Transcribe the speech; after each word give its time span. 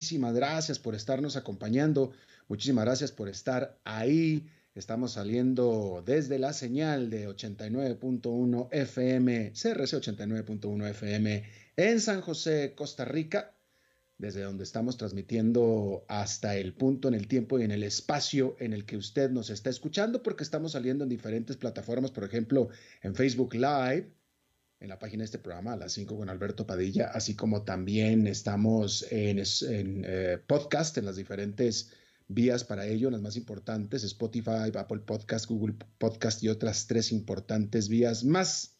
muchísimas 0.00 0.34
gracias 0.34 0.78
por 0.78 0.94
estarnos 0.94 1.36
acompañando, 1.36 2.12
muchísimas 2.48 2.86
gracias 2.86 3.12
por 3.12 3.28
estar 3.28 3.78
ahí. 3.84 4.48
Estamos 4.74 5.12
saliendo 5.12 6.02
desde 6.06 6.38
la 6.38 6.54
señal 6.54 7.10
de 7.10 7.28
89.1 7.28 8.68
FM, 8.70 9.52
CRC 9.52 9.98
89.1 9.98 10.88
FM 10.88 11.44
en 11.76 12.00
San 12.00 12.22
José, 12.22 12.72
Costa 12.74 13.04
Rica, 13.04 13.52
desde 14.16 14.40
donde 14.40 14.64
estamos 14.64 14.96
transmitiendo 14.96 16.06
hasta 16.08 16.56
el 16.56 16.72
punto 16.72 17.08
en 17.08 17.14
el 17.14 17.28
tiempo 17.28 17.58
y 17.58 17.64
en 17.64 17.70
el 17.70 17.82
espacio 17.82 18.56
en 18.58 18.72
el 18.72 18.86
que 18.86 18.96
usted 18.96 19.30
nos 19.30 19.50
está 19.50 19.68
escuchando, 19.68 20.22
porque 20.22 20.44
estamos 20.44 20.72
saliendo 20.72 21.04
en 21.04 21.10
diferentes 21.10 21.58
plataformas, 21.58 22.10
por 22.10 22.24
ejemplo, 22.24 22.70
en 23.02 23.14
Facebook 23.14 23.52
Live, 23.52 24.08
en 24.80 24.88
la 24.88 24.98
página 24.98 25.20
de 25.20 25.26
este 25.26 25.38
programa, 25.38 25.74
a 25.74 25.76
las 25.76 25.92
5 25.92 26.16
con 26.16 26.30
Alberto 26.30 26.66
Padilla, 26.66 27.10
así 27.12 27.36
como 27.36 27.62
también 27.62 28.26
estamos 28.26 29.06
en, 29.10 29.42
eh, 30.06 30.38
podcast, 30.46 30.96
en 30.96 31.04
las 31.04 31.16
diferentes 31.16 31.90
vías 32.28 32.64
para 32.64 32.86
ello, 32.86 33.10
las 33.10 33.20
más 33.20 33.36
importantes, 33.36 34.04
Spotify, 34.04 34.72
Apple 34.74 35.00
Podcast, 35.00 35.46
Google 35.46 35.74
Podcast 35.98 36.42
y 36.42 36.48
otras 36.48 36.86
tres 36.86 37.12
importantes 37.12 37.88
vías 37.88 38.24
más. 38.24 38.78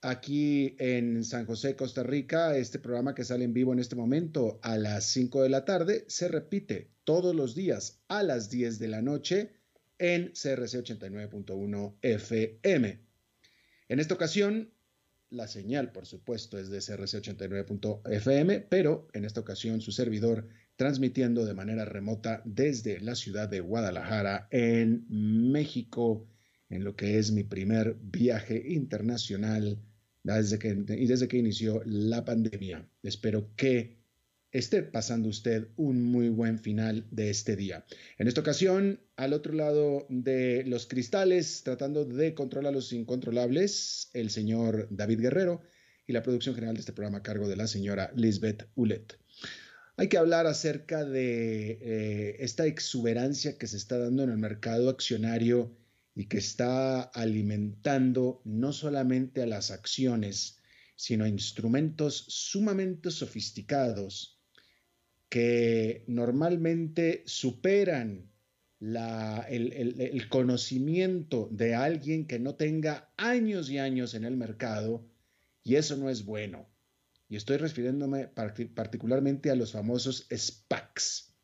Aquí 0.00 0.76
en 0.78 1.24
San 1.24 1.46
José, 1.46 1.74
Costa 1.74 2.02
Rica, 2.02 2.56
este 2.56 2.78
programa 2.78 3.14
que 3.14 3.24
sale 3.24 3.44
en 3.44 3.54
vivo 3.54 3.72
en 3.72 3.80
este 3.80 3.96
momento 3.96 4.60
a 4.62 4.76
las 4.76 5.06
5 5.06 5.42
de 5.42 5.48
la 5.48 5.64
tarde 5.64 6.04
se 6.08 6.28
repite 6.28 6.90
todos 7.04 7.34
los 7.34 7.54
días 7.54 8.02
a 8.08 8.22
las 8.22 8.48
10 8.50 8.78
de 8.78 8.88
la 8.88 9.02
noche 9.02 9.54
en 9.98 10.28
CRC 10.32 10.84
89.1 10.84 11.96
FM. 12.02 13.00
En 13.88 14.00
esta 14.00 14.14
ocasión 14.14 14.73
la 15.34 15.48
señal, 15.48 15.92
por 15.92 16.06
supuesto, 16.06 16.58
es 16.58 16.70
de 16.70 16.78
CRC 16.78 17.22
89.fm, 17.22 18.60
pero 18.68 19.08
en 19.12 19.24
esta 19.24 19.40
ocasión 19.40 19.80
su 19.80 19.92
servidor 19.92 20.48
transmitiendo 20.76 21.44
de 21.44 21.54
manera 21.54 21.84
remota 21.84 22.42
desde 22.44 23.00
la 23.00 23.14
ciudad 23.14 23.48
de 23.48 23.60
Guadalajara, 23.60 24.48
en 24.50 25.06
México, 25.08 26.26
en 26.68 26.84
lo 26.84 26.96
que 26.96 27.18
es 27.18 27.32
mi 27.32 27.44
primer 27.44 27.96
viaje 28.00 28.62
internacional 28.66 29.78
desde 30.22 30.58
que, 30.58 30.74
desde 30.74 31.28
que 31.28 31.38
inició 31.38 31.82
la 31.84 32.24
pandemia. 32.24 32.88
Espero 33.02 33.54
que 33.56 34.03
esté 34.54 34.84
pasando 34.84 35.28
usted 35.28 35.66
un 35.76 36.04
muy 36.04 36.28
buen 36.28 36.60
final 36.60 37.08
de 37.10 37.28
este 37.28 37.56
día. 37.56 37.84
En 38.18 38.28
esta 38.28 38.40
ocasión, 38.40 39.00
al 39.16 39.32
otro 39.32 39.52
lado 39.52 40.06
de 40.08 40.62
los 40.64 40.86
cristales, 40.86 41.62
tratando 41.64 42.04
de 42.04 42.34
controlar 42.34 42.72
los 42.72 42.92
incontrolables, 42.92 44.10
el 44.12 44.30
señor 44.30 44.86
David 44.92 45.22
Guerrero 45.22 45.60
y 46.06 46.12
la 46.12 46.22
producción 46.22 46.54
general 46.54 46.76
de 46.76 46.80
este 46.80 46.92
programa 46.92 47.18
a 47.18 47.22
cargo 47.24 47.48
de 47.48 47.56
la 47.56 47.66
señora 47.66 48.12
Lisbeth 48.14 48.68
Ulet. 48.76 49.18
Hay 49.96 50.08
que 50.08 50.18
hablar 50.18 50.46
acerca 50.46 51.04
de 51.04 51.78
eh, 51.80 52.36
esta 52.38 52.64
exuberancia 52.64 53.58
que 53.58 53.66
se 53.66 53.76
está 53.76 53.98
dando 53.98 54.22
en 54.22 54.30
el 54.30 54.38
mercado 54.38 54.88
accionario 54.88 55.76
y 56.14 56.26
que 56.26 56.38
está 56.38 57.02
alimentando 57.02 58.40
no 58.44 58.72
solamente 58.72 59.42
a 59.42 59.46
las 59.46 59.72
acciones, 59.72 60.60
sino 60.94 61.24
a 61.24 61.28
instrumentos 61.28 62.24
sumamente 62.28 63.10
sofisticados 63.10 64.34
que 65.34 66.04
normalmente 66.06 67.24
superan 67.26 68.30
el, 68.78 70.28
conocimiento 70.28 71.48
de 71.50 71.74
alguien 71.74 72.28
que 72.28 72.38
no 72.38 72.54
tenga 72.54 73.12
años 73.16 73.68
y 73.68 73.78
años 73.78 74.14
en 74.14 74.22
el 74.22 74.36
mercado, 74.36 75.04
y 75.64 75.74
eso 75.74 75.96
no 75.96 76.08
es 76.08 76.24
bueno. 76.24 76.68
Y 77.28 77.34
estoy 77.34 77.56
refiriéndome 77.56 78.28
particularmente 78.28 79.50
a 79.50 79.56
los 79.56 79.72
famosos 79.72 80.28
SPACs. 80.32 81.34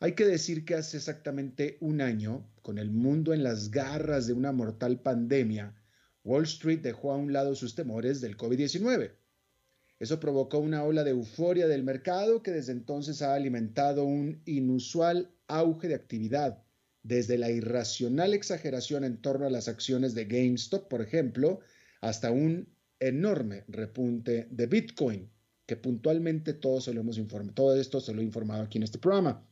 Hay 0.00 0.16
que 0.16 0.24
decir 0.24 0.64
que 0.64 0.74
hace 0.74 0.96
exactamente 0.96 1.78
un 1.80 2.00
año, 2.00 2.50
con 2.60 2.76
el 2.76 2.90
mundo 2.90 3.32
en 3.32 3.44
las 3.44 3.70
garras 3.70 4.26
de 4.26 4.32
una 4.32 4.50
mortal 4.50 5.00
pandemia, 5.00 5.76
Wall 6.24 6.42
Street 6.42 6.80
dejó 6.80 7.12
a 7.12 7.18
un 7.18 7.32
lado 7.32 7.54
sus 7.54 7.76
temores 7.76 8.20
del 8.20 8.36
COVID-19 8.36 9.21
eso 10.02 10.18
provocó 10.18 10.58
una 10.58 10.82
ola 10.82 11.04
de 11.04 11.12
euforia 11.12 11.68
del 11.68 11.84
mercado 11.84 12.42
que 12.42 12.50
desde 12.50 12.72
entonces 12.72 13.22
ha 13.22 13.34
alimentado 13.34 14.04
un 14.04 14.42
inusual 14.46 15.30
auge 15.46 15.86
de 15.86 15.94
actividad, 15.94 16.60
desde 17.04 17.38
la 17.38 17.52
irracional 17.52 18.34
exageración 18.34 19.04
en 19.04 19.22
torno 19.22 19.46
a 19.46 19.50
las 19.50 19.68
acciones 19.68 20.12
de 20.16 20.24
GameStop, 20.24 20.88
por 20.88 21.02
ejemplo, 21.02 21.60
hasta 22.00 22.32
un 22.32 22.68
enorme 22.98 23.62
repunte 23.68 24.48
de 24.50 24.66
Bitcoin, 24.66 25.30
que 25.66 25.76
puntualmente 25.76 26.52
todos 26.52 26.82
se 26.82 26.94
lo 26.94 27.02
hemos 27.02 27.16
informado, 27.16 27.54
todo 27.54 27.80
esto 27.80 28.00
se 28.00 28.12
lo 28.12 28.22
he 28.22 28.24
informado 28.24 28.64
aquí 28.64 28.78
en 28.78 28.82
este 28.82 28.98
programa. 28.98 29.46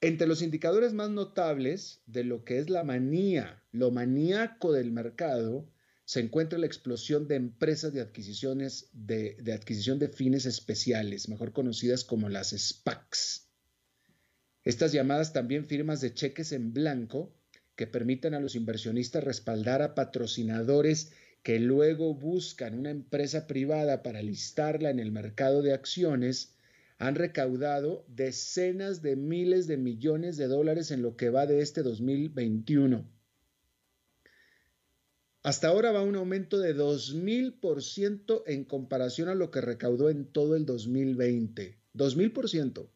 Entre 0.00 0.28
los 0.28 0.40
indicadores 0.40 0.92
más 0.92 1.10
notables 1.10 2.00
de 2.06 2.22
lo 2.22 2.44
que 2.44 2.58
es 2.58 2.70
la 2.70 2.84
manía, 2.84 3.60
lo 3.72 3.90
maníaco 3.90 4.72
del 4.72 4.92
mercado, 4.92 5.68
se 6.08 6.20
encuentra 6.20 6.58
la 6.58 6.64
explosión 6.64 7.28
de 7.28 7.34
empresas 7.34 7.92
de 7.92 8.00
adquisiciones 8.00 8.88
de, 8.94 9.36
adquisición 9.52 9.98
de 9.98 10.08
fines 10.08 10.46
especiales, 10.46 11.28
mejor 11.28 11.52
conocidas 11.52 12.02
como 12.02 12.30
las 12.30 12.54
SPACs. 12.56 13.50
Estas 14.64 14.92
llamadas 14.92 15.34
también 15.34 15.66
firmas 15.66 16.00
de 16.00 16.14
cheques 16.14 16.52
en 16.52 16.72
blanco 16.72 17.36
que 17.76 17.86
permiten 17.86 18.32
a 18.32 18.40
los 18.40 18.54
inversionistas 18.54 19.22
respaldar 19.22 19.82
a 19.82 19.94
patrocinadores 19.94 21.12
que 21.42 21.60
luego 21.60 22.14
buscan 22.14 22.78
una 22.78 22.88
empresa 22.88 23.46
privada 23.46 24.02
para 24.02 24.22
listarla 24.22 24.88
en 24.88 25.00
el 25.00 25.12
mercado 25.12 25.60
de 25.60 25.74
acciones, 25.74 26.54
han 26.96 27.16
recaudado 27.16 28.06
decenas 28.08 29.02
de 29.02 29.14
miles 29.14 29.66
de 29.66 29.76
millones 29.76 30.38
de 30.38 30.46
dólares 30.46 30.90
en 30.90 31.02
lo 31.02 31.16
que 31.16 31.28
va 31.28 31.44
de 31.44 31.60
este 31.60 31.82
2021 31.82 33.17
hasta 35.42 35.68
ahora 35.68 35.92
va 35.92 36.02
un 36.02 36.16
aumento 36.16 36.58
de 36.58 36.76
2.000% 36.76 38.42
en 38.46 38.64
comparación 38.64 39.28
a 39.28 39.34
lo 39.34 39.50
que 39.50 39.60
recaudó 39.60 40.10
en 40.10 40.26
todo 40.26 40.56
el 40.56 40.66
2020. 40.66 41.78
2.000%. 41.94 42.88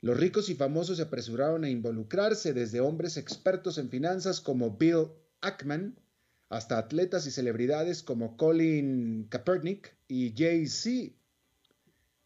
Los 0.00 0.16
ricos 0.16 0.48
y 0.48 0.54
famosos 0.54 0.96
se 0.96 1.04
apresuraron 1.04 1.64
a 1.64 1.70
involucrarse, 1.70 2.52
desde 2.52 2.80
hombres 2.80 3.16
expertos 3.16 3.78
en 3.78 3.90
finanzas 3.90 4.40
como 4.40 4.76
Bill 4.76 5.08
Ackman 5.40 6.00
hasta 6.48 6.78
atletas 6.78 7.26
y 7.26 7.30
celebridades 7.30 8.02
como 8.02 8.36
Colin 8.36 9.28
Kaepernick 9.28 9.94
y 10.08 10.34
Jay-Z. 10.36 11.14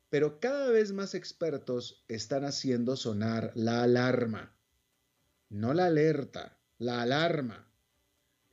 Pero 0.09 0.41
cada 0.41 0.71
vez 0.71 0.93
más 0.93 1.15
expertos 1.15 2.05
están 2.09 2.45
haciendo 2.45 2.97
sonar 2.97 3.53
la 3.55 3.83
alarma. 3.83 4.57
No 5.51 5.75
la 5.75 5.87
alerta, 5.87 6.59
la 6.79 7.03
alarma 7.03 7.67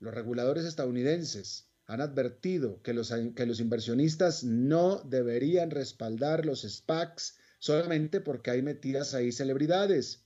los 0.04 0.14
reguladores 0.14 0.66
estadounidenses 0.66 1.70
han 1.86 2.02
advertido 2.02 2.82
que 2.82 2.94
los, 2.94 3.14
que 3.36 3.46
los 3.46 3.62
inversionistas 3.62 4.44
no 4.44 5.02
deberían 5.06 5.72
respaldar 5.72 6.46
los 6.46 6.64
SPACs 6.64 7.38
solamente 7.58 8.20
porque 8.20 8.52
hay 8.52 8.62
metidas 8.62 9.14
ahí 9.14 9.32
celebridades. 9.32 10.26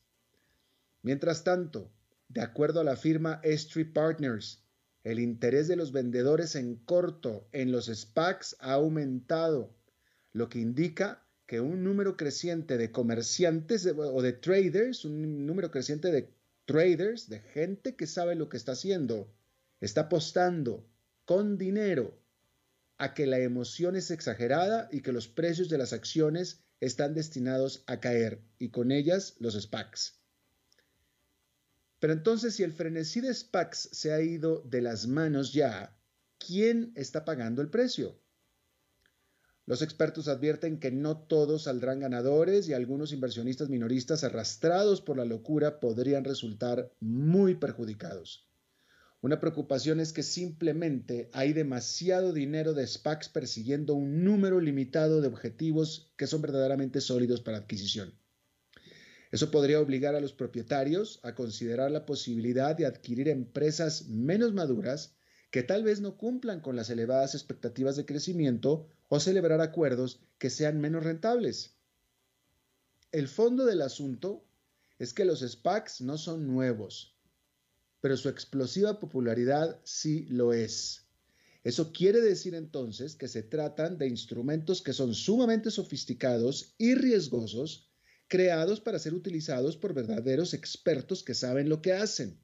Mientras 1.04 1.44
tanto, 1.44 1.92
de 2.28 2.42
acuerdo 2.42 2.80
a 2.80 2.84
la 2.84 2.96
firma 2.96 3.40
Street 3.44 3.94
Partners, 3.94 4.64
el 5.04 5.20
interés 5.20 5.68
de 5.68 5.76
los 5.76 5.92
vendedores 5.92 6.56
en 6.56 6.78
corto 6.78 7.48
en 7.52 7.72
los 7.72 7.86
SPACs 7.86 8.58
ha 8.60 8.74
aumentado, 8.74 9.76
lo 10.34 10.50
que 10.50 10.58
indica 10.58 11.24
que 11.46 11.62
un 11.62 11.84
número 11.84 12.18
creciente 12.18 12.80
de 12.80 12.92
comerciantes 12.92 13.86
o 13.96 14.22
de 14.24 14.34
traders, 14.34 15.06
un 15.06 15.46
número 15.46 15.70
creciente 15.70 16.12
de 16.12 16.34
traders, 16.66 17.30
de 17.30 17.42
gente 17.42 17.96
que 17.96 18.08
sabe 18.08 18.34
lo 18.34 18.50
que 18.50 18.58
está 18.58 18.72
haciendo, 18.72 19.32
está 19.80 20.02
apostando 20.02 20.88
con 21.26 21.58
dinero 21.58 22.20
a 22.98 23.14
que 23.14 23.28
la 23.28 23.40
emoción 23.40 23.96
es 23.96 24.12
exagerada 24.12 24.88
y 24.92 25.02
que 25.02 25.12
los 25.12 25.28
precios 25.28 25.70
de 25.70 25.78
las 25.78 25.94
acciones 25.94 26.64
están 26.80 27.14
destinados 27.14 27.84
a 27.88 28.00
caer 28.00 28.42
y 28.60 28.70
con 28.70 28.92
ellas 28.92 29.36
los 29.40 29.60
SPACs. 29.60 30.20
Pero 32.00 32.14
entonces 32.14 32.56
si 32.56 32.64
el 32.64 32.74
frenesí 32.74 33.22
de 33.22 33.34
SPACs 33.34 33.90
se 33.92 34.14
ha 34.14 34.22
ido 34.22 34.62
de 34.62 34.82
las 34.82 35.08
manos 35.08 35.54
ya, 35.54 35.98
¿quién 36.38 36.92
está 36.96 37.26
pagando 37.26 37.62
el 37.62 37.70
precio? 37.70 38.20
Los 39.66 39.82
expertos 39.82 40.30
advierten 40.30 40.80
que 40.80 40.92
no 40.92 41.18
todos 41.18 41.64
saldrán 41.64 42.00
ganadores 42.00 42.70
y 42.70 42.74
algunos 42.74 43.12
inversionistas 43.12 43.68
minoristas 43.68 44.24
arrastrados 44.24 45.02
por 45.02 45.18
la 45.18 45.26
locura 45.26 45.82
podrían 45.82 46.24
resultar 46.24 46.94
muy 47.02 47.56
perjudicados. 47.56 48.47
Una 49.20 49.40
preocupación 49.40 50.00
es 50.00 50.14
que 50.14 50.22
simplemente 50.22 51.30
hay 51.34 51.52
demasiado 51.52 52.34
dinero 52.34 52.74
de 52.74 52.86
SPACs 52.86 53.30
persiguiendo 53.30 53.96
un 53.96 54.24
número 54.24 54.62
limitado 54.62 55.22
de 55.22 55.28
objetivos 55.28 56.14
que 56.18 56.28
son 56.28 56.42
verdaderamente 56.44 57.02
sólidos 57.02 57.42
para 57.42 57.58
adquisición. 57.58 58.14
Eso 59.32 59.50
podría 59.50 59.82
obligar 59.82 60.16
a 60.16 60.22
los 60.22 60.34
propietarios 60.34 61.20
a 61.24 61.34
considerar 61.34 61.90
la 61.90 62.06
posibilidad 62.06 62.76
de 62.76 62.86
adquirir 62.86 63.28
empresas 63.28 64.08
menos 64.08 64.54
maduras 64.54 65.16
que 65.50 65.64
tal 65.64 65.84
vez 65.84 66.00
no 66.00 66.18
cumplan 66.18 66.62
con 66.62 66.76
las 66.76 66.90
elevadas 66.90 67.34
expectativas 67.34 67.96
de 67.96 68.06
crecimiento 68.06 68.88
o 69.10 69.20
celebrar 69.20 69.62
acuerdos 69.62 70.22
que 70.38 70.50
sean 70.50 70.80
menos 70.80 71.04
rentables. 71.04 71.76
El 73.12 73.28
fondo 73.28 73.66
del 73.66 73.82
asunto 73.82 74.46
es 75.00 75.14
que 75.14 75.26
los 75.26 75.40
SPACs 75.40 76.02
no 76.02 76.18
son 76.18 76.48
nuevos, 76.48 77.17
pero 78.02 78.18
su 78.18 78.30
explosiva 78.30 79.00
popularidad 79.00 79.80
sí 79.84 80.26
lo 80.30 80.54
es. 80.54 81.08
Eso 81.64 81.92
quiere 81.92 82.22
decir 82.22 82.56
entonces 82.56 83.16
que 83.16 83.28
se 83.28 83.44
tratan 83.44 83.98
de 83.98 84.08
instrumentos 84.08 84.82
que 84.82 84.94
son 84.94 85.14
sumamente 85.14 85.72
sofisticados 85.72 86.76
y 86.78 86.96
riesgosos, 86.96 87.90
creados 88.28 88.80
para 88.80 89.00
ser 89.00 89.14
utilizados 89.14 89.76
por 89.76 89.94
verdaderos 89.94 90.54
expertos 90.54 91.24
que 91.24 91.34
saben 91.34 91.70
lo 91.70 91.82
que 91.82 91.94
hacen, 91.94 92.40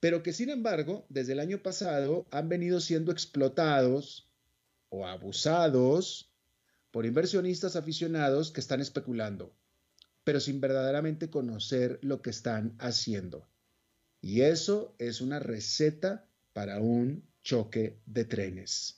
pero 0.00 0.22
que 0.22 0.32
sin 0.32 0.50
embargo 0.50 1.06
desde 1.08 1.32
el 1.32 1.40
año 1.40 1.62
pasado 1.62 2.26
han 2.30 2.48
venido 2.48 2.80
siendo 2.80 3.12
explotados 3.12 4.30
o 4.88 5.06
abusados 5.06 6.32
por 6.90 7.06
inversionistas 7.06 7.76
aficionados 7.76 8.50
que 8.50 8.60
están 8.60 8.80
especulando 8.80 9.54
pero 10.24 10.40
sin 10.40 10.60
verdaderamente 10.60 11.30
conocer 11.30 11.98
lo 12.02 12.22
que 12.22 12.30
están 12.30 12.76
haciendo. 12.78 13.49
Y 14.20 14.42
eso 14.42 14.94
es 14.98 15.20
una 15.20 15.38
receta 15.38 16.26
para 16.52 16.80
un 16.80 17.24
choque 17.42 17.98
de 18.06 18.24
trenes. 18.24 18.96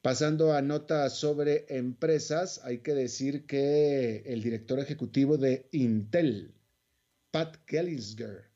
Pasando 0.00 0.52
a 0.52 0.60
notas 0.60 1.14
sobre 1.14 1.64
empresas, 1.68 2.60
hay 2.64 2.78
que 2.78 2.94
decir 2.94 3.46
que 3.46 4.22
el 4.26 4.42
director 4.42 4.78
ejecutivo 4.78 5.38
de 5.38 5.66
Intel, 5.72 6.54
Pat 7.30 7.56
Gellinger, 7.66 8.50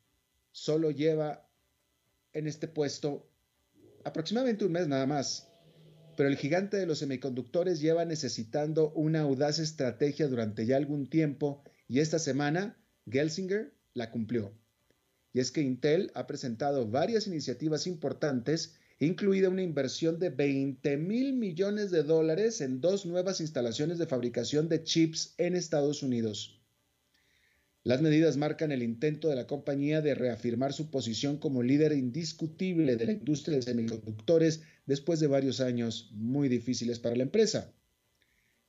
solo 0.52 0.90
lleva 0.90 1.48
en 2.34 2.46
este 2.46 2.68
puesto 2.68 3.30
aproximadamente 4.04 4.64
un 4.66 4.72
mes 4.72 4.88
nada 4.88 5.06
más 5.06 5.48
pero 6.18 6.28
el 6.28 6.36
gigante 6.36 6.76
de 6.76 6.84
los 6.84 6.98
semiconductores 6.98 7.80
lleva 7.80 8.04
necesitando 8.04 8.90
una 8.96 9.20
audaz 9.20 9.60
estrategia 9.60 10.26
durante 10.26 10.66
ya 10.66 10.76
algún 10.76 11.08
tiempo 11.08 11.62
y 11.88 12.00
esta 12.00 12.18
semana 12.18 12.76
Gelsinger 13.10 13.74
la 13.94 14.10
cumplió. 14.10 14.54
Y 15.32 15.40
es 15.40 15.50
que 15.50 15.62
Intel 15.62 16.10
ha 16.14 16.26
presentado 16.26 16.86
varias 16.88 17.26
iniciativas 17.26 17.86
importantes, 17.86 18.76
incluida 19.00 19.48
una 19.48 19.62
inversión 19.62 20.18
de 20.18 20.30
20 20.30 20.96
mil 20.98 21.32
millones 21.32 21.90
de 21.90 22.02
dólares 22.02 22.60
en 22.60 22.80
dos 22.80 23.06
nuevas 23.06 23.40
instalaciones 23.40 23.98
de 23.98 24.06
fabricación 24.06 24.68
de 24.68 24.82
chips 24.82 25.34
en 25.38 25.56
Estados 25.56 26.02
Unidos. 26.02 26.60
Las 27.84 28.02
medidas 28.02 28.36
marcan 28.36 28.70
el 28.70 28.82
intento 28.82 29.28
de 29.28 29.36
la 29.36 29.46
compañía 29.46 30.02
de 30.02 30.14
reafirmar 30.14 30.74
su 30.74 30.90
posición 30.90 31.38
como 31.38 31.62
líder 31.62 31.92
indiscutible 31.92 32.96
de 32.96 33.06
la 33.06 33.12
industria 33.12 33.56
de 33.56 33.62
semiconductores 33.62 34.62
después 34.84 35.20
de 35.20 35.26
varios 35.26 35.60
años 35.60 36.10
muy 36.12 36.48
difíciles 36.48 36.98
para 36.98 37.16
la 37.16 37.22
empresa. 37.22 37.72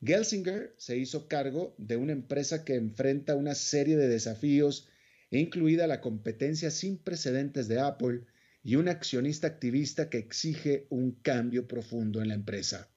Gelsinger 0.01 0.74
se 0.78 0.98
hizo 0.98 1.28
cargo 1.28 1.75
de 1.78 1.98
una 1.98 2.13
empresa 2.13 2.63
que 2.63 2.75
enfrenta 2.75 3.36
una 3.36 3.54
serie 3.54 3.98
de 3.98 4.07
desafíos, 4.07 4.88
incluida 5.30 5.88
la 5.88 6.00
competencia 6.00 6.72
sin 6.72 6.98
precedentes 6.98 7.68
de 7.68 7.80
Apple 7.80 8.25
y 8.63 8.75
un 8.75 8.88
accionista 8.88 9.48
activista 9.48 10.10
que 10.10 10.18
exige 10.18 10.88
un 10.90 11.12
cambio 11.22 11.68
profundo 11.68 12.22
en 12.22 12.30
la 12.30 12.36
empresa. 12.36 12.90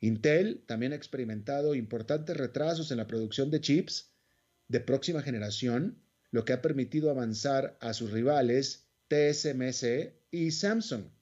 Intel 0.00 0.64
también 0.66 0.92
ha 0.92 0.96
experimentado 0.96 1.74
importantes 1.74 2.36
retrasos 2.36 2.90
en 2.90 2.98
la 2.98 3.06
producción 3.06 3.50
de 3.50 3.60
chips, 3.60 4.12
de 4.68 4.80
próxima 4.80 5.22
generación, 5.22 6.02
lo 6.30 6.44
que 6.44 6.52
ha 6.52 6.62
permitido 6.62 7.10
avanzar 7.10 7.78
a 7.80 7.92
sus 7.94 8.10
rivales 8.10 8.88
TSMC 9.08 10.14
y 10.30 10.50
Samsung. 10.50 11.15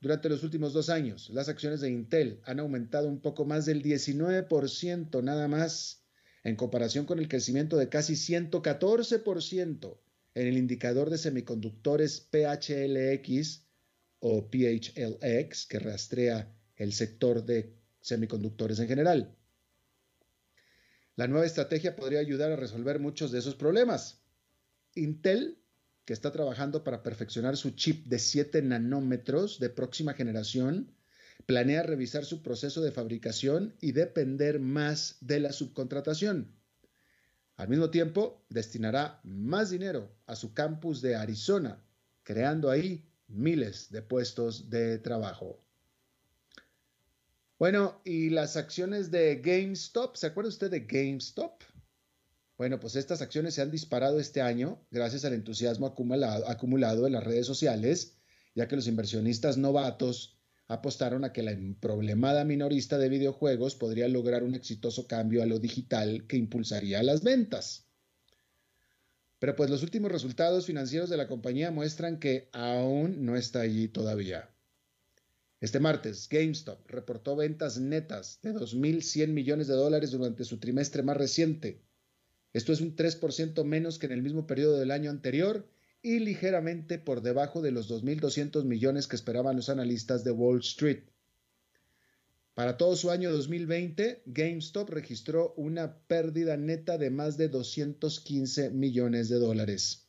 Durante 0.00 0.28
los 0.28 0.44
últimos 0.44 0.72
dos 0.72 0.90
años, 0.90 1.28
las 1.30 1.48
acciones 1.48 1.80
de 1.80 1.90
Intel 1.90 2.40
han 2.44 2.60
aumentado 2.60 3.08
un 3.08 3.20
poco 3.20 3.44
más 3.44 3.66
del 3.66 3.82
19% 3.82 5.22
nada 5.24 5.48
más, 5.48 6.04
en 6.44 6.54
comparación 6.54 7.04
con 7.04 7.18
el 7.18 7.28
crecimiento 7.28 7.76
de 7.76 7.88
casi 7.88 8.14
114% 8.14 9.98
en 10.34 10.46
el 10.46 10.56
indicador 10.56 11.10
de 11.10 11.18
semiconductores 11.18 12.20
PHLX 12.20 13.64
o 14.20 14.48
PHLX, 14.48 15.66
que 15.66 15.78
rastrea 15.80 16.54
el 16.76 16.92
sector 16.92 17.44
de 17.44 17.74
semiconductores 18.00 18.78
en 18.78 18.86
general. 18.86 19.36
La 21.16 21.26
nueva 21.26 21.46
estrategia 21.46 21.96
podría 21.96 22.20
ayudar 22.20 22.52
a 22.52 22.56
resolver 22.56 23.00
muchos 23.00 23.32
de 23.32 23.40
esos 23.40 23.56
problemas. 23.56 24.22
Intel, 24.94 25.57
que 26.08 26.14
está 26.14 26.32
trabajando 26.32 26.84
para 26.84 27.02
perfeccionar 27.02 27.58
su 27.58 27.72
chip 27.72 28.06
de 28.06 28.18
7 28.18 28.62
nanómetros 28.62 29.60
de 29.60 29.68
próxima 29.68 30.14
generación, 30.14 30.90
planea 31.44 31.82
revisar 31.82 32.24
su 32.24 32.40
proceso 32.42 32.80
de 32.80 32.92
fabricación 32.92 33.74
y 33.82 33.92
depender 33.92 34.58
más 34.58 35.18
de 35.20 35.38
la 35.38 35.52
subcontratación. 35.52 36.50
Al 37.58 37.68
mismo 37.68 37.90
tiempo, 37.90 38.42
destinará 38.48 39.20
más 39.22 39.68
dinero 39.68 40.10
a 40.24 40.34
su 40.34 40.54
campus 40.54 41.02
de 41.02 41.14
Arizona, 41.14 41.84
creando 42.22 42.70
ahí 42.70 43.06
miles 43.26 43.90
de 43.90 44.00
puestos 44.00 44.70
de 44.70 44.96
trabajo. 44.96 45.62
Bueno, 47.58 48.00
y 48.02 48.30
las 48.30 48.56
acciones 48.56 49.10
de 49.10 49.42
GameStop, 49.44 50.16
¿se 50.16 50.28
acuerda 50.28 50.48
usted 50.48 50.70
de 50.70 50.86
GameStop? 50.86 51.60
Bueno, 52.58 52.80
pues 52.80 52.96
estas 52.96 53.22
acciones 53.22 53.54
se 53.54 53.62
han 53.62 53.70
disparado 53.70 54.18
este 54.18 54.40
año 54.40 54.84
gracias 54.90 55.24
al 55.24 55.32
entusiasmo 55.32 55.86
acumulado, 55.86 57.06
en 57.06 57.12
las 57.12 57.22
redes 57.22 57.46
sociales, 57.46 58.18
ya 58.56 58.66
que 58.66 58.74
los 58.74 58.88
inversionistas 58.88 59.56
novatos 59.56 60.40
apostaron 60.66 61.24
a 61.24 61.32
que 61.32 61.44
la 61.44 61.56
problemada 61.78 62.44
minorista 62.44 62.98
de 62.98 63.10
videojuegos 63.10 63.76
podría 63.76 64.08
lograr 64.08 64.42
un 64.42 64.56
exitoso 64.56 65.06
cambio 65.06 65.40
a 65.40 65.46
lo 65.46 65.60
digital 65.60 66.26
que 66.26 66.36
impulsaría 66.36 67.00
las 67.04 67.22
ventas. 67.22 67.86
Pero 69.38 69.54
pues 69.54 69.70
los 69.70 69.84
últimos 69.84 70.10
resultados 70.10 70.66
financieros 70.66 71.08
de 71.08 71.16
la 71.16 71.28
compañía 71.28 71.70
muestran 71.70 72.18
que 72.18 72.48
aún 72.50 73.24
no 73.24 73.36
está 73.36 73.60
allí 73.60 73.86
todavía. 73.86 74.50
Este 75.60 75.78
martes, 75.78 76.28
GameStop 76.28 76.90
reportó 76.90 77.36
ventas 77.36 77.78
netas 77.78 78.40
de 78.42 78.52
2.100 78.52 79.28
millones 79.28 79.68
de 79.68 79.74
dólares 79.74 80.10
durante 80.10 80.42
su 80.42 80.58
trimestre 80.58 81.04
más 81.04 81.16
reciente. 81.16 81.87
Esto 82.52 82.72
es 82.72 82.80
un 82.80 82.96
3% 82.96 83.64
menos 83.64 83.98
que 83.98 84.06
en 84.06 84.12
el 84.12 84.22
mismo 84.22 84.46
periodo 84.46 84.78
del 84.78 84.90
año 84.90 85.10
anterior 85.10 85.68
y 86.02 86.20
ligeramente 86.20 86.98
por 86.98 87.22
debajo 87.22 87.60
de 87.60 87.72
los 87.72 87.90
2.200 87.90 88.64
millones 88.64 89.06
que 89.06 89.16
esperaban 89.16 89.56
los 89.56 89.68
analistas 89.68 90.24
de 90.24 90.30
Wall 90.30 90.60
Street. 90.60 91.02
Para 92.54 92.76
todo 92.76 92.96
su 92.96 93.10
año 93.10 93.30
2020, 93.30 94.22
GameStop 94.26 94.90
registró 94.90 95.54
una 95.56 95.96
pérdida 96.08 96.56
neta 96.56 96.98
de 96.98 97.10
más 97.10 97.36
de 97.36 97.48
215 97.48 98.70
millones 98.70 99.28
de 99.28 99.36
dólares. 99.36 100.08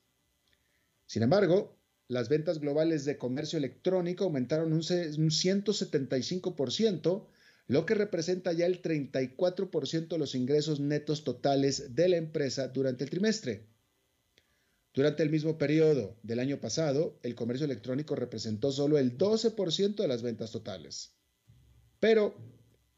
Sin 1.06 1.22
embargo, 1.22 1.78
las 2.08 2.30
ventas 2.30 2.60
globales 2.60 3.06
de 3.06 3.20
comercio 3.20 3.58
electrónico 3.58 4.24
aumentaron 4.24 4.74
un 4.74 4.82
175%, 4.82 7.28
lo 7.70 7.86
que 7.86 7.94
representa 7.94 8.52
ya 8.52 8.66
el 8.66 8.82
34% 8.82 10.08
de 10.08 10.18
los 10.18 10.36
ingresos 10.36 10.80
netos 10.80 11.24
totales 11.24 11.96
de 11.96 12.10
la 12.10 12.18
empresa 12.18 12.68
durante 12.68 13.04
el 13.04 13.10
trimestre. 13.10 13.68
Durante 14.94 15.24
el 15.24 15.30
mismo 15.30 15.58
periodo 15.58 16.18
del 16.24 16.40
año 16.40 16.60
pasado, 16.60 17.20
el 17.24 17.36
comercio 17.36 17.66
electrónico 17.66 18.16
representó 18.16 18.72
solo 18.72 18.98
el 18.98 19.18
12% 19.18 19.96
de 19.96 20.08
las 20.08 20.24
ventas 20.24 20.52
totales. 20.52 21.12
Pero, 22.00 22.36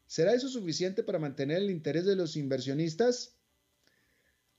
¿será 0.06 0.32
eso 0.32 0.48
suficiente 0.48 1.04
para 1.04 1.18
mantener 1.18 1.58
el 1.58 1.70
interés 1.70 2.06
de 2.06 2.16
los 2.16 2.36
inversionistas? 2.36 3.36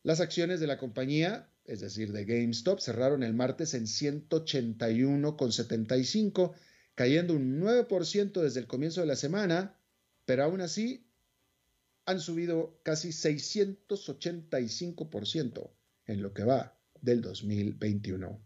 Las 0.04 0.20
acciones 0.20 0.60
de 0.60 0.68
la 0.68 0.78
compañía 0.78 1.50
es 1.66 1.80
decir, 1.80 2.12
de 2.12 2.26
GameStop, 2.26 2.80
cerraron 2.80 3.24
el 3.24 3.34
martes 3.34 3.74
en 3.74 3.86
181,75, 3.86 6.54
cayendo 6.94 7.34
un 7.34 7.60
9% 7.62 8.42
desde 8.42 8.60
el 8.60 8.68
comienzo 8.68 9.02
de 9.02 9.08
la 9.08 9.16
semana, 9.16 9.76
pero 10.26 10.44
aún 10.44 10.62
así 10.62 11.06
han 12.06 12.20
subido 12.20 12.80
casi 12.84 13.10
685% 13.10 15.72
en 16.08 16.22
lo 16.22 16.34
que 16.34 16.44
va 16.44 16.78
del 17.02 17.22
2021. 17.22 18.42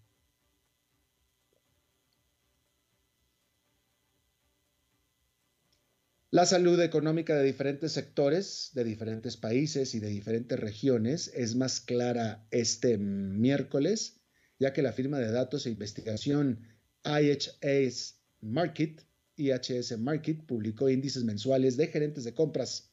La 6.29 6.45
salud 6.45 6.79
económica 6.81 7.35
de 7.35 7.45
diferentes 7.45 7.93
sectores, 7.93 8.71
de 8.73 8.83
diferentes 8.83 9.37
países 9.37 9.95
y 9.95 9.99
de 9.99 10.09
diferentes 10.09 10.59
regiones 10.59 11.31
es 11.33 11.55
más 11.55 11.79
clara 11.79 12.45
este 12.51 12.97
miércoles, 12.97 14.19
ya 14.59 14.73
que 14.73 14.81
la 14.81 14.91
firma 14.91 15.19
de 15.19 15.31
datos 15.31 15.65
e 15.65 15.69
investigación 15.69 16.59
IHS 17.05 18.19
Market, 18.41 19.06
IHS 19.37 19.97
Market 19.99 20.45
publicó 20.45 20.89
índices 20.89 21.23
mensuales 21.23 21.77
de 21.77 21.87
gerentes 21.87 22.23
de 22.23 22.33
compras. 22.33 22.91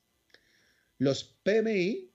Los 0.99 1.25
PMI, 1.43 2.13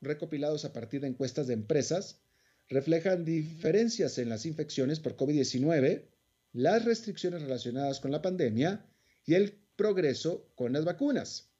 recopilados 0.00 0.64
a 0.64 0.72
partir 0.72 1.00
de 1.00 1.08
encuestas 1.08 1.46
de 1.46 1.54
empresas, 1.54 2.20
reflejan 2.68 3.24
diferencias 3.24 4.18
en 4.18 4.28
las 4.28 4.44
infecciones 4.44 5.00
por 5.00 5.16
COVID-19, 5.16 6.08
las 6.52 6.84
restricciones 6.84 7.42
relacionadas 7.42 8.00
con 8.00 8.10
la 8.10 8.20
pandemia, 8.20 8.86
y 9.24 9.34
el 9.34 9.52
progreso 9.76 10.52
con 10.54 10.72
las 10.72 10.84
vacunas. 10.84 11.50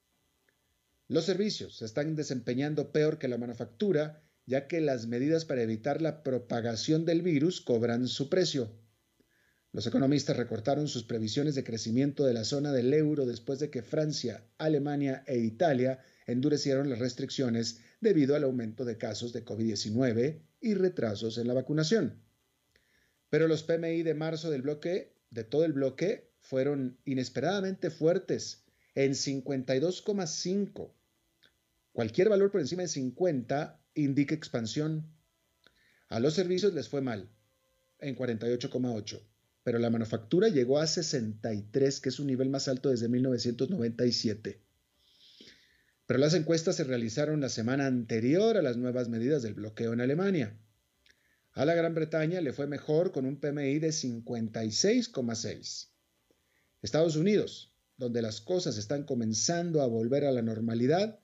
Los 1.09 1.25
servicios 1.27 1.77
se 1.77 1.85
están 1.85 2.17
desempeñando 2.17 2.93
peor 2.93 3.19
que 3.19 3.29
la 3.29 3.39
manufactura, 3.39 4.23
ya 4.47 4.67
que 4.67 4.81
las 4.81 5.07
medidas 5.07 5.45
para 5.45 5.63
evitar 5.63 6.03
la 6.03 6.23
propagación 6.23 7.05
del 7.05 7.23
virus 7.23 7.61
cobran 7.61 8.09
su 8.09 8.29
precio. 8.29 8.71
Los 9.73 9.87
economistas 9.87 10.37
recortaron 10.37 10.87
sus 10.87 11.05
previsiones 11.05 11.55
de 11.55 11.65
crecimiento 11.65 12.25
de 12.25 12.35
la 12.35 12.45
zona 12.45 12.73
del 12.73 12.93
euro 12.93 13.25
después 13.25 13.59
de 13.59 13.71
que 13.71 13.83
Francia, 13.83 14.45
Alemania 14.59 15.25
e 15.27 15.39
Italia 15.39 15.99
endurecieron 16.27 16.91
las 16.91 16.99
restricciones 16.99 17.81
debido 17.99 18.37
al 18.37 18.45
aumento 18.45 18.85
de 18.85 18.99
casos 18.99 19.33
de 19.33 19.47
COVID-19 19.47 20.43
y 20.61 20.75
retrasos 20.75 21.39
en 21.39 21.49
la 21.49 21.55
vacunación. 21.55 22.23
Pero 23.31 23.49
los 23.49 23.63
PMI 23.63 24.03
de 24.03 24.13
marzo 24.13 24.51
del 24.51 24.61
bloque, 24.61 25.17
de 25.31 25.45
todo 25.45 25.65
el 25.65 25.73
bloque, 25.73 26.31
fueron 26.41 26.99
inesperadamente 27.07 27.89
fuertes 27.89 28.65
en 28.95 29.13
52,5. 29.13 30.93
Cualquier 31.93 32.29
valor 32.29 32.51
por 32.51 32.61
encima 32.61 32.83
de 32.83 32.89
50 32.89 33.81
indica 33.95 34.35
expansión. 34.35 35.11
A 36.09 36.21
los 36.21 36.35
servicios 36.35 36.75
les 36.75 36.91
fue 36.91 37.01
mal, 37.01 37.31
en 38.01 38.15
48,8, 38.15 39.23
pero 39.65 39.79
la 39.79 39.91
manufactura 39.91 40.49
llegó 40.49 40.79
a 40.79 40.87
63, 40.87 42.01
que 42.01 42.09
es 42.09 42.19
un 42.19 42.27
nivel 42.27 42.51
más 42.51 42.69
alto 42.69 42.91
desde 42.91 43.09
1997. 43.09 44.61
Pero 46.07 46.19
las 46.19 46.35
encuestas 46.35 46.77
se 46.77 46.85
realizaron 46.85 47.41
la 47.41 47.49
semana 47.49 47.87
anterior 47.87 48.57
a 48.57 48.63
las 48.63 48.77
nuevas 48.77 49.09
medidas 49.09 49.43
del 49.43 49.55
bloqueo 49.55 49.93
en 49.93 50.01
Alemania. 50.01 50.59
A 51.53 51.65
la 51.65 51.75
Gran 51.75 51.95
Bretaña 51.95 52.41
le 52.41 52.53
fue 52.53 52.67
mejor 52.67 53.13
con 53.13 53.25
un 53.25 53.39
PMI 53.39 53.79
de 53.79 53.91
56,6. 53.91 55.89
Estados 56.81 57.17
Unidos, 57.17 57.73
donde 57.97 58.23
las 58.23 58.41
cosas 58.41 58.79
están 58.79 59.05
comenzando 59.05 59.83
a 59.83 59.87
volver 59.87 60.25
a 60.25 60.33
la 60.33 60.43
normalidad, 60.43 61.21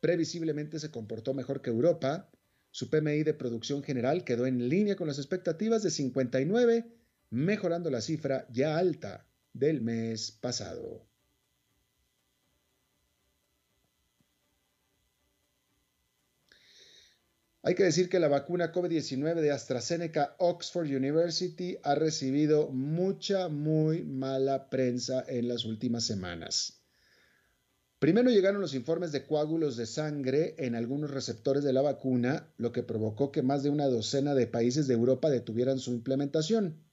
previsiblemente 0.00 0.78
se 0.78 0.90
comportó 0.90 1.32
mejor 1.32 1.62
que 1.62 1.70
Europa. 1.70 2.30
Su 2.70 2.90
PMI 2.90 3.22
de 3.22 3.34
producción 3.34 3.82
general 3.82 4.24
quedó 4.24 4.46
en 4.46 4.68
línea 4.68 4.96
con 4.96 5.06
las 5.06 5.18
expectativas 5.18 5.82
de 5.82 5.90
59, 5.90 6.97
mejorando 7.30 7.90
la 7.90 8.00
cifra 8.00 8.46
ya 8.50 8.78
alta 8.78 9.26
del 9.52 9.80
mes 9.80 10.30
pasado. 10.30 11.08
Hay 17.62 17.74
que 17.74 17.84
decir 17.84 18.08
que 18.08 18.20
la 18.20 18.28
vacuna 18.28 18.72
COVID-19 18.72 19.40
de 19.42 19.50
AstraZeneca 19.50 20.36
Oxford 20.38 20.86
University 20.86 21.76
ha 21.82 21.94
recibido 21.96 22.70
mucha, 22.70 23.48
muy 23.48 24.04
mala 24.04 24.70
prensa 24.70 25.24
en 25.28 25.48
las 25.48 25.64
últimas 25.64 26.04
semanas. 26.04 26.80
Primero 27.98 28.30
llegaron 28.30 28.60
los 28.60 28.74
informes 28.74 29.10
de 29.10 29.26
coágulos 29.26 29.76
de 29.76 29.84
sangre 29.84 30.54
en 30.56 30.76
algunos 30.76 31.10
receptores 31.10 31.64
de 31.64 31.72
la 31.72 31.82
vacuna, 31.82 32.48
lo 32.56 32.70
que 32.70 32.84
provocó 32.84 33.32
que 33.32 33.42
más 33.42 33.64
de 33.64 33.70
una 33.70 33.86
docena 33.86 34.36
de 34.36 34.46
países 34.46 34.86
de 34.86 34.94
Europa 34.94 35.28
detuvieran 35.28 35.80
su 35.80 35.90
implementación. 35.90 36.87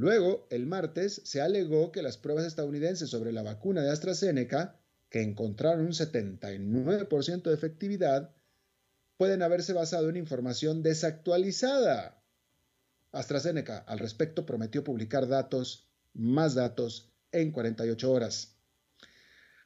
Luego, 0.00 0.46
el 0.48 0.64
martes, 0.64 1.20
se 1.26 1.42
alegó 1.42 1.92
que 1.92 2.00
las 2.00 2.16
pruebas 2.16 2.46
estadounidenses 2.46 3.10
sobre 3.10 3.32
la 3.32 3.42
vacuna 3.42 3.82
de 3.82 3.90
AstraZeneca, 3.90 4.80
que 5.10 5.20
encontraron 5.20 5.84
un 5.84 5.92
79% 5.92 7.42
de 7.42 7.52
efectividad, 7.52 8.34
pueden 9.18 9.42
haberse 9.42 9.74
basado 9.74 10.08
en 10.08 10.16
información 10.16 10.82
desactualizada. 10.82 12.24
AstraZeneca 13.12 13.76
al 13.76 13.98
respecto 13.98 14.46
prometió 14.46 14.82
publicar 14.84 15.28
datos, 15.28 15.90
más 16.14 16.54
datos, 16.54 17.12
en 17.30 17.52
48 17.52 18.10
horas. 18.10 18.56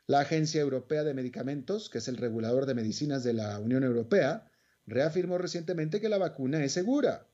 La 0.09 0.19
Agencia 0.19 0.61
Europea 0.61 1.05
de 1.05 1.15
Medicamentos, 1.15 1.89
que 1.89 1.99
es 1.99 2.09
el 2.09 2.17
regulador 2.17 2.67
de 2.67 2.75
medicinas 2.75 3.23
de 3.23 3.35
la 3.35 3.61
Unión 3.61 3.85
Europea, 3.85 4.51
reafirmó 4.85 5.39
recientemente 5.39 6.01
que 6.01 6.09
la 6.09 6.19
vacuna 6.19 6.65
es 6.65 6.73
segura. 6.73 7.29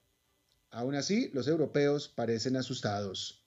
Aún 0.71 0.95
así, 0.95 1.31
los 1.33 1.49
europeos 1.49 2.09
parecen 2.09 2.57
asustados. 2.57 3.45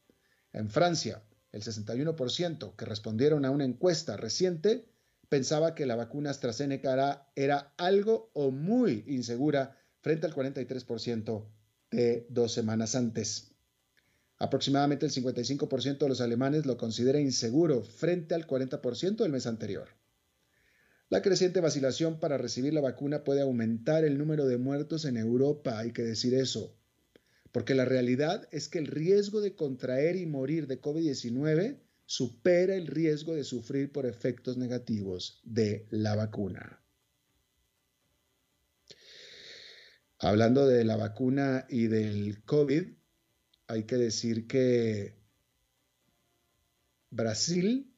En 0.51 0.69
Francia, 0.69 1.23
el 1.51 1.61
61% 1.61 2.75
que 2.75 2.85
respondieron 2.85 3.45
a 3.45 3.51
una 3.51 3.63
encuesta 3.63 4.17
reciente 4.17 4.85
pensaba 5.29 5.73
que 5.73 5.85
la 5.85 5.95
vacuna 5.95 6.31
AstraZeneca 6.31 7.27
era, 7.35 7.73
algo 7.77 8.29
o 8.33 8.51
muy 8.51 9.03
insegura 9.07 9.77
frente 10.01 10.27
al 10.27 10.35
43% 10.35 11.45
de 11.91 12.27
dos 12.29 12.51
semanas 12.51 12.95
antes. 12.95 13.51
Aproximadamente 14.37 15.05
el 15.05 15.11
55% 15.11 15.97
de 15.99 16.09
los 16.09 16.21
alemanes 16.21 16.65
lo 16.65 16.77
considera 16.77 17.19
inseguro 17.19 17.83
frente 17.83 18.35
al 18.35 18.45
40% 18.45 19.15
del 19.15 19.31
mes 19.31 19.47
anterior. 19.47 19.87
La 21.09 21.21
creciente 21.21 21.61
vacilación 21.61 22.19
para 22.19 22.37
recibir 22.37 22.73
la 22.73 22.81
vacuna 22.81 23.23
puede 23.23 23.41
aumentar 23.41 24.03
el 24.03 24.17
número 24.17 24.45
de 24.45 24.57
muertos 24.57 25.05
en 25.05 25.17
Europa, 25.17 25.79
hay 25.79 25.93
que 25.93 26.03
decir 26.03 26.33
eso, 26.33 26.75
porque 27.53 27.75
la 27.75 27.85
realidad 27.85 28.49
es 28.51 28.67
que 28.67 28.79
el 28.79 28.87
riesgo 28.87 29.39
de 29.39 29.55
contraer 29.55 30.15
y 30.15 30.25
morir 30.25 30.65
de 30.65 30.81
COVID-19 30.81 31.79
supera 32.07 32.75
el 32.75 32.87
riesgo 32.87 33.35
de 33.35 33.43
sufrir 33.43 33.91
por 33.91 34.07
efectos 34.07 34.57
negativos 34.57 35.39
de 35.43 35.85
la 35.91 36.15
vacuna. 36.15 36.81
Hablando 40.17 40.67
de 40.67 40.83
la 40.83 40.95
vacuna 40.95 41.67
y 41.69 41.85
del 41.85 42.43
COVID, 42.43 42.87
hay 43.67 43.83
que 43.83 43.97
decir 43.97 44.47
que 44.47 45.13
Brasil 47.11 47.93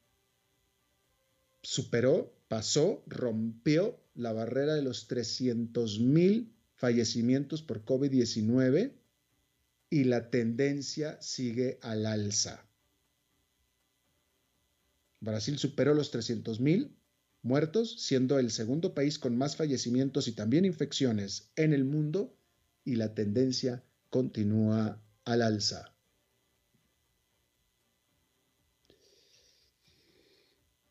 superó, 1.61 2.37
pasó, 2.49 3.05
rompió 3.07 4.03
la 4.15 4.33
barrera 4.33 4.75
de 4.75 4.81
los 4.81 5.09
300.000 5.09 6.51
fallecimientos 6.75 7.61
por 7.61 7.85
COVID-19 7.85 8.91
y 9.95 10.03
la 10.03 10.29
tendencia 10.29 11.17
sigue 11.21 11.79
al 11.81 12.05
alza. 12.05 12.67
Brasil 15.21 15.57
superó 15.57 15.93
los 15.93 16.13
300.000 16.13 16.93
muertos, 17.43 18.01
siendo 18.01 18.37
el 18.37 18.51
segundo 18.51 18.93
país 18.93 19.17
con 19.17 19.37
más 19.37 19.55
fallecimientos 19.55 20.27
y 20.27 20.33
también 20.33 20.65
infecciones 20.65 21.49
en 21.55 21.71
el 21.71 21.85
mundo, 21.85 22.35
y 22.83 22.97
la 22.97 23.13
tendencia 23.13 23.85
continúa 24.09 25.01
al 25.23 25.41
alza. 25.41 25.95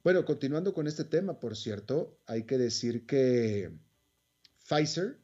Bueno, 0.02 0.25
continuando 0.25 0.73
con 0.73 0.87
este 0.87 1.04
tema, 1.04 1.38
por 1.40 1.58
cierto, 1.58 2.18
hay 2.25 2.44
que 2.44 2.56
decir 2.56 3.04
que 3.04 3.70
Pfizer 4.66 5.18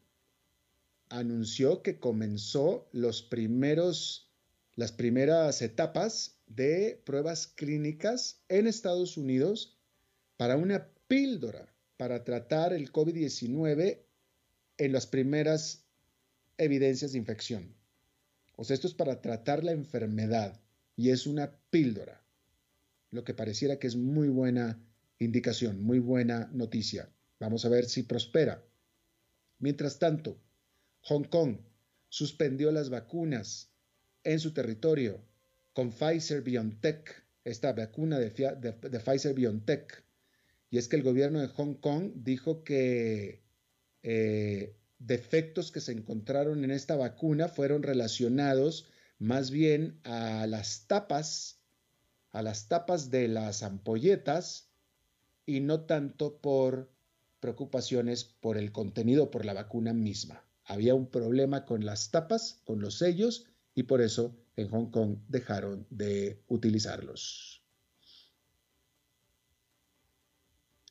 anunció 1.11 1.83
que 1.83 1.99
comenzó 1.99 2.89
los 2.93 3.23
primeros, 3.23 4.31
las 4.77 4.93
primeras 4.93 5.61
etapas 5.61 6.39
de 6.47 7.03
pruebas 7.05 7.47
clínicas 7.49 8.41
en 8.49 8.67
Estados 8.67 9.17
Unidos 9.17 9.77
para 10.37 10.57
una 10.57 10.89
píldora 11.07 11.75
para 11.97 12.25
tratar 12.25 12.73
el 12.73 12.91
COVID-19 12.93 13.99
en 14.79 14.93
las 14.93 15.07
primeras 15.07 15.85
evidencias 16.57 17.13
de 17.13 17.19
infección. 17.19 17.75
O 18.57 18.65
sea, 18.65 18.75
esto 18.75 18.87
es 18.87 18.95
para 18.95 19.21
tratar 19.21 19.65
la 19.65 19.73
enfermedad 19.73 20.61
y 20.97 21.11
es 21.11 21.27
una 21.27 21.53
píldora, 21.71 22.23
lo 23.11 23.25
que 23.25 23.35
pareciera 23.35 23.79
que 23.79 23.87
es 23.87 23.97
muy 23.97 24.29
buena 24.29 24.79
indicación, 25.19 25.83
muy 25.83 25.99
buena 25.99 26.49
noticia. 26.53 27.11
Vamos 27.39 27.65
a 27.65 27.69
ver 27.69 27.87
si 27.87 28.03
prospera. 28.03 28.65
Mientras 29.59 29.99
tanto, 29.99 30.39
Hong 31.03 31.25
Kong 31.25 31.59
suspendió 32.09 32.71
las 32.73 32.91
vacunas 32.91 33.73
en 34.25 34.39
su 34.39 34.53
territorio 34.53 35.21
con 35.73 35.93
Pfizer 35.93 36.43
BioNTech, 36.43 37.25
esta 37.45 37.73
vacuna 37.73 38.19
de, 38.19 38.31
Pfizer 38.31 39.35
BioNTech. 39.35 40.05
Y 40.71 40.79
es 40.79 40.89
que 40.89 40.97
el 40.97 41.03
gobierno 41.03 41.41
de 41.41 41.49
Hong 41.49 41.75
Kong 41.75 42.13
dijo 42.17 42.65
que 42.65 43.43
eh, 44.03 44.77
defectos 44.99 45.73
que 45.73 45.81
se 45.81 45.93
encontraron 45.93 46.65
en 46.65 46.71
esta 46.71 46.97
vacuna 46.97 47.49
fueron 47.49 47.83
relacionados 47.83 48.87
más 49.19 49.51
bien 49.51 50.01
a 50.05 50.47
las 50.47 50.87
tapas, 50.87 51.61
a 52.31 52.43
las 52.43 52.69
tapas 52.69 53.11
de 53.11 53.29
las 53.29 53.63
ampolletas 53.63 54.71
y 55.47 55.61
no 55.61 55.83
tanto 55.83 56.39
por 56.39 56.91
preocupaciones 57.41 58.25
por 58.25 58.57
el 58.57 58.73
contenido, 58.73 59.31
por 59.31 59.45
la 59.45 59.55
vacuna 59.55 59.93
misma. 59.93 60.45
Había 60.71 60.95
un 60.95 61.11
problema 61.11 61.65
con 61.65 61.85
las 61.85 62.13
tapas, 62.13 62.61
con 62.65 62.81
los 62.81 62.95
sellos, 62.95 63.47
y 63.75 63.83
por 63.83 64.01
eso 64.01 64.37
en 64.55 64.69
Hong 64.69 64.93
Kong 64.93 65.17
dejaron 65.27 65.85
de 65.91 66.45
utilizarlos. 66.47 67.65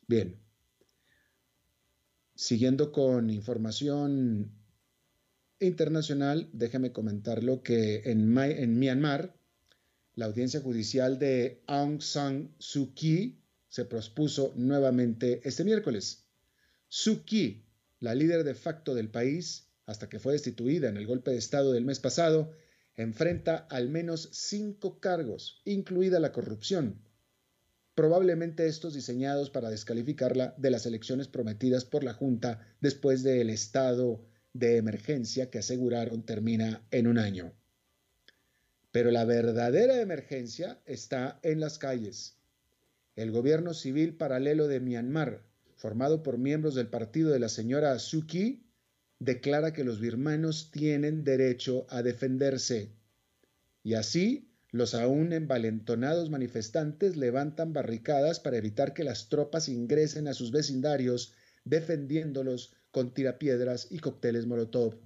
Bien, 0.06 0.38
siguiendo 2.34 2.92
con 2.92 3.30
información 3.30 4.52
internacional, 5.60 6.50
déjeme 6.52 6.92
comentarlo 6.92 7.62
que 7.62 8.02
en, 8.04 8.34
Myanmar, 8.78 9.34
la 10.14 10.26
audiencia 10.26 10.60
judicial 10.60 11.18
de 11.18 11.62
Aung 11.66 12.02
San 12.02 12.54
Suu 12.58 12.92
Kyi 12.92 13.40
se 13.70 13.86
pospuso 13.86 14.52
nuevamente 14.56 15.40
este 15.42 15.64
miércoles. 15.64 16.26
Suu 16.86 17.24
Kyi, 17.24 17.64
la 18.00 18.14
líder 18.14 18.44
de 18.44 18.54
facto 18.54 18.94
del 18.94 19.08
país, 19.08 19.69
hasta 19.90 20.08
que 20.08 20.20
fue 20.20 20.34
destituida 20.34 20.88
en 20.88 20.96
el 20.96 21.06
golpe 21.06 21.32
de 21.32 21.38
Estado 21.38 21.72
del 21.72 21.84
mes 21.84 21.98
pasado, 21.98 22.52
enfrenta 22.94 23.56
al 23.56 23.88
menos 23.88 24.28
cinco 24.32 25.00
cargos, 25.00 25.62
incluida 25.64 26.20
la 26.20 26.30
corrupción, 26.30 27.02
probablemente 27.96 28.68
estos 28.68 28.94
diseñados 28.94 29.50
para 29.50 29.68
descalificarla 29.68 30.54
de 30.58 30.70
las 30.70 30.86
elecciones 30.86 31.26
prometidas 31.26 31.84
por 31.84 32.04
la 32.04 32.14
Junta 32.14 32.64
después 32.80 33.24
del 33.24 33.50
estado 33.50 34.24
de 34.52 34.76
emergencia 34.76 35.50
que 35.50 35.58
aseguraron 35.58 36.24
termina 36.24 36.86
en 36.92 37.08
un 37.08 37.18
año. 37.18 37.52
Pero 38.92 39.10
la 39.10 39.24
verdadera 39.24 40.00
emergencia 40.00 40.80
está 40.86 41.40
en 41.42 41.58
las 41.58 41.78
calles. 41.78 42.36
El 43.16 43.32
gobierno 43.32 43.74
civil 43.74 44.16
paralelo 44.16 44.68
de 44.68 44.78
Myanmar, 44.78 45.42
formado 45.74 46.22
por 46.22 46.38
miembros 46.38 46.76
del 46.76 46.86
partido 46.86 47.30
de 47.30 47.40
la 47.40 47.48
señora 47.48 47.98
Suki, 47.98 48.69
declara 49.20 49.74
que 49.74 49.84
los 49.84 50.00
birmanos 50.00 50.70
tienen 50.72 51.24
derecho 51.24 51.86
a 51.90 52.02
defenderse. 52.02 52.96
Y 53.82 53.94
así, 53.94 54.50
los 54.72 54.94
aún 54.94 55.32
envalentonados 55.32 56.30
manifestantes 56.30 57.16
levantan 57.16 57.72
barricadas 57.74 58.40
para 58.40 58.56
evitar 58.56 58.94
que 58.94 59.04
las 59.04 59.28
tropas 59.28 59.68
ingresen 59.68 60.26
a 60.26 60.34
sus 60.34 60.52
vecindarios, 60.52 61.34
defendiéndolos 61.64 62.72
con 62.90 63.12
tirapiedras 63.12 63.88
y 63.90 63.98
cócteles 63.98 64.46
Molotov. 64.46 64.98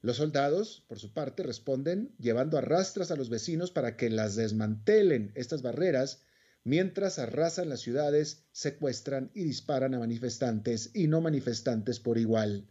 Los 0.00 0.16
soldados, 0.16 0.84
por 0.88 0.98
su 0.98 1.12
parte, 1.12 1.42
responden 1.42 2.14
llevando 2.18 2.56
arrastras 2.56 3.10
a 3.10 3.16
los 3.16 3.28
vecinos 3.28 3.70
para 3.70 3.98
que 3.98 4.08
las 4.08 4.36
desmantelen 4.36 5.32
estas 5.34 5.60
barreras, 5.60 6.22
mientras 6.64 7.18
arrasan 7.18 7.68
las 7.68 7.80
ciudades, 7.80 8.44
secuestran 8.52 9.30
y 9.34 9.44
disparan 9.44 9.94
a 9.94 9.98
manifestantes 9.98 10.90
y 10.94 11.08
no 11.08 11.20
manifestantes 11.20 12.00
por 12.00 12.16
igual. 12.16 12.69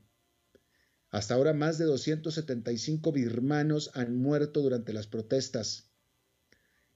Hasta 1.11 1.33
ahora 1.33 1.53
más 1.53 1.77
de 1.77 1.85
275 1.85 3.11
birmanos 3.11 3.89
han 3.95 4.15
muerto 4.15 4.61
durante 4.61 4.93
las 4.93 5.07
protestas. 5.07 5.89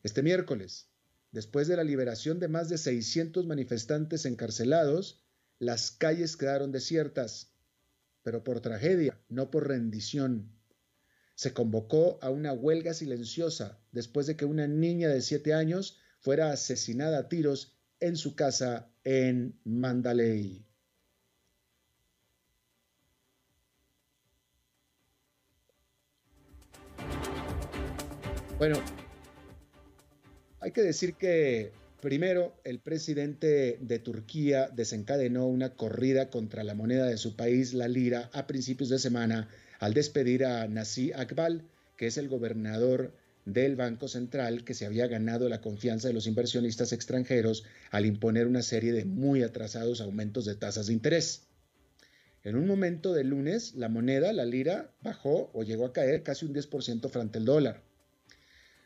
Este 0.03 0.21
miércoles, 0.21 0.87
después 1.31 1.67
de 1.67 1.77
la 1.77 1.83
liberación 1.83 2.39
de 2.39 2.47
más 2.47 2.69
de 2.69 2.77
600 2.77 3.47
manifestantes 3.47 4.25
encarcelados, 4.25 5.23
las 5.57 5.91
calles 5.91 6.37
quedaron 6.37 6.71
desiertas, 6.71 7.53
pero 8.21 8.43
por 8.43 8.59
tragedia, 8.59 9.19
no 9.29 9.49
por 9.49 9.67
rendición. 9.67 10.51
Se 11.35 11.53
convocó 11.53 12.19
a 12.21 12.29
una 12.29 12.53
huelga 12.53 12.93
silenciosa 12.93 13.79
después 13.91 14.27
de 14.27 14.35
que 14.35 14.45
una 14.45 14.67
niña 14.67 15.09
de 15.09 15.21
siete 15.21 15.53
años 15.53 15.97
fuera 16.19 16.51
asesinada 16.51 17.17
a 17.17 17.29
tiros 17.29 17.73
en 17.99 18.15
su 18.15 18.35
casa 18.35 18.91
en 19.03 19.59
Mandalay. 19.63 20.65
Bueno, 28.57 28.79
hay 30.59 30.71
que 30.71 30.81
decir 30.81 31.15
que 31.15 31.71
Primero, 32.03 32.53
el 32.65 32.79
presidente 32.79 33.77
de 33.79 33.97
Turquía 33.97 34.67
desencadenó 34.67 35.47
una 35.47 35.69
corrida 35.77 36.29
contra 36.29 36.65
la 36.65 36.73
moneda 36.73 37.05
de 37.05 37.15
su 37.15 37.37
país, 37.37 37.73
la 37.73 37.87
lira, 37.87 38.29
a 38.33 38.45
principios 38.45 38.89
de 38.89 38.99
semana 38.99 39.47
al 39.79 39.93
despedir 39.93 40.43
a 40.43 40.67
Nasi 40.67 41.13
Akbal, 41.13 41.63
que 41.95 42.07
es 42.07 42.17
el 42.17 42.27
gobernador 42.27 43.13
del 43.45 43.77
Banco 43.77 44.09
Central 44.09 44.65
que 44.65 44.73
se 44.73 44.85
había 44.85 45.07
ganado 45.07 45.47
la 45.47 45.61
confianza 45.61 46.09
de 46.09 46.13
los 46.13 46.27
inversionistas 46.27 46.91
extranjeros 46.91 47.63
al 47.89 48.05
imponer 48.05 48.47
una 48.47 48.63
serie 48.63 48.91
de 48.91 49.05
muy 49.05 49.41
atrasados 49.41 50.01
aumentos 50.01 50.43
de 50.43 50.55
tasas 50.55 50.87
de 50.87 50.93
interés. 50.93 51.43
En 52.43 52.57
un 52.57 52.67
momento 52.67 53.13
de 53.13 53.23
lunes, 53.23 53.75
la 53.75 53.87
moneda, 53.87 54.33
la 54.33 54.43
lira, 54.43 54.91
bajó 55.01 55.51
o 55.53 55.63
llegó 55.63 55.85
a 55.85 55.93
caer 55.93 56.21
casi 56.21 56.45
un 56.45 56.53
10% 56.53 57.09
frente 57.09 57.37
al 57.37 57.45
dólar. 57.45 57.92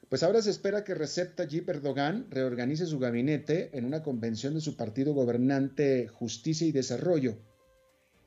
Pues 0.10 0.24
ahora 0.24 0.42
se 0.42 0.52
espera 0.52 0.86
que 0.86 0.96
Recep 0.96 1.36
Tayyip 1.36 1.68
Erdogan 1.68 2.28
reorganice 2.30 2.86
su 2.86 2.98
gabinete 2.98 3.72
en 3.74 3.84
una 3.84 4.04
convención 4.04 4.54
de 4.54 4.62
su 4.62 4.78
partido 4.78 5.14
gobernante 5.14 6.08
Justicia 6.08 6.66
y 6.66 6.72
Desarrollo. 6.72 7.38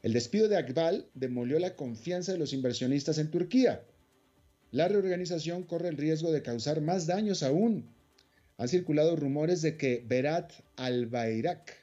El 0.02 0.12
despido 0.12 0.48
de 0.48 0.58
Akbal 0.58 1.06
demolió 1.14 1.58
la 1.58 1.76
confianza 1.76 2.32
de 2.32 2.38
los 2.38 2.52
inversionistas 2.52 3.16
en 3.16 3.30
Turquía. 3.30 3.82
La 4.72 4.88
reorganización 4.88 5.62
corre 5.62 5.88
el 5.88 5.96
riesgo 5.96 6.30
de 6.32 6.42
causar 6.42 6.82
más 6.82 7.06
daños 7.06 7.42
aún. 7.42 7.88
Han 8.58 8.68
circulado 8.68 9.16
rumores 9.16 9.62
de 9.62 9.78
que 9.78 10.04
Berat 10.06 10.52
al-Bayrak, 10.76 11.78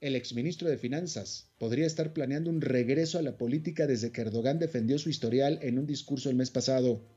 el 0.00 0.16
exministro 0.16 0.68
de 0.68 0.78
Finanzas, 0.78 1.46
podría 1.58 1.86
estar 1.86 2.12
planeando 2.12 2.50
un 2.50 2.60
regreso 2.60 3.18
a 3.18 3.22
la 3.22 3.38
política 3.38 3.86
desde 3.86 4.10
que 4.10 4.22
Erdogan 4.22 4.58
defendió 4.58 4.98
su 4.98 5.10
historial 5.10 5.60
en 5.62 5.78
un 5.78 5.86
discurso 5.86 6.28
el 6.28 6.34
mes 6.34 6.50
pasado. 6.50 7.13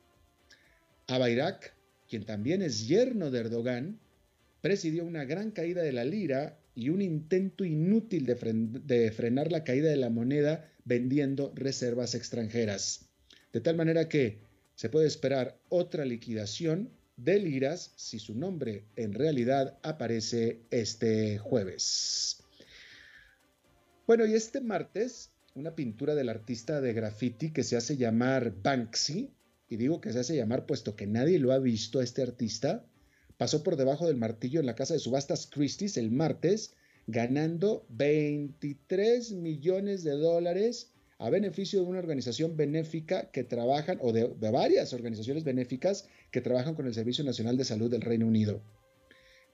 Abayrak, 1.07 1.73
quien 2.07 2.25
también 2.25 2.61
es 2.61 2.87
yerno 2.87 3.31
de 3.31 3.39
Erdogan, 3.39 3.99
presidió 4.61 5.05
una 5.05 5.25
gran 5.25 5.51
caída 5.51 5.81
de 5.81 5.93
la 5.93 6.03
lira 6.03 6.59
y 6.75 6.89
un 6.89 7.01
intento 7.01 7.65
inútil 7.65 8.25
de, 8.25 9.11
frenar 9.11 9.51
la 9.51 9.63
caída 9.63 9.89
de 9.89 9.97
la 9.97 10.09
moneda 10.09 10.69
vendiendo 10.85 11.51
reservas 11.55 12.13
extranjeras. 12.13 13.09
De 13.51 13.61
tal 13.61 13.75
manera 13.75 14.07
que 14.07 14.39
se 14.75 14.89
puede 14.89 15.07
esperar 15.07 15.57
otra 15.69 16.05
liquidación 16.05 16.91
de 17.15 17.39
liras 17.39 17.93
si 17.95 18.19
su 18.19 18.35
nombre 18.35 18.83
en 18.95 19.13
realidad 19.13 19.79
aparece 19.81 20.59
este 20.69 21.39
jueves. 21.39 22.43
Bueno, 24.05 24.25
y 24.25 24.35
este 24.35 24.61
martes, 24.61 25.31
una 25.55 25.73
pintura 25.73 26.13
del 26.13 26.29
artista 26.29 26.79
de 26.79 26.93
graffiti 26.93 27.51
que 27.51 27.63
se 27.63 27.75
hace 27.75 27.97
llamar 27.97 28.53
Banksy 28.61 29.31
y 29.69 29.77
digo 29.77 30.01
que 30.01 30.13
se 30.13 30.19
hace 30.19 30.35
llamar 30.35 30.65
puesto 30.65 30.95
que 30.95 31.07
nadie 31.07 31.39
lo 31.39 31.51
ha 31.51 31.59
visto 31.59 31.99
a 31.99 32.03
este 32.03 32.21
artista, 32.21 32.85
pasó 33.37 33.63
por 33.63 33.75
debajo 33.75 34.07
del 34.07 34.17
martillo 34.17 34.59
en 34.59 34.65
la 34.65 34.75
casa 34.75 34.93
de 34.93 34.99
subastas 34.99 35.47
Christie's 35.47 35.97
el 35.97 36.11
martes, 36.11 36.73
ganando 37.05 37.85
23 37.89 39.33
millones 39.33 40.03
de 40.03 40.11
dólares 40.11 40.91
a 41.19 41.29
beneficio 41.29 41.81
de 41.81 41.87
una 41.87 41.99
organización 41.99 42.55
benéfica 42.55 43.31
que 43.31 43.43
trabajan, 43.43 43.97
o 44.01 44.13
de, 44.13 44.27
de, 44.27 44.51
varias 44.51 44.93
organizaciones 44.93 45.43
benéficas 45.43 46.07
que 46.31 46.41
trabajan 46.41 46.75
con 46.75 46.85
el 46.85 46.93
Servicio 46.93 47.23
Nacional 47.23 47.57
de 47.57 47.65
Salud 47.65 47.89
del 47.89 48.01
Reino 48.01 48.27
Unido. 48.27 48.61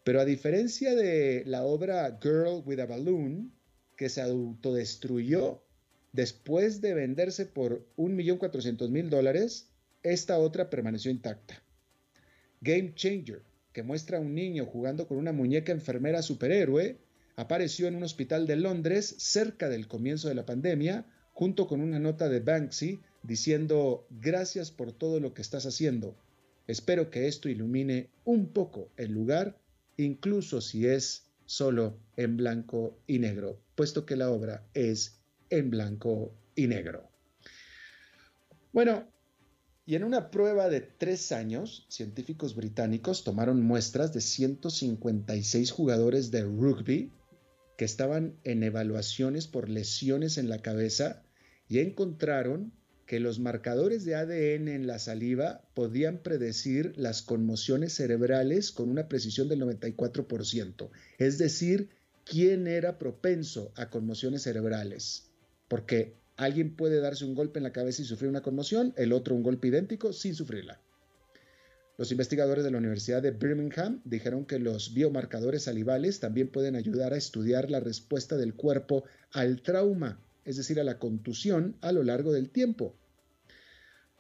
Pero 0.04 0.20
a 0.20 0.26
diferencia 0.26 0.94
de 0.94 1.44
la 1.46 1.64
obra 1.64 2.20
Girl 2.22 2.62
with 2.66 2.80
a 2.80 2.86
Balloon, 2.86 3.54
que 3.96 4.10
se 4.10 4.22
autodestruyó 4.22 5.64
después 6.12 6.82
de 6.82 6.94
venderse 6.94 7.46
por 7.46 7.88
1.400.000 7.96 9.10
dólares, 9.10 9.73
esta 10.04 10.38
otra 10.38 10.70
permaneció 10.70 11.10
intacta. 11.10 11.64
Game 12.62 12.94
Changer, 12.96 13.42
que 13.72 13.84
muestra 13.84 14.18
a 14.18 14.22
un 14.22 14.36
niño 14.36 14.66
jugando 14.66 15.08
con 15.08 15.18
una 15.18 15.32
muñeca 15.32 15.72
enfermera 15.72 16.22
superhéroe, 16.22 16.98
apareció 17.36 17.88
en 17.88 17.96
un 17.96 18.04
hospital 18.04 18.46
de 18.46 18.58
Londres 18.58 19.16
cerca 19.18 19.70
del 19.70 19.88
comienzo 19.88 20.28
de 20.28 20.36
la 20.36 20.46
pandemia, 20.46 21.06
junto 21.34 21.68
con 21.68 21.82
una 21.82 22.00
nota 22.00 22.30
de 22.30 22.40
Banksy 22.40 23.02
diciendo 23.24 24.06
gracias 24.10 24.72
por 24.72 24.92
todo 24.92 25.20
lo 25.20 25.34
que 25.34 25.42
estás 25.42 25.66
haciendo. 25.66 26.16
Espero 26.68 27.10
que 27.10 27.28
esto 27.28 27.50
ilumine 27.50 28.10
un 28.24 28.54
poco 28.54 28.92
el 28.98 29.12
lugar, 29.12 29.58
incluso 29.98 30.62
si 30.62 30.88
es 30.88 31.26
solo 31.46 31.98
en 32.16 32.38
blanco 32.38 32.98
y 33.08 33.20
negro, 33.20 33.60
puesto 33.76 34.06
que 34.06 34.16
la 34.16 34.30
obra 34.30 34.66
es 34.74 35.20
en 35.50 35.70
blanco 35.70 36.34
y 36.56 36.68
negro. 36.68 37.10
Bueno, 38.72 39.08
y 39.86 39.96
en 39.96 40.04
una 40.04 40.32
prueba 40.32 40.70
de 40.70 40.82
tres 40.82 41.32
años, 41.32 41.86
científicos 41.90 42.56
británicos 42.56 43.24
tomaron 43.24 43.62
muestras 43.62 44.14
de 44.14 44.22
156 44.22 45.72
jugadores 45.72 46.32
de 46.32 46.44
rugby 46.44 47.12
que 47.78 47.86
estaban 47.86 48.38
en 48.44 48.64
evaluaciones 48.64 49.48
por 49.48 49.68
lesiones 49.68 50.38
en 50.38 50.48
la 50.48 50.62
cabeza 50.62 51.24
y 51.68 51.80
encontraron 51.80 52.72
que 53.06 53.20
los 53.20 53.40
marcadores 53.40 54.06
de 54.06 54.16
ADN 54.16 54.70
en 54.70 54.88
la 54.88 55.00
saliva 55.00 55.62
podían 55.74 56.20
predecir 56.20 56.94
las 56.96 57.22
conmociones 57.22 57.94
cerebrales 57.94 58.72
con 58.72 58.90
una 58.90 59.10
precisión 59.10 59.50
del 59.50 59.62
94%, 59.62 60.90
es 61.18 61.38
decir, 61.38 61.90
quién 62.24 62.68
era 62.68 62.98
propenso 62.98 63.74
a 63.76 63.90
conmociones 63.90 64.44
cerebrales, 64.44 65.30
porque 65.68 66.16
Alguien 66.36 66.76
puede 66.76 67.00
darse 67.00 67.26
un 67.26 67.36
golpe 67.36 67.60
en 67.60 67.64
la 67.64 67.74
cabeza 67.74 68.02
y 68.02 68.06
sufrir 68.06 68.30
una 68.30 68.42
conmoción, 68.42 68.94
el 68.98 69.14
otro 69.14 69.36
un 69.36 69.44
golpe 69.44 69.68
idéntico 69.68 70.14
sin 70.14 70.34
sufrirla. 70.34 70.82
Los 71.96 72.12
investigadores 72.12 72.64
de 72.64 72.72
la 72.72 72.80
Universidad 72.80 73.22
de 73.22 73.30
Birmingham 73.30 74.02
dijeron 74.04 74.46
que 74.46 74.58
los 74.58 74.96
biomarcadores 74.96 75.64
salivales 75.64 76.20
también 76.20 76.48
pueden 76.48 76.76
ayudar 76.76 77.14
a 77.14 77.18
estudiar 77.18 77.70
la 77.70 77.80
respuesta 77.80 78.36
del 78.36 78.56
cuerpo 78.56 79.04
al 79.32 79.62
trauma, 79.62 80.20
es 80.44 80.58
decir, 80.58 80.80
a 80.80 80.84
la 80.84 80.98
contusión 80.98 81.78
a 81.82 81.92
lo 81.92 82.04
largo 82.04 82.34
del 82.34 82.50
tiempo. 82.50 82.96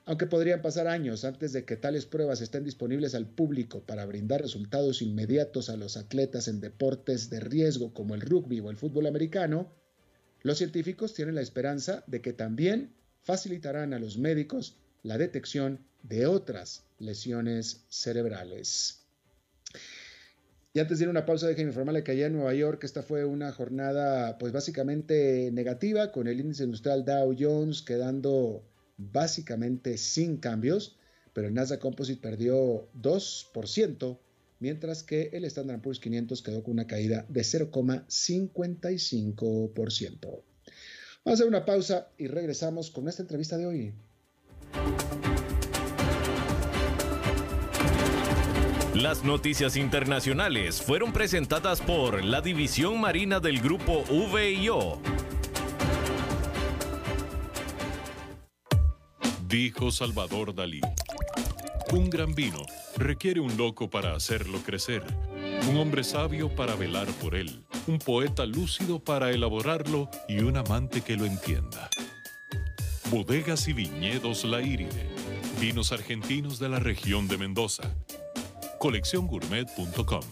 Aunque 0.06 0.28
podrían 0.28 0.62
pasar 0.62 0.88
años 0.88 1.26
antes 1.26 1.52
de 1.52 1.66
que 1.66 1.78
tales 1.78 2.06
pruebas 2.06 2.42
estén 2.42 2.64
disponibles 2.64 3.16
al 3.16 3.26
público 3.26 3.82
para 3.82 4.06
brindar 4.06 4.42
resultados 4.42 5.02
inmediatos 5.02 5.70
a 5.70 5.78
los 5.78 5.98
atletas 5.98 6.48
en 6.48 6.60
deportes 6.60 7.32
de 7.32 7.40
riesgo 7.40 7.92
como 7.94 8.14
el 8.14 8.22
rugby 8.22 8.60
o 8.60 8.70
el 8.70 8.78
fútbol 8.78 9.08
americano, 9.08 9.72
los 10.44 10.58
científicos 10.58 11.14
tienen 11.14 11.36
la 11.36 11.42
esperanza 11.42 12.04
de 12.06 12.22
que 12.22 12.34
también 12.34 12.94
facilitarán 13.24 13.94
a 13.94 14.00
los 14.00 14.18
médicos 14.18 14.78
la 15.02 15.18
detección 15.18 15.80
de 16.04 16.28
otras 16.28 16.84
lesiones 17.00 17.86
cerebrales. 17.90 19.00
Y 20.74 20.80
antes 20.80 20.98
de 20.98 21.04
ir 21.04 21.08
a 21.08 21.12
una 21.12 21.26
pausa, 21.26 21.48
déjenme 21.48 21.70
informarle 21.70 22.04
que 22.04 22.12
allá 22.12 22.26
en 22.26 22.34
Nueva 22.34 22.54
York 22.54 22.84
esta 22.84 23.04
fue 23.04 23.26
una 23.26 23.52
jornada 23.52 24.38
pues 24.38 24.52
básicamente 24.52 25.52
negativa 25.54 26.12
con 26.12 26.28
el 26.28 26.40
índice 26.40 26.64
industrial 26.64 27.06
Dow 27.06 27.36
Jones 27.38 27.82
quedando 27.82 28.64
básicamente 28.98 29.98
sin 29.98 30.38
cambios, 30.38 30.98
pero 31.32 31.48
el 31.48 31.54
Nasdaq 31.54 31.80
Composite 31.80 32.22
perdió 32.22 32.90
2%, 33.00 34.18
mientras 34.64 35.04
que 35.04 35.30
el 35.34 35.44
Standard 35.44 35.82
Poor's 35.82 36.00
500 36.00 36.42
quedó 36.42 36.64
con 36.64 36.76
una 36.76 36.88
caída 36.88 37.26
de 37.28 37.42
0,55%. 37.42 40.20
Vamos 40.22 40.46
a 41.26 41.32
hacer 41.32 41.48
una 41.48 41.66
pausa 41.66 42.08
y 42.18 42.28
regresamos 42.28 42.90
con 42.90 43.10
esta 43.10 43.24
entrevista 43.24 43.58
de 43.58 43.66
hoy. 43.66 43.94
Las 48.96 49.26
noticias 49.26 49.76
internacionales 49.76 50.82
fueron 50.82 51.12
presentadas 51.12 51.82
por 51.82 52.24
la 52.24 52.40
División 52.40 53.02
Marina 53.02 53.42
del 53.42 53.60
Grupo 53.60 54.06
VIO. 54.34 55.02
Dijo 59.46 59.92
Salvador 59.92 60.56
Dalí. 60.56 60.80
Un 61.92 62.10
gran 62.10 62.34
vino 62.34 62.62
requiere 62.98 63.40
un 63.40 63.58
loco 63.58 63.90
para 63.90 64.16
hacerlo 64.16 64.60
crecer, 64.66 65.04
un 65.70 65.78
hombre 65.78 66.04
sabio 66.04 66.54
para 66.56 66.76
velar 66.76 67.08
por 67.22 67.36
él, 67.36 67.64
un 67.88 68.00
poeta 68.00 68.46
lúcido 68.46 69.00
para 69.00 69.32
elaborarlo 69.32 70.10
y 70.28 70.40
un 70.40 70.58
amante 70.58 71.02
que 71.02 71.18
lo 71.18 71.26
entienda. 71.26 71.90
Bodegas 73.10 73.68
y 73.68 73.74
viñedos 73.74 74.44
La 74.46 74.62
Iride, 74.62 75.10
vinos 75.60 75.92
argentinos 75.92 76.60
de 76.60 76.70
la 76.70 76.80
región 76.80 77.28
de 77.28 77.38
Mendoza 77.38 77.96
colecciongourmet.com. 78.84 80.24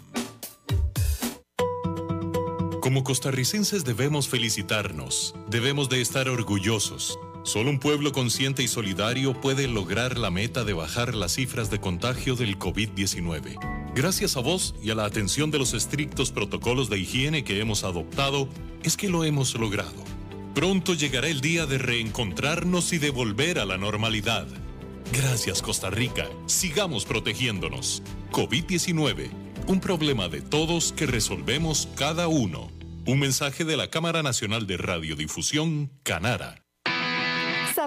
Como 2.81 3.03
costarricenses 3.05 3.85
debemos 3.85 4.27
felicitarnos, 4.27 5.33
debemos 5.47 5.87
de 5.87 6.01
estar 6.01 6.27
orgullosos. 6.27 7.17
Solo 7.43 7.71
un 7.71 7.79
pueblo 7.79 8.11
consciente 8.11 8.61
y 8.61 8.67
solidario 8.67 9.39
puede 9.39 9.67
lograr 9.67 10.19
la 10.19 10.29
meta 10.29 10.63
de 10.63 10.73
bajar 10.73 11.15
las 11.15 11.33
cifras 11.33 11.71
de 11.71 11.79
contagio 11.79 12.35
del 12.35 12.59
COVID-19. 12.59 13.93
Gracias 13.95 14.37
a 14.37 14.41
vos 14.41 14.75
y 14.83 14.91
a 14.91 14.95
la 14.95 15.05
atención 15.05 15.49
de 15.49 15.57
los 15.57 15.73
estrictos 15.73 16.31
protocolos 16.31 16.87
de 16.89 16.99
higiene 16.99 17.43
que 17.43 17.59
hemos 17.59 17.83
adoptado, 17.83 18.47
es 18.83 18.95
que 18.95 19.09
lo 19.09 19.23
hemos 19.23 19.55
logrado. 19.55 20.03
Pronto 20.53 20.93
llegará 20.93 21.29
el 21.29 21.41
día 21.41 21.65
de 21.65 21.79
reencontrarnos 21.79 22.93
y 22.93 22.99
de 22.99 23.09
volver 23.09 23.57
a 23.57 23.65
la 23.65 23.77
normalidad. 23.77 24.47
Gracias 25.11 25.63
Costa 25.63 25.89
Rica, 25.89 26.29
sigamos 26.45 27.05
protegiéndonos. 27.05 28.03
COVID-19, 28.31 29.31
un 29.65 29.79
problema 29.79 30.29
de 30.29 30.41
todos 30.41 30.93
que 30.93 31.07
resolvemos 31.07 31.89
cada 31.95 32.27
uno. 32.27 32.71
Un 33.07 33.19
mensaje 33.19 33.65
de 33.65 33.77
la 33.77 33.89
Cámara 33.89 34.21
Nacional 34.21 34.67
de 34.67 34.77
Radiodifusión, 34.77 35.91
Canara. 36.03 36.60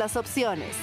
las 0.00 0.16
opciones. 0.16 0.74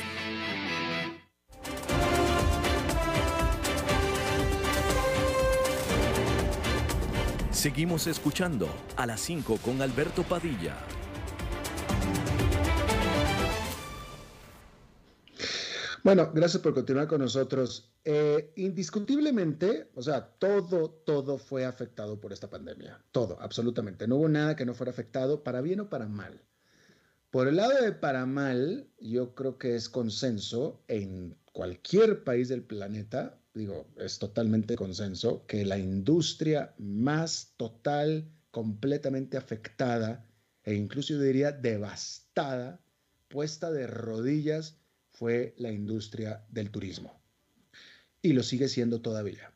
Seguimos 7.49 8.05
escuchando 8.05 8.69
a 8.95 9.07
las 9.07 9.19
5 9.21 9.57
con 9.65 9.81
Alberto 9.81 10.21
Padilla. 10.21 10.77
Bueno, 16.03 16.31
gracias 16.31 16.61
por 16.61 16.75
continuar 16.75 17.07
con 17.07 17.19
nosotros. 17.19 17.91
Eh, 18.05 18.53
indiscutiblemente, 18.55 19.89
o 19.95 20.03
sea, 20.03 20.27
todo, 20.27 20.91
todo 20.91 21.39
fue 21.39 21.65
afectado 21.65 22.21
por 22.21 22.31
esta 22.33 22.51
pandemia. 22.51 23.03
Todo, 23.11 23.41
absolutamente. 23.41 24.07
No 24.07 24.17
hubo 24.17 24.29
nada 24.29 24.55
que 24.55 24.65
no 24.67 24.75
fuera 24.75 24.91
afectado, 24.91 25.43
para 25.43 25.61
bien 25.61 25.79
o 25.79 25.89
para 25.89 26.07
mal. 26.07 26.43
Por 27.29 27.47
el 27.47 27.57
lado 27.57 27.81
de 27.81 27.91
para 27.91 28.25
mal, 28.25 28.89
yo 28.99 29.35
creo 29.35 29.57
que 29.57 29.75
es 29.75 29.89
consenso 29.89 30.83
en 30.87 31.37
cualquier 31.51 32.23
país 32.23 32.47
del 32.47 32.63
planeta, 32.63 33.37
digo, 33.53 33.85
es 33.97 34.17
totalmente 34.17 34.75
consenso, 34.75 35.45
que 35.45 35.65
la 35.65 35.77
industria 35.77 36.73
más 36.77 37.53
total, 37.57 38.31
completamente 38.51 39.37
afectada 39.37 40.25
e 40.63 40.73
incluso 40.73 41.19
diría 41.19 41.51
devastada, 41.51 42.81
puesta 43.27 43.71
de 43.71 43.87
rodillas, 43.87 44.77
fue 45.11 45.53
la 45.57 45.71
industria 45.71 46.45
del 46.49 46.71
turismo. 46.71 47.19
Y 48.21 48.33
lo 48.33 48.43
sigue 48.43 48.69
siendo 48.69 49.01
todavía. 49.01 49.51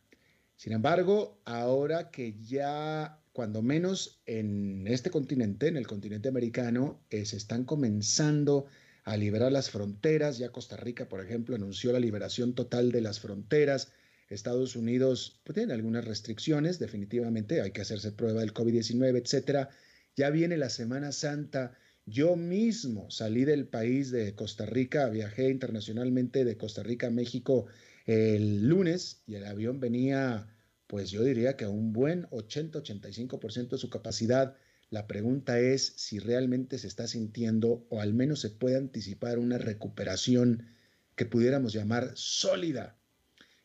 Sin 0.55 0.73
embargo, 0.73 1.41
ahora 1.45 2.11
que 2.11 2.33
ya 2.41 3.20
cuando 3.33 3.61
menos 3.61 4.21
en 4.25 4.85
este 4.87 5.09
continente, 5.09 5.67
en 5.67 5.77
el 5.77 5.87
continente 5.87 6.29
americano, 6.29 7.01
eh, 7.09 7.25
se 7.25 7.37
están 7.37 7.63
comenzando 7.63 8.65
a 9.03 9.17
liberar 9.17 9.51
las 9.51 9.69
fronteras. 9.69 10.37
Ya 10.37 10.51
Costa 10.51 10.77
Rica, 10.77 11.07
por 11.07 11.23
ejemplo, 11.23 11.55
anunció 11.55 11.91
la 11.93 11.99
liberación 11.99 12.53
total 12.53 12.91
de 12.91 13.01
las 13.01 13.19
fronteras. 13.19 13.91
Estados 14.29 14.75
Unidos 14.75 15.41
pues, 15.43 15.55
tiene 15.55 15.73
algunas 15.73 16.05
restricciones, 16.05 16.79
definitivamente, 16.79 17.61
hay 17.61 17.71
que 17.71 17.81
hacerse 17.81 18.11
prueba 18.11 18.41
del 18.41 18.53
COVID-19, 18.53 19.21
etcétera. 19.21 19.69
Ya 20.15 20.29
viene 20.29 20.57
la 20.57 20.69
Semana 20.69 21.11
Santa. 21.11 21.73
Yo 22.05 22.35
mismo 22.35 23.09
salí 23.11 23.45
del 23.45 23.67
país 23.67 24.11
de 24.11 24.35
Costa 24.35 24.65
Rica, 24.65 25.09
viajé 25.09 25.49
internacionalmente 25.49 26.45
de 26.45 26.57
Costa 26.57 26.83
Rica 26.83 27.07
a 27.07 27.11
México 27.11 27.67
el 28.05 28.67
lunes 28.67 29.21
y 29.27 29.35
el 29.35 29.45
avión 29.45 29.79
venía 29.79 30.47
pues 30.91 31.09
yo 31.09 31.23
diría 31.23 31.55
que 31.55 31.63
a 31.63 31.69
un 31.69 31.93
buen 31.93 32.29
80-85% 32.31 33.69
de 33.69 33.77
su 33.77 33.89
capacidad. 33.89 34.57
La 34.89 35.07
pregunta 35.07 35.57
es 35.57 35.93
si 35.95 36.19
realmente 36.19 36.77
se 36.77 36.87
está 36.87 37.07
sintiendo 37.07 37.85
o 37.87 38.01
al 38.01 38.13
menos 38.13 38.41
se 38.41 38.49
puede 38.49 38.75
anticipar 38.75 39.39
una 39.39 39.57
recuperación 39.57 40.67
que 41.15 41.25
pudiéramos 41.25 41.71
llamar 41.71 42.11
sólida. 42.15 42.97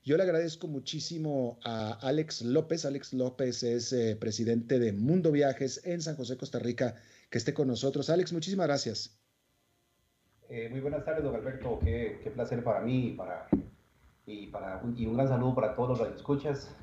Yo 0.04 0.16
le 0.16 0.22
agradezco 0.22 0.68
muchísimo 0.68 1.58
a 1.64 1.94
Alex 1.94 2.42
López. 2.42 2.84
Alex 2.84 3.12
López 3.12 3.64
es 3.64 3.92
eh, 3.92 4.14
presidente 4.14 4.78
de 4.78 4.92
Mundo 4.92 5.32
Viajes 5.32 5.84
en 5.84 6.02
San 6.02 6.14
José, 6.14 6.36
Costa 6.36 6.60
Rica, 6.60 6.94
que 7.28 7.38
esté 7.38 7.52
con 7.52 7.66
nosotros. 7.66 8.08
Alex, 8.08 8.32
muchísimas 8.32 8.68
gracias. 8.68 9.18
Eh, 10.48 10.68
muy 10.70 10.78
buenas 10.78 11.04
tardes, 11.04 11.24
don 11.24 11.34
Alberto. 11.34 11.80
Qué, 11.82 12.20
qué 12.22 12.30
placer 12.30 12.62
para 12.62 12.82
mí 12.82 13.08
y 13.08 13.12
para 13.14 13.48
y, 14.26 14.48
para, 14.48 14.82
y 14.96 15.06
un 15.06 15.14
gran 15.14 15.28
saludo 15.28 15.54
para 15.54 15.74
todos 15.76 15.98
los 15.98 16.16
escuchas 16.16 16.74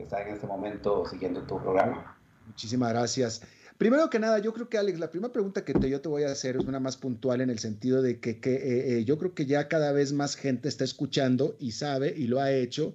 que 0.00 0.04
están 0.04 0.28
en 0.28 0.34
este 0.34 0.46
momento 0.46 1.04
siguiendo 1.06 1.42
tu 1.42 1.60
programa. 1.60 2.16
Muchísimas 2.46 2.90
gracias. 2.90 3.42
Primero 3.76 4.10
que 4.10 4.18
nada, 4.18 4.38
yo 4.38 4.52
creo 4.52 4.68
que 4.68 4.78
Alex, 4.78 4.98
la 4.98 5.10
primera 5.10 5.32
pregunta 5.32 5.64
que 5.64 5.72
te, 5.72 5.88
yo 5.88 6.00
te 6.00 6.08
voy 6.08 6.24
a 6.24 6.32
hacer 6.32 6.56
es 6.56 6.64
una 6.64 6.80
más 6.80 6.96
puntual 6.96 7.40
en 7.40 7.50
el 7.50 7.58
sentido 7.58 8.02
de 8.02 8.20
que, 8.20 8.40
que 8.40 8.54
eh, 8.54 8.98
eh, 8.98 9.04
yo 9.04 9.18
creo 9.18 9.34
que 9.34 9.46
ya 9.46 9.68
cada 9.68 9.92
vez 9.92 10.12
más 10.12 10.36
gente 10.36 10.68
está 10.68 10.84
escuchando 10.84 11.56
y 11.58 11.72
sabe 11.72 12.12
y 12.16 12.26
lo 12.26 12.40
ha 12.40 12.52
hecho 12.52 12.94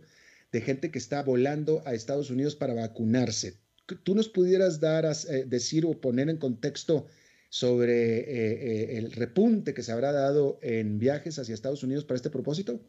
de 0.51 0.61
gente 0.61 0.91
que 0.91 0.99
está 0.99 1.23
volando 1.23 1.81
a 1.85 1.93
Estados 1.93 2.29
Unidos 2.29 2.55
para 2.55 2.73
vacunarse. 2.73 3.57
¿Tú 4.03 4.15
nos 4.15 4.29
pudieras 4.29 4.79
dar, 4.79 5.05
eh, 5.05 5.45
decir 5.47 5.85
o 5.85 5.99
poner 5.99 6.29
en 6.29 6.37
contexto 6.37 7.07
sobre 7.49 8.97
el 8.97 9.11
repunte 9.11 9.73
que 9.73 9.83
se 9.83 9.91
habrá 9.91 10.11
dado 10.11 10.59
en 10.61 10.99
viajes 10.99 11.39
hacia 11.39 11.53
Estados 11.53 11.83
Unidos 11.83 12.03
para 12.03 12.17
este 12.17 12.29
propósito? 12.29 12.79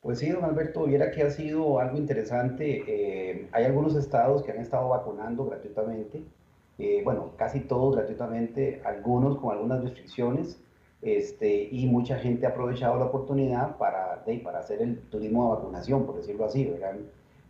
Pues 0.00 0.20
sí, 0.20 0.30
don 0.30 0.44
Alberto, 0.44 0.84
viera 0.86 1.10
que 1.10 1.22
ha 1.22 1.30
sido 1.30 1.78
algo 1.80 1.98
interesante. 1.98 2.84
Eh, 2.86 3.48
hay 3.52 3.64
algunos 3.64 3.96
estados 3.96 4.42
que 4.42 4.52
han 4.52 4.58
estado 4.60 4.88
vacunando 4.88 5.44
gratuitamente, 5.46 6.24
eh, 6.78 7.02
bueno, 7.04 7.32
casi 7.36 7.60
todos 7.60 7.96
gratuitamente, 7.96 8.80
algunos 8.84 9.38
con 9.38 9.52
algunas 9.52 9.82
restricciones, 9.82 10.60
Este, 11.00 11.68
y 11.70 11.86
mucha 11.86 12.16
gente 12.18 12.44
ha 12.46 12.50
aprovechado 12.50 12.98
la 12.98 13.04
oportunidad 13.06 13.76
para, 13.76 14.24
para 14.44 14.58
hacer 14.58 14.82
el 14.82 14.98
turismo 15.10 15.44
de 15.44 15.56
vacunación, 15.56 16.04
por 16.06 16.16
decirlo 16.16 16.44
así, 16.44 16.64
¿verdad? 16.66 16.96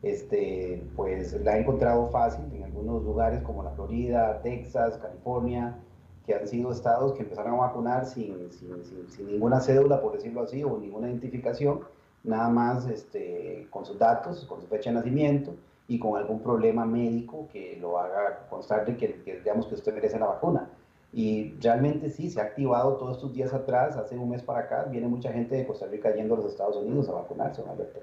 Este, 0.02 0.82
pues 0.96 1.32
la 1.42 1.52
ha 1.54 1.58
encontrado 1.58 2.08
fácil 2.10 2.44
en 2.54 2.62
algunos 2.64 3.02
lugares 3.04 3.42
como 3.42 3.62
la 3.62 3.70
Florida, 3.72 4.40
Texas, 4.42 4.98
California, 4.98 5.78
que 6.26 6.34
han 6.34 6.46
sido 6.46 6.70
estados 6.72 7.14
que 7.14 7.22
empezaron 7.22 7.54
a 7.54 7.56
vacunar 7.68 8.04
sin, 8.06 8.52
sin, 8.52 8.84
sin, 9.08 9.26
ninguna 9.26 9.60
cédula, 9.60 10.00
por 10.02 10.12
decirlo 10.12 10.42
así, 10.42 10.62
o 10.62 10.78
ninguna 10.78 11.08
identificación, 11.08 11.80
nada 12.24 12.48
más 12.48 12.86
este, 12.88 13.66
con 13.70 13.84
sus 13.84 13.98
datos, 13.98 14.44
con 14.46 14.60
su 14.60 14.66
fecha 14.66 14.90
de 14.90 14.96
nacimiento 14.96 15.54
y 15.86 15.98
con 15.98 16.18
algún 16.18 16.42
problema 16.42 16.84
médico 16.84 17.48
que 17.52 17.78
lo 17.80 17.98
haga 17.98 18.46
constar 18.50 18.84
de 18.84 18.96
que, 18.96 19.22
que 19.22 19.38
digamos 19.38 19.66
que 19.66 19.74
usted 19.74 19.94
merece 19.94 20.18
la 20.18 20.26
vacuna. 20.26 20.68
Y 21.12 21.54
realmente 21.60 22.10
sí, 22.10 22.30
se 22.30 22.40
ha 22.40 22.44
activado 22.44 22.96
todos 22.96 23.16
estos 23.16 23.32
días 23.32 23.54
atrás, 23.54 23.96
hace 23.96 24.18
un 24.18 24.28
mes 24.28 24.42
para 24.42 24.60
acá, 24.60 24.84
viene 24.84 25.08
mucha 25.08 25.32
gente 25.32 25.54
de 25.54 25.66
Costa 25.66 25.86
Rica 25.86 26.14
yendo 26.14 26.34
a 26.34 26.38
los 26.38 26.52
Estados 26.52 26.76
Unidos 26.76 27.08
a 27.08 27.12
vacunarse, 27.12 27.62
Alberto. 27.62 28.00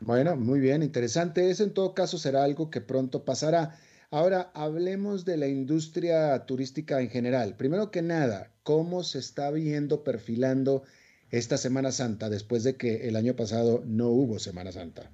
Bueno, 0.00 0.36
muy 0.36 0.58
bien, 0.58 0.82
interesante. 0.82 1.50
Eso 1.50 1.62
en 1.64 1.72
todo 1.72 1.94
caso 1.94 2.18
será 2.18 2.44
algo 2.44 2.70
que 2.70 2.80
pronto 2.80 3.24
pasará. 3.24 3.76
Ahora, 4.10 4.50
hablemos 4.54 5.24
de 5.24 5.36
la 5.36 5.46
industria 5.46 6.46
turística 6.46 7.00
en 7.00 7.10
general. 7.10 7.54
Primero 7.56 7.90
que 7.90 8.02
nada, 8.02 8.50
¿cómo 8.62 9.02
se 9.04 9.18
está 9.18 9.50
viendo, 9.50 10.02
perfilando 10.02 10.82
esta 11.30 11.56
Semana 11.56 11.92
Santa 11.92 12.28
después 12.30 12.64
de 12.64 12.76
que 12.76 13.08
el 13.08 13.16
año 13.16 13.34
pasado 13.34 13.82
no 13.84 14.08
hubo 14.08 14.38
Semana 14.38 14.72
Santa? 14.72 15.10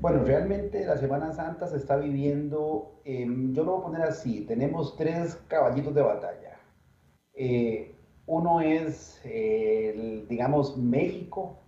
Bueno, 0.00 0.24
realmente 0.24 0.84
la 0.86 0.96
Semana 0.96 1.32
Santa 1.32 1.66
se 1.66 1.76
está 1.76 1.96
viviendo, 1.96 3.00
yo 3.04 3.64
lo 3.64 3.72
voy 3.72 3.80
a 3.80 3.84
poner 3.84 4.02
así, 4.02 4.42
tenemos 4.42 4.96
tres 4.96 5.36
caballitos 5.48 5.94
de 5.94 6.02
batalla. 6.02 6.60
Eh, 7.34 7.94
uno 8.26 8.60
es, 8.60 9.20
digamos, 10.28 10.76
México 10.76 11.58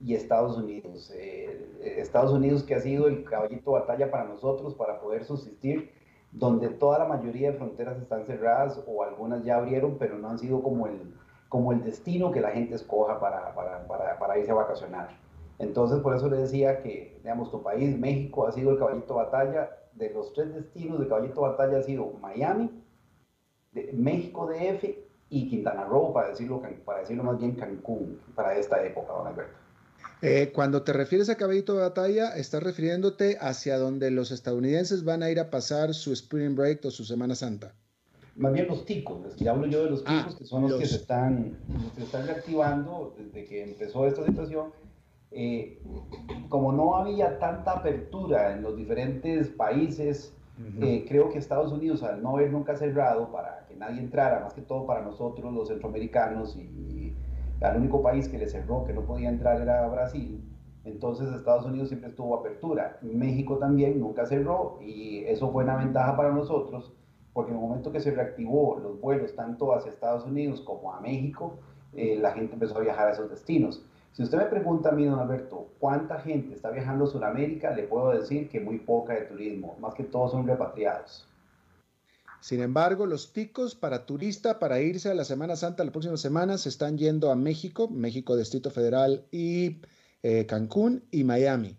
y 0.00 0.14
Estados 0.14 0.56
Unidos. 0.56 1.12
Eh, 1.14 1.96
Estados 1.98 2.32
Unidos 2.32 2.62
que 2.62 2.74
ha 2.74 2.80
sido 2.80 3.06
el 3.06 3.24
caballito 3.24 3.72
de 3.72 3.80
batalla 3.80 4.10
para 4.10 4.24
nosotros 4.24 4.74
para 4.74 5.00
poder 5.00 5.24
subsistir, 5.24 5.90
donde 6.32 6.68
toda 6.68 6.98
la 6.98 7.06
mayoría 7.06 7.52
de 7.52 7.56
fronteras 7.56 8.00
están 8.00 8.26
cerradas 8.26 8.82
o 8.86 9.02
algunas 9.02 9.44
ya 9.44 9.56
abrieron, 9.56 9.96
pero 9.98 10.18
no 10.18 10.28
han 10.28 10.38
sido 10.38 10.62
como 10.62 10.86
el, 10.86 11.14
como 11.56 11.72
el 11.72 11.82
destino 11.82 12.30
que 12.30 12.42
la 12.42 12.50
gente 12.50 12.74
escoja 12.74 13.18
para, 13.18 13.54
para, 13.54 13.86
para, 13.86 14.18
para 14.18 14.38
irse 14.38 14.50
a 14.50 14.56
vacacionar. 14.56 15.08
Entonces, 15.58 16.00
por 16.00 16.14
eso 16.14 16.28
le 16.28 16.36
decía 16.36 16.82
que, 16.82 17.16
digamos, 17.22 17.50
tu 17.50 17.62
país, 17.62 17.98
México, 17.98 18.46
ha 18.46 18.52
sido 18.52 18.72
el 18.72 18.78
caballito 18.78 19.14
de 19.14 19.24
batalla. 19.24 19.70
De 19.94 20.10
los 20.10 20.34
tres 20.34 20.54
destinos 20.54 21.00
de 21.00 21.08
caballito 21.08 21.40
de 21.40 21.48
batalla 21.48 21.78
ha 21.78 21.82
sido 21.82 22.12
Miami, 22.20 22.70
de 23.72 23.90
México 23.94 24.46
DF 24.46 24.84
y 25.30 25.48
Quintana 25.48 25.84
Roo, 25.84 26.12
para 26.12 26.28
decirlo, 26.28 26.60
para 26.84 27.00
decirlo 27.00 27.22
más 27.22 27.38
bien 27.38 27.52
Cancún, 27.52 28.20
para 28.34 28.54
esta 28.54 28.84
época, 28.84 29.14
don 29.14 29.26
Alberto. 29.26 29.56
Eh, 30.20 30.52
cuando 30.54 30.82
te 30.82 30.92
refieres 30.92 31.30
a 31.30 31.36
caballito 31.36 31.72
de 31.72 31.80
batalla, 31.80 32.36
estás 32.36 32.62
refiriéndote 32.62 33.38
hacia 33.40 33.78
donde 33.78 34.10
los 34.10 34.30
estadounidenses 34.30 35.04
van 35.04 35.22
a 35.22 35.30
ir 35.30 35.40
a 35.40 35.48
pasar 35.48 35.94
su 35.94 36.12
Spring 36.12 36.54
Break 36.54 36.84
o 36.84 36.90
su 36.90 37.06
Semana 37.06 37.34
Santa. 37.34 37.74
Más 38.36 38.52
bien 38.52 38.68
los 38.68 38.84
ticos, 38.84 39.34
ya 39.36 39.52
hablo 39.52 39.66
yo 39.66 39.84
de 39.84 39.90
los 39.90 40.04
ticos, 40.04 40.34
ah, 40.34 40.38
que 40.38 40.44
son 40.44 40.62
los, 40.62 40.74
que 40.74 40.86
se 40.86 40.96
están, 40.96 41.56
se 41.94 42.02
están 42.02 42.26
reactivando 42.26 43.14
desde 43.16 43.44
que 43.46 43.62
empezó 43.62 44.06
esta 44.06 44.24
situación. 44.24 44.72
Eh, 45.30 45.82
como 46.48 46.72
no 46.72 46.96
había 46.96 47.38
tanta 47.38 47.72
apertura 47.72 48.52
en 48.52 48.62
los 48.62 48.76
diferentes 48.76 49.48
países, 49.48 50.34
eh, 50.80 51.04
creo 51.08 51.28
que 51.30 51.38
Estados 51.38 51.72
Unidos, 51.72 52.02
al 52.02 52.22
no 52.22 52.36
haber 52.36 52.50
nunca 52.50 52.76
cerrado 52.76 53.30
para 53.30 53.66
que 53.68 53.76
nadie 53.76 54.00
entrara, 54.00 54.40
más 54.40 54.54
que 54.54 54.62
todo 54.62 54.86
para 54.86 55.02
nosotros 55.02 55.52
los 55.52 55.68
centroamericanos, 55.68 56.56
y, 56.56 57.14
el 57.60 57.76
único 57.78 58.02
país 58.02 58.28
que 58.28 58.38
le 58.38 58.46
cerró, 58.46 58.84
que 58.84 58.92
no 58.92 59.02
podía 59.02 59.30
entrar 59.30 59.60
era 59.60 59.86
Brasil, 59.88 60.42
entonces 60.84 61.32
Estados 61.32 61.64
Unidos 61.64 61.88
siempre 61.88 62.10
estuvo 62.10 62.34
apertura. 62.36 62.98
México 63.02 63.56
también 63.56 63.98
nunca 63.98 64.26
cerró 64.26 64.78
y 64.80 65.24
eso 65.24 65.50
fue 65.50 65.64
una 65.64 65.76
ventaja 65.76 66.16
para 66.16 66.30
nosotros, 66.32 66.92
porque 67.36 67.52
en 67.52 67.58
el 67.58 67.62
momento 67.62 67.92
que 67.92 68.00
se 68.00 68.12
reactivó 68.12 68.80
los 68.82 68.98
vuelos 68.98 69.34
tanto 69.36 69.74
hacia 69.74 69.90
Estados 69.90 70.24
Unidos 70.24 70.62
como 70.62 70.94
a 70.94 71.00
México, 71.02 71.58
eh, 71.92 72.16
la 72.18 72.32
gente 72.32 72.54
empezó 72.54 72.78
a 72.78 72.80
viajar 72.80 73.08
a 73.08 73.12
esos 73.12 73.28
destinos. 73.28 73.82
Si 74.12 74.22
usted 74.22 74.38
me 74.38 74.46
pregunta 74.46 74.88
a 74.88 74.92
mí, 74.92 75.04
don 75.04 75.20
Alberto, 75.20 75.68
¿cuánta 75.78 76.18
gente 76.18 76.54
está 76.54 76.70
viajando 76.70 77.04
a 77.04 77.08
Sudamérica? 77.08 77.76
Le 77.76 77.82
puedo 77.82 78.12
decir 78.12 78.48
que 78.48 78.58
muy 78.58 78.78
poca 78.78 79.12
de 79.12 79.26
turismo, 79.26 79.76
más 79.80 79.92
que 79.94 80.04
todos 80.04 80.30
son 80.30 80.46
repatriados. 80.46 81.28
Sin 82.40 82.62
embargo, 82.62 83.04
los 83.04 83.34
ticos 83.34 83.74
para 83.74 84.06
turista, 84.06 84.58
para 84.58 84.80
irse 84.80 85.10
a 85.10 85.14
la 85.14 85.26
Semana 85.26 85.56
Santa 85.56 85.84
la 85.84 85.92
próxima 85.92 86.16
semana, 86.16 86.56
se 86.56 86.70
están 86.70 86.96
yendo 86.96 87.30
a 87.30 87.36
México, 87.36 87.86
México 87.90 88.34
Distrito 88.34 88.70
Federal 88.70 89.26
y 89.30 89.82
eh, 90.22 90.46
Cancún 90.46 91.04
y 91.10 91.24
Miami. 91.24 91.76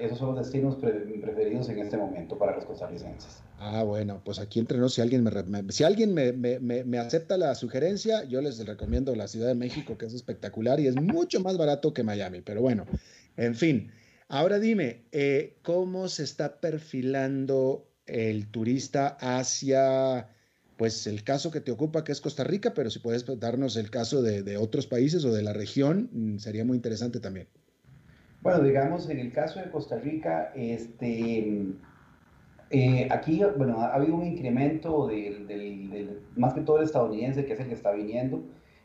Esos 0.00 0.18
son 0.18 0.34
los 0.34 0.38
destinos 0.38 0.76
preferidos 0.76 1.68
en 1.68 1.78
este 1.78 1.96
momento 1.96 2.36
para 2.36 2.56
los 2.56 2.64
costarricenses. 2.64 3.42
Ah, 3.60 3.84
bueno, 3.84 4.20
pues 4.24 4.40
aquí 4.40 4.58
entre 4.58 4.76
si 4.88 5.00
alguien, 5.00 5.22
me, 5.22 5.72
si 5.72 5.84
alguien 5.84 6.14
me, 6.14 6.32
me, 6.32 6.98
acepta 6.98 7.36
la 7.36 7.54
sugerencia, 7.54 8.24
yo 8.24 8.40
les 8.40 8.64
recomiendo 8.66 9.14
la 9.14 9.28
Ciudad 9.28 9.46
de 9.46 9.54
México, 9.54 9.96
que 9.96 10.06
es 10.06 10.14
espectacular 10.14 10.80
y 10.80 10.88
es 10.88 10.96
mucho 10.96 11.38
más 11.40 11.56
barato 11.56 11.94
que 11.94 12.02
Miami. 12.02 12.40
Pero 12.40 12.60
bueno, 12.60 12.86
en 13.36 13.54
fin. 13.54 13.92
Ahora 14.26 14.58
dime, 14.58 15.04
eh, 15.12 15.58
¿cómo 15.62 16.08
se 16.08 16.24
está 16.24 16.60
perfilando 16.60 17.88
el 18.06 18.50
turista 18.50 19.16
hacia, 19.20 20.28
pues, 20.76 21.06
el 21.06 21.22
caso 21.22 21.52
que 21.52 21.60
te 21.60 21.70
ocupa, 21.70 22.02
que 22.02 22.12
es 22.12 22.20
Costa 22.20 22.42
Rica? 22.42 22.74
Pero 22.74 22.90
si 22.90 22.98
puedes 22.98 23.24
darnos 23.38 23.76
el 23.76 23.90
caso 23.90 24.22
de, 24.22 24.42
de 24.42 24.56
otros 24.56 24.88
países 24.88 25.24
o 25.24 25.32
de 25.32 25.42
la 25.42 25.52
región, 25.52 26.10
mm, 26.12 26.38
sería 26.38 26.64
muy 26.64 26.76
interesante 26.76 27.20
también. 27.20 27.46
Bueno, 28.48 28.64
digamos, 28.64 29.10
en 29.10 29.18
el 29.18 29.30
caso 29.30 29.60
de 29.60 29.70
Costa 29.70 29.98
Rica, 29.98 30.52
este, 30.54 31.66
eh, 32.70 33.08
aquí, 33.10 33.42
bueno, 33.58 33.82
ha 33.82 33.92
habido 33.92 34.14
un 34.14 34.24
incremento 34.24 35.06
del, 35.06 36.22
más 36.34 36.54
que 36.54 36.62
todo 36.62 36.78
el 36.78 36.84
estadounidense, 36.84 37.44
que 37.44 37.52
es 37.52 37.60
el 37.60 37.68
que 37.68 37.74
está 37.74 37.90
viniendo. 37.90 38.40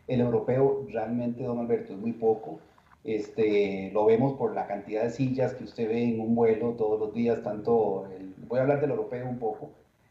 El 0.06 0.20
europeo 0.20 0.86
realmente, 0.92 1.46
don 1.46 1.60
Alberto, 1.60 1.94
es 1.94 2.00
muy 2.00 2.12
poco. 2.12 2.60
Este, 3.06 3.90
lo 3.94 4.06
vemos 4.06 4.34
por 4.34 4.54
la 4.54 4.68
cantidad 4.68 5.04
de 5.04 5.12
sillas 5.12 5.54
que 5.54 5.64
usted 5.64 5.88
ve 5.88 6.10
en 6.10 6.20
un 6.20 6.36
vuelo 6.36 6.72
todos 6.72 7.00
los 7.00 7.14
días, 7.14 7.42
tanto, 7.42 8.10
voy 8.50 8.60
a 8.60 8.64
hablar 8.64 8.82
del 8.82 8.90
europeo 8.90 9.30
un 9.30 9.40
poco, 9.40 9.70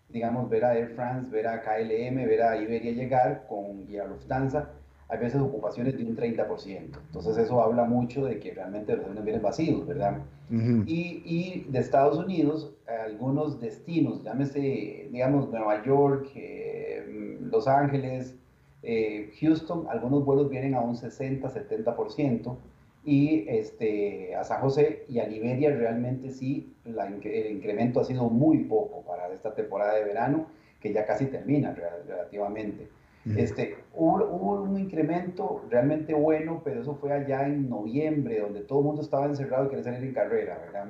digamos, 0.09 0.49
ver 0.49 0.65
a 0.65 0.79
Air 0.79 0.95
France, 0.95 1.31
ver 1.31 1.47
a 1.47 1.61
KLM, 1.61 2.27
ver 2.27 2.43
a 2.43 2.57
Iberia 2.57 2.93
llegar 2.93 3.45
con 3.51 3.85
y 3.87 3.99
a 3.99 4.07
Lufthansa, 4.07 4.71
hay 5.13 5.19
veces 5.19 5.43
ocupaciones 5.43 5.99
de 5.99 6.05
un 6.05 6.17
30%. 6.17 6.99
Entonces 7.07 7.37
eso 7.37 7.63
habla 7.63 7.85
mucho 7.85 8.25
de 8.25 8.39
que 8.39 8.55
realmente 8.55 8.97
los 8.97 9.05
aviones 9.05 9.25
vienen 9.25 9.43
vacíos, 9.43 9.87
¿verdad? 9.87 10.23
y, 10.51 11.23
y, 11.27 11.67
de 11.69 11.79
Estados 11.81 12.17
Unidos, 12.17 12.73
algunos 12.87 13.61
destinos, 13.61 14.25
llámese, 14.25 15.09
digamos, 15.11 15.51
Nueva 15.51 15.85
York, 15.85 16.31
eh, 16.35 17.39
Los 17.43 17.69
Ángeles, 17.69 18.37
eh, 18.83 19.31
Houston, 19.39 19.87
algunos 19.91 20.25
vuelos 20.25 20.49
vienen 20.49 20.75
a 20.75 20.81
un 20.81 20.97
60-70%. 20.97 22.57
Y 23.05 23.45
este, 23.49 24.35
a 24.35 24.45
San 24.45 24.63
José 24.63 25.05
y 25.09 25.19
a 25.19 25.27
Liberia 25.27 25.75
realmente 25.75 26.31
sí, 26.31 26.73
el 26.87 27.51
incremento 27.51 28.01
ha 28.01 28.05
sido 28.05 28.31
muy 28.31 28.65
poco 28.65 29.03
para 29.03 29.31
esta 29.31 29.55
temporada 29.55 29.95
de 29.95 30.05
verano, 30.05 30.47
que 30.81 30.91
ya 30.91 31.05
casi 31.05 31.27
termina 31.27 31.77
relativamente. 32.07 32.89
Este, 33.25 33.77
hubo, 33.95 34.63
un 34.63 34.79
incremento 34.79 35.63
realmente 35.71 36.13
bueno, 36.13 36.61
pero 36.65 36.81
eso 36.81 36.97
fue 36.97 37.13
allá 37.13 37.47
en 37.47 37.69
noviembre, 37.69 38.41
donde 38.41 38.63
todo 38.63 38.81
el 38.81 38.85
mundo 38.87 39.03
estaba 39.03 39.27
encerrado 39.27 39.67
y 39.67 39.69
quería 39.69 39.85
salir 39.85 40.03
en 40.03 40.15
carrera, 40.15 40.59
¿verdad? 40.59 40.89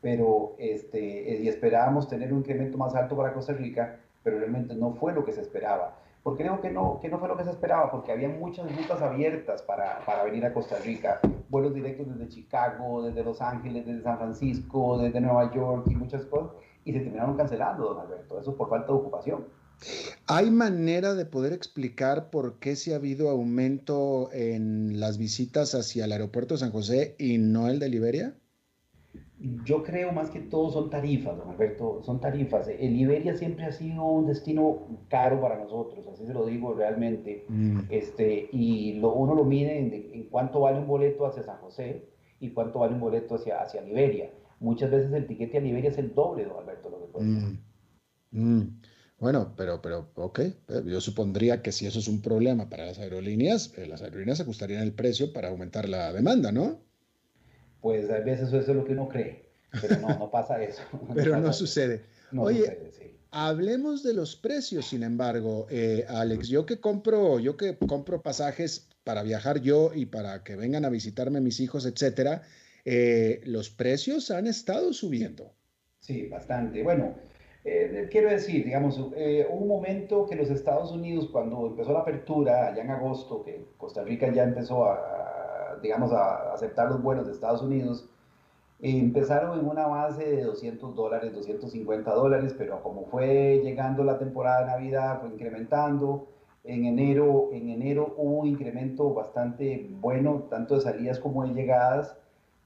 Pero, 0.00 0.54
este, 0.58 1.38
y 1.40 1.48
esperábamos 1.48 2.08
tener 2.08 2.32
un 2.32 2.40
incremento 2.40 2.78
más 2.78 2.94
alto 2.94 3.16
para 3.16 3.32
Costa 3.32 3.52
Rica, 3.52 3.98
pero 4.22 4.38
realmente 4.38 4.74
no 4.74 4.92
fue 4.92 5.12
lo 5.12 5.24
que 5.24 5.32
se 5.32 5.40
esperaba. 5.40 5.96
¿Por 6.22 6.36
qué 6.36 6.44
digo 6.44 6.60
que 6.60 6.70
no, 6.70 7.00
que 7.00 7.08
no 7.08 7.18
fue 7.18 7.28
lo 7.28 7.36
que 7.36 7.44
se 7.44 7.50
esperaba? 7.50 7.90
Porque 7.90 8.12
había 8.12 8.28
muchas 8.28 8.70
rutas 8.76 9.02
abiertas 9.02 9.62
para, 9.62 10.04
para 10.06 10.22
venir 10.22 10.44
a 10.44 10.54
Costa 10.54 10.76
Rica, 10.78 11.20
vuelos 11.48 11.74
directos 11.74 12.06
desde 12.08 12.28
Chicago, 12.28 13.02
desde 13.02 13.24
Los 13.24 13.42
Ángeles, 13.42 13.84
desde 13.84 14.02
San 14.02 14.18
Francisco, 14.18 14.98
desde 14.98 15.20
Nueva 15.20 15.52
York 15.52 15.84
y 15.88 15.96
muchas 15.96 16.24
cosas, 16.26 16.52
y 16.84 16.92
se 16.92 17.00
terminaron 17.00 17.36
cancelando, 17.36 17.92
don 17.92 18.00
Alberto, 18.00 18.38
eso 18.38 18.56
por 18.56 18.68
falta 18.68 18.86
de 18.86 18.98
ocupación. 18.98 19.44
¿Hay 20.26 20.50
manera 20.50 21.14
de 21.14 21.24
poder 21.24 21.52
explicar 21.52 22.30
por 22.30 22.58
qué 22.58 22.76
se 22.76 22.92
ha 22.92 22.96
habido 22.96 23.28
aumento 23.28 24.30
en 24.32 25.00
las 25.00 25.18
visitas 25.18 25.74
hacia 25.74 26.04
el 26.04 26.12
aeropuerto 26.12 26.54
de 26.54 26.60
San 26.60 26.70
José 26.70 27.16
y 27.18 27.38
no 27.38 27.68
el 27.68 27.78
de 27.78 27.88
Liberia? 27.88 28.34
Yo 29.64 29.82
creo 29.82 30.12
más 30.12 30.30
que 30.30 30.38
todo 30.38 30.70
son 30.70 30.88
tarifas, 30.88 31.36
don 31.36 31.50
Alberto, 31.50 32.00
son 32.04 32.20
tarifas. 32.20 32.68
El 32.68 32.96
Liberia 32.96 33.36
siempre 33.36 33.64
ha 33.64 33.72
sido 33.72 34.04
un 34.04 34.26
destino 34.26 34.86
caro 35.08 35.40
para 35.40 35.58
nosotros, 35.58 36.06
así 36.06 36.24
se 36.24 36.32
lo 36.32 36.46
digo 36.46 36.74
realmente. 36.74 37.44
Mm. 37.48 37.80
Este, 37.90 38.48
y 38.52 39.00
lo, 39.00 39.12
uno 39.12 39.34
lo 39.34 39.44
mide 39.44 39.78
en, 39.78 40.28
cuánto 40.30 40.60
vale 40.60 40.78
un 40.78 40.86
boleto 40.86 41.26
hacia 41.26 41.42
San 41.42 41.56
José 41.56 42.08
y 42.38 42.50
cuánto 42.50 42.78
vale 42.78 42.94
un 42.94 43.00
boleto 43.00 43.34
hacia, 43.34 43.60
hacia 43.60 43.82
Liberia. 43.82 44.30
Muchas 44.60 44.92
veces 44.92 45.12
el 45.12 45.26
tiquete 45.26 45.58
a 45.58 45.60
Liberia 45.60 45.90
es 45.90 45.98
el 45.98 46.14
doble, 46.14 46.44
don 46.44 46.58
Alberto, 46.58 46.88
lo 46.88 47.00
que 47.00 47.12
cuesta. 47.12 47.32
Mm. 47.32 47.58
Mm. 48.30 48.81
Bueno, 49.22 49.54
pero, 49.56 49.80
pero, 49.80 50.10
ok, 50.16 50.40
eh, 50.40 50.54
yo 50.84 51.00
supondría 51.00 51.62
que 51.62 51.70
si 51.70 51.86
eso 51.86 52.00
es 52.00 52.08
un 52.08 52.20
problema 52.20 52.68
para 52.68 52.86
las 52.86 52.98
aerolíneas, 52.98 53.72
eh, 53.78 53.86
las 53.86 54.02
aerolíneas 54.02 54.40
ajustarían 54.40 54.82
el 54.82 54.94
precio 54.94 55.32
para 55.32 55.46
aumentar 55.46 55.88
la 55.88 56.12
demanda, 56.12 56.50
¿no? 56.50 56.80
Pues 57.80 58.10
a 58.10 58.18
veces 58.18 58.48
eso 58.48 58.58
es 58.58 58.66
lo 58.66 58.84
que 58.84 58.94
uno 58.94 59.08
cree, 59.08 59.48
pero 59.80 60.00
no, 60.00 60.08
no 60.18 60.28
pasa 60.28 60.60
eso. 60.60 60.82
pero 61.14 61.38
no, 61.38 61.52
sucede. 61.52 62.02
Oye, 62.36 62.90
hablemos 63.30 64.02
de 64.02 64.12
los 64.12 64.34
precios, 64.34 64.86
sin 64.86 65.04
embargo, 65.04 65.68
eh, 65.70 66.04
Alex, 66.08 66.48
yo 66.48 66.66
que 66.66 66.80
compro, 66.80 67.38
yo 67.38 67.56
que 67.56 67.76
compro 67.78 68.22
pasajes 68.22 68.88
para 69.04 69.22
viajar 69.22 69.60
yo 69.60 69.92
y 69.94 70.06
para 70.06 70.42
que 70.42 70.56
vengan 70.56 70.84
a 70.84 70.88
visitarme 70.88 71.40
mis 71.40 71.60
hijos, 71.60 71.86
etcétera, 71.86 72.42
los 73.44 73.70
precios 73.70 74.32
han 74.32 74.48
estado 74.48 74.92
subiendo. 74.92 75.54
Sí, 76.00 76.26
bastante. 76.26 76.82
Bueno, 76.82 77.14
eh, 77.64 78.08
quiero 78.10 78.28
decir, 78.28 78.64
digamos, 78.64 79.00
eh, 79.14 79.46
un 79.50 79.68
momento 79.68 80.26
que 80.26 80.34
los 80.34 80.50
Estados 80.50 80.90
Unidos, 80.90 81.28
cuando 81.30 81.66
empezó 81.66 81.92
la 81.92 82.00
apertura, 82.00 82.66
allá 82.66 82.82
en 82.82 82.90
agosto, 82.90 83.44
que 83.44 83.64
Costa 83.78 84.02
Rica 84.02 84.32
ya 84.32 84.42
empezó 84.42 84.86
a, 84.86 85.78
digamos, 85.80 86.12
a 86.12 86.52
aceptar 86.52 86.88
los 86.88 87.00
vuelos 87.00 87.26
de 87.26 87.32
Estados 87.32 87.62
Unidos, 87.62 88.08
empezaron 88.80 89.60
en 89.60 89.66
una 89.66 89.86
base 89.86 90.24
de 90.24 90.42
200 90.42 90.94
dólares, 90.96 91.32
250 91.34 92.12
dólares, 92.12 92.54
pero 92.58 92.82
como 92.82 93.04
fue 93.06 93.60
llegando 93.62 94.02
la 94.02 94.18
temporada 94.18 94.62
de 94.62 94.66
Navidad, 94.66 95.20
fue 95.20 95.30
incrementando. 95.30 96.26
En 96.64 96.84
enero, 96.84 97.50
en 97.52 97.70
enero 97.70 98.14
hubo 98.16 98.40
un 98.40 98.46
incremento 98.46 99.12
bastante 99.14 99.88
bueno, 100.00 100.46
tanto 100.50 100.76
de 100.76 100.80
salidas 100.80 101.18
como 101.18 101.44
de 101.44 101.54
llegadas 101.54 102.16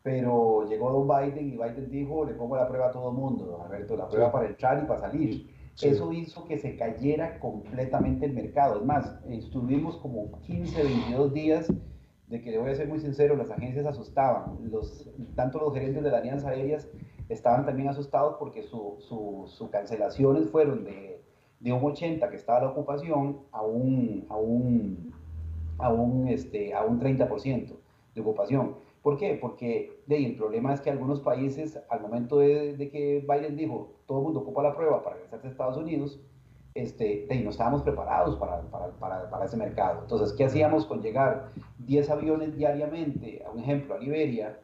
pero 0.07 0.65
llegó 0.69 0.93
Don 0.93 1.09
Biden 1.09 1.49
y 1.49 1.57
Biden 1.57 1.91
dijo, 1.91 2.25
le 2.25 2.35
pongo 2.35 2.55
la 2.55 2.69
prueba 2.69 2.87
a 2.87 2.91
todo 2.93 3.11
el 3.11 3.17
mundo, 3.17 3.45
don 3.45 3.61
Alberto, 3.63 3.97
la 3.97 4.09
prueba 4.09 4.31
para 4.31 4.47
entrar 4.47 4.81
y 4.81 4.87
para 4.87 5.01
salir. 5.01 5.51
Eso 5.83 6.13
hizo 6.13 6.45
que 6.45 6.59
se 6.59 6.77
cayera 6.77 7.41
completamente 7.41 8.27
el 8.27 8.33
mercado. 8.33 8.79
Es 8.79 8.87
más, 8.87 9.19
estuvimos 9.29 9.97
como 9.97 10.31
15, 10.43 10.81
22 10.81 11.35
días 11.35 11.73
de 12.29 12.41
que, 12.41 12.53
le 12.53 12.59
voy 12.59 12.71
a 12.71 12.77
ser 12.77 12.87
muy 12.87 13.01
sincero, 13.01 13.35
las 13.35 13.51
agencias 13.51 13.85
asustaban. 13.85 14.71
Los, 14.71 15.11
tanto 15.35 15.59
los 15.59 15.75
gerentes 15.75 16.05
de 16.05 16.11
las 16.13 16.23
líneas 16.23 16.45
aéreas 16.45 16.89
estaban 17.29 17.67
también 17.67 17.89
asustados 17.89 18.37
porque 18.39 18.63
sus 18.63 19.03
su, 19.03 19.71
cancelaciones 19.73 20.49
fueron 20.51 20.85
de, 20.85 21.21
de, 21.59 21.73
un 21.73 21.83
80 21.83 22.31
que 22.31 22.37
estaba 22.37 22.61
la 22.61 22.69
ocupación 22.69 23.41
a 23.51 23.63
un, 23.63 24.25
a 24.29 24.37
un, 24.37 25.13
a 25.79 25.93
un, 25.93 26.29
este, 26.29 26.75
a 26.75 26.85
un 26.85 27.01
30% 27.01 27.73
de 28.15 28.21
ocupación. 28.21 28.86
¿Por 29.07 29.19
qué? 29.19 29.39
Porque 29.41 30.03
de 30.09 30.27
el 30.27 30.35
problema 30.35 30.75
es 30.75 30.81
que 30.81 30.91
algunos 30.91 31.21
países, 31.21 31.79
al 31.91 32.01
momento 32.01 32.39
de, 32.39 32.91
que 32.91 33.25
Biden 33.25 33.55
dijo, 33.55 33.95
todo 34.05 34.19
el 34.19 34.25
mundo 34.25 34.41
ocupa 34.41 34.65
la 34.65 34.75
prueba 34.75 35.05
para 35.05 35.15
regresar 35.15 35.39
a 35.45 35.49
Estados 35.49 35.77
Unidos, 35.77 36.21
este, 36.75 37.25
de, 37.29 37.41
no 37.41 37.51
estábamos 37.51 37.83
preparados 37.83 38.35
para, 38.35 38.63
para, 38.63 38.89
para, 38.99 39.31
para, 39.31 39.45
ese 39.45 39.57
mercado. 39.57 40.01
Entonces, 40.03 40.33
¿qué 40.33 40.47
hacíamos 40.47 40.87
con 40.87 41.03
llegar 41.03 41.53
10 41.87 42.11
aviones 42.11 42.57
diariamente, 42.57 43.45
a 43.47 43.53
un 43.53 43.61
ejemplo, 43.61 43.95
a 43.95 43.99
Liberia, 43.99 44.59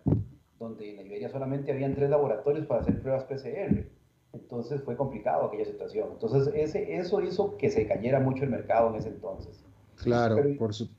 donde 0.59 0.91
en 0.91 1.05
Liberia 1.05 1.29
solamente 1.29 1.71
habían 1.71 1.95
tres 1.95 2.11
laboratorios 2.11 2.67
para 2.67 2.81
hacer 2.81 3.01
pruebas 3.01 3.23
PCR? 3.23 3.87
Entonces 4.33 4.83
fue 4.83 4.97
complicado 4.97 5.45
aquella 5.45 5.67
situación. 5.67 6.09
Entonces, 6.15 6.53
ese, 6.57 6.97
eso 6.97 7.21
hizo 7.21 7.57
que 7.59 7.71
se 7.71 7.87
cayera 7.87 8.19
mucho 8.19 8.43
el 8.43 8.51
mercado 8.51 8.89
en 8.91 8.97
ese 8.97 9.11
entonces. 9.11 9.65
Claro, 10.03 10.35
por 10.59 10.75
supuesto 10.75 10.92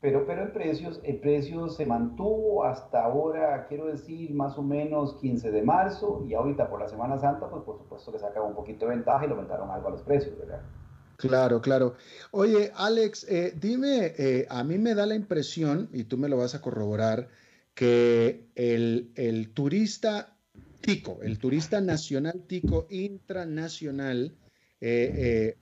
pero, 0.00 0.26
pero 0.26 0.44
el, 0.44 0.52
precio, 0.52 0.90
el 1.02 1.20
precio 1.20 1.68
se 1.68 1.84
mantuvo 1.84 2.64
hasta 2.64 3.04
ahora, 3.04 3.66
quiero 3.68 3.86
decir, 3.86 4.32
más 4.32 4.56
o 4.56 4.62
menos 4.62 5.16
15 5.20 5.50
de 5.50 5.62
marzo, 5.62 6.24
y 6.26 6.32
ahorita 6.32 6.70
por 6.70 6.80
la 6.80 6.88
Semana 6.88 7.18
Santa, 7.18 7.50
pues 7.50 7.62
por 7.64 7.76
supuesto 7.76 8.10
que 8.10 8.18
sacaba 8.18 8.46
un 8.46 8.54
poquito 8.54 8.86
de 8.86 8.96
ventaja 8.96 9.26
y 9.26 9.28
lo 9.28 9.34
aumentaron 9.34 9.70
algo 9.70 9.88
a 9.88 9.90
los 9.90 10.02
precios, 10.02 10.38
¿verdad? 10.38 10.62
Claro, 11.16 11.60
claro. 11.60 11.96
Oye, 12.30 12.72
Alex, 12.74 13.26
eh, 13.28 13.52
dime, 13.60 14.14
eh, 14.16 14.46
a 14.48 14.64
mí 14.64 14.78
me 14.78 14.94
da 14.94 15.04
la 15.04 15.14
impresión, 15.14 15.90
y 15.92 16.04
tú 16.04 16.16
me 16.16 16.30
lo 16.30 16.38
vas 16.38 16.54
a 16.54 16.62
corroborar, 16.62 17.28
que 17.74 18.46
el, 18.54 19.12
el 19.16 19.52
turista 19.52 20.34
tico, 20.80 21.18
el 21.20 21.38
turista 21.38 21.82
nacional 21.82 22.44
tico 22.46 22.86
intranacional, 22.88 24.34
eh, 24.80 25.58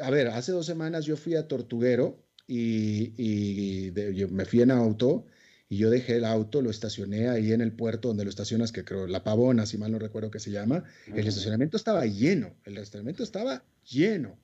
a 0.00 0.10
ver, 0.10 0.28
hace 0.28 0.52
dos 0.52 0.66
semanas 0.66 1.04
yo 1.04 1.16
fui 1.16 1.34
a 1.34 1.48
Tortuguero, 1.48 2.22
y, 2.54 3.92
yo 4.14 4.28
me 4.28 4.44
fui 4.44 4.62
en 4.62 4.70
auto 4.70 5.26
y 5.68 5.78
yo 5.78 5.88
dejé 5.88 6.16
el 6.16 6.24
auto, 6.24 6.60
lo 6.60 6.70
estacioné 6.70 7.28
ahí 7.28 7.52
en 7.52 7.62
el 7.62 7.72
puerto 7.72 8.08
donde 8.08 8.24
lo 8.24 8.30
estacionas, 8.30 8.72
que 8.72 8.84
creo, 8.84 9.06
La 9.06 9.24
Pavona, 9.24 9.64
si 9.64 9.78
mal 9.78 9.90
no 9.90 9.98
recuerdo 9.98 10.30
que 10.30 10.38
se 10.38 10.50
llama. 10.50 10.84
El 11.06 11.26
estacionamiento 11.26 11.78
estaba 11.78 12.04
lleno, 12.04 12.54
el 12.64 12.76
estacionamiento 12.76 13.22
estaba 13.22 13.64
lleno. 13.84 14.38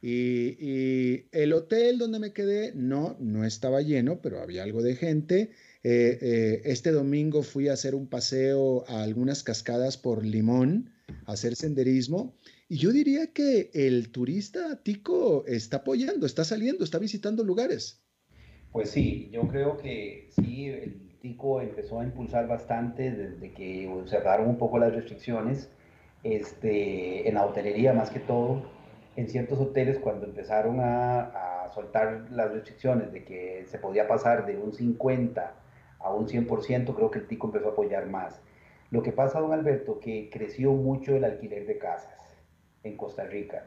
Y, 0.00 1.26
el 1.32 1.52
hotel 1.52 1.98
donde 1.98 2.20
me 2.20 2.32
quedé, 2.32 2.72
no, 2.76 3.16
no 3.18 3.44
estaba 3.44 3.82
lleno, 3.82 4.20
pero 4.22 4.40
había 4.40 4.62
algo 4.62 4.82
de 4.82 4.94
gente. 4.94 5.50
Eh, 5.82 6.18
eh, 6.20 6.62
este 6.64 6.92
domingo 6.92 7.42
fui 7.42 7.68
a 7.68 7.72
hacer 7.72 7.96
un 7.96 8.06
paseo 8.06 8.84
a 8.86 9.02
algunas 9.02 9.42
cascadas 9.42 9.96
por 9.96 10.24
Limón, 10.24 10.90
a 11.26 11.32
hacer 11.32 11.56
senderismo, 11.56 12.36
y 12.68 12.76
yo 12.76 12.92
diría 12.92 13.32
que 13.32 13.70
el 13.72 14.12
turista 14.12 14.82
tico 14.82 15.44
está 15.46 15.78
apoyando, 15.78 16.26
está 16.26 16.44
saliendo, 16.44 16.84
está 16.84 16.98
visitando 16.98 17.42
lugares. 17.42 18.04
Pues 18.72 18.90
sí, 18.90 19.30
yo 19.32 19.48
creo 19.48 19.78
que 19.78 20.28
sí, 20.32 20.66
el 20.68 21.18
tico 21.20 21.62
empezó 21.62 22.00
a 22.00 22.04
impulsar 22.04 22.46
bastante 22.46 23.10
desde 23.10 23.52
que 23.52 23.90
cerraron 24.06 24.48
un 24.48 24.58
poco 24.58 24.78
las 24.78 24.94
restricciones, 24.94 25.70
este, 26.22 27.26
en 27.26 27.34
la 27.36 27.46
hotelería 27.46 27.94
más 27.94 28.10
que 28.10 28.20
todo, 28.20 28.62
en 29.16 29.28
ciertos 29.28 29.58
hoteles 29.58 29.98
cuando 29.98 30.26
empezaron 30.26 30.80
a, 30.80 31.64
a 31.64 31.72
soltar 31.72 32.26
las 32.30 32.52
restricciones 32.52 33.12
de 33.12 33.24
que 33.24 33.64
se 33.66 33.78
podía 33.78 34.06
pasar 34.06 34.44
de 34.44 34.58
un 34.58 34.74
50 34.74 35.54
a 36.00 36.12
un 36.12 36.28
100%, 36.28 36.94
creo 36.94 37.10
que 37.10 37.20
el 37.20 37.26
tico 37.26 37.46
empezó 37.46 37.68
a 37.68 37.72
apoyar 37.72 38.06
más. 38.06 38.42
Lo 38.90 39.02
que 39.02 39.12
pasa, 39.12 39.40
don 39.40 39.52
Alberto, 39.54 40.00
que 40.00 40.28
creció 40.30 40.72
mucho 40.72 41.16
el 41.16 41.24
alquiler 41.24 41.66
de 41.66 41.78
casas 41.78 42.27
en 42.84 42.96
Costa 42.96 43.24
Rica. 43.24 43.64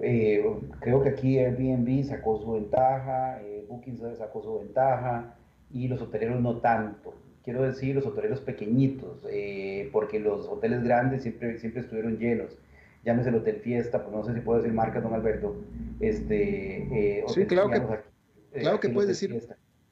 Eh, 0.00 0.44
creo 0.80 1.02
que 1.02 1.08
aquí 1.08 1.38
Airbnb 1.38 2.04
sacó 2.04 2.40
su 2.40 2.52
ventaja, 2.52 3.40
eh, 3.42 3.64
Booking 3.68 3.98
sacó 4.16 4.42
su 4.42 4.58
ventaja 4.60 5.34
y 5.72 5.88
los 5.88 6.00
hoteleros 6.00 6.40
no 6.40 6.58
tanto. 6.58 7.14
Quiero 7.42 7.62
decir, 7.62 7.94
los 7.96 8.06
hoteleros 8.06 8.40
pequeñitos, 8.40 9.26
eh, 9.30 9.88
porque 9.92 10.20
los 10.20 10.46
hoteles 10.46 10.84
grandes 10.84 11.22
siempre, 11.22 11.58
siempre 11.58 11.80
estuvieron 11.80 12.18
llenos. 12.18 12.56
Llámese 13.04 13.30
el 13.30 13.36
Hotel 13.36 13.56
Fiesta, 13.56 14.02
pues 14.02 14.14
no 14.14 14.24
sé 14.24 14.34
si 14.34 14.40
puedo 14.40 14.60
decir 14.60 14.74
marca, 14.74 15.00
don 15.00 15.14
Alberto. 15.14 15.56
Este, 15.98 17.24
sí, 17.28 17.46
claro 17.46 17.70
que, 17.70 18.60
claro 18.60 18.80
que 18.80 18.88
puedes 18.90 19.08
decir. 19.08 19.42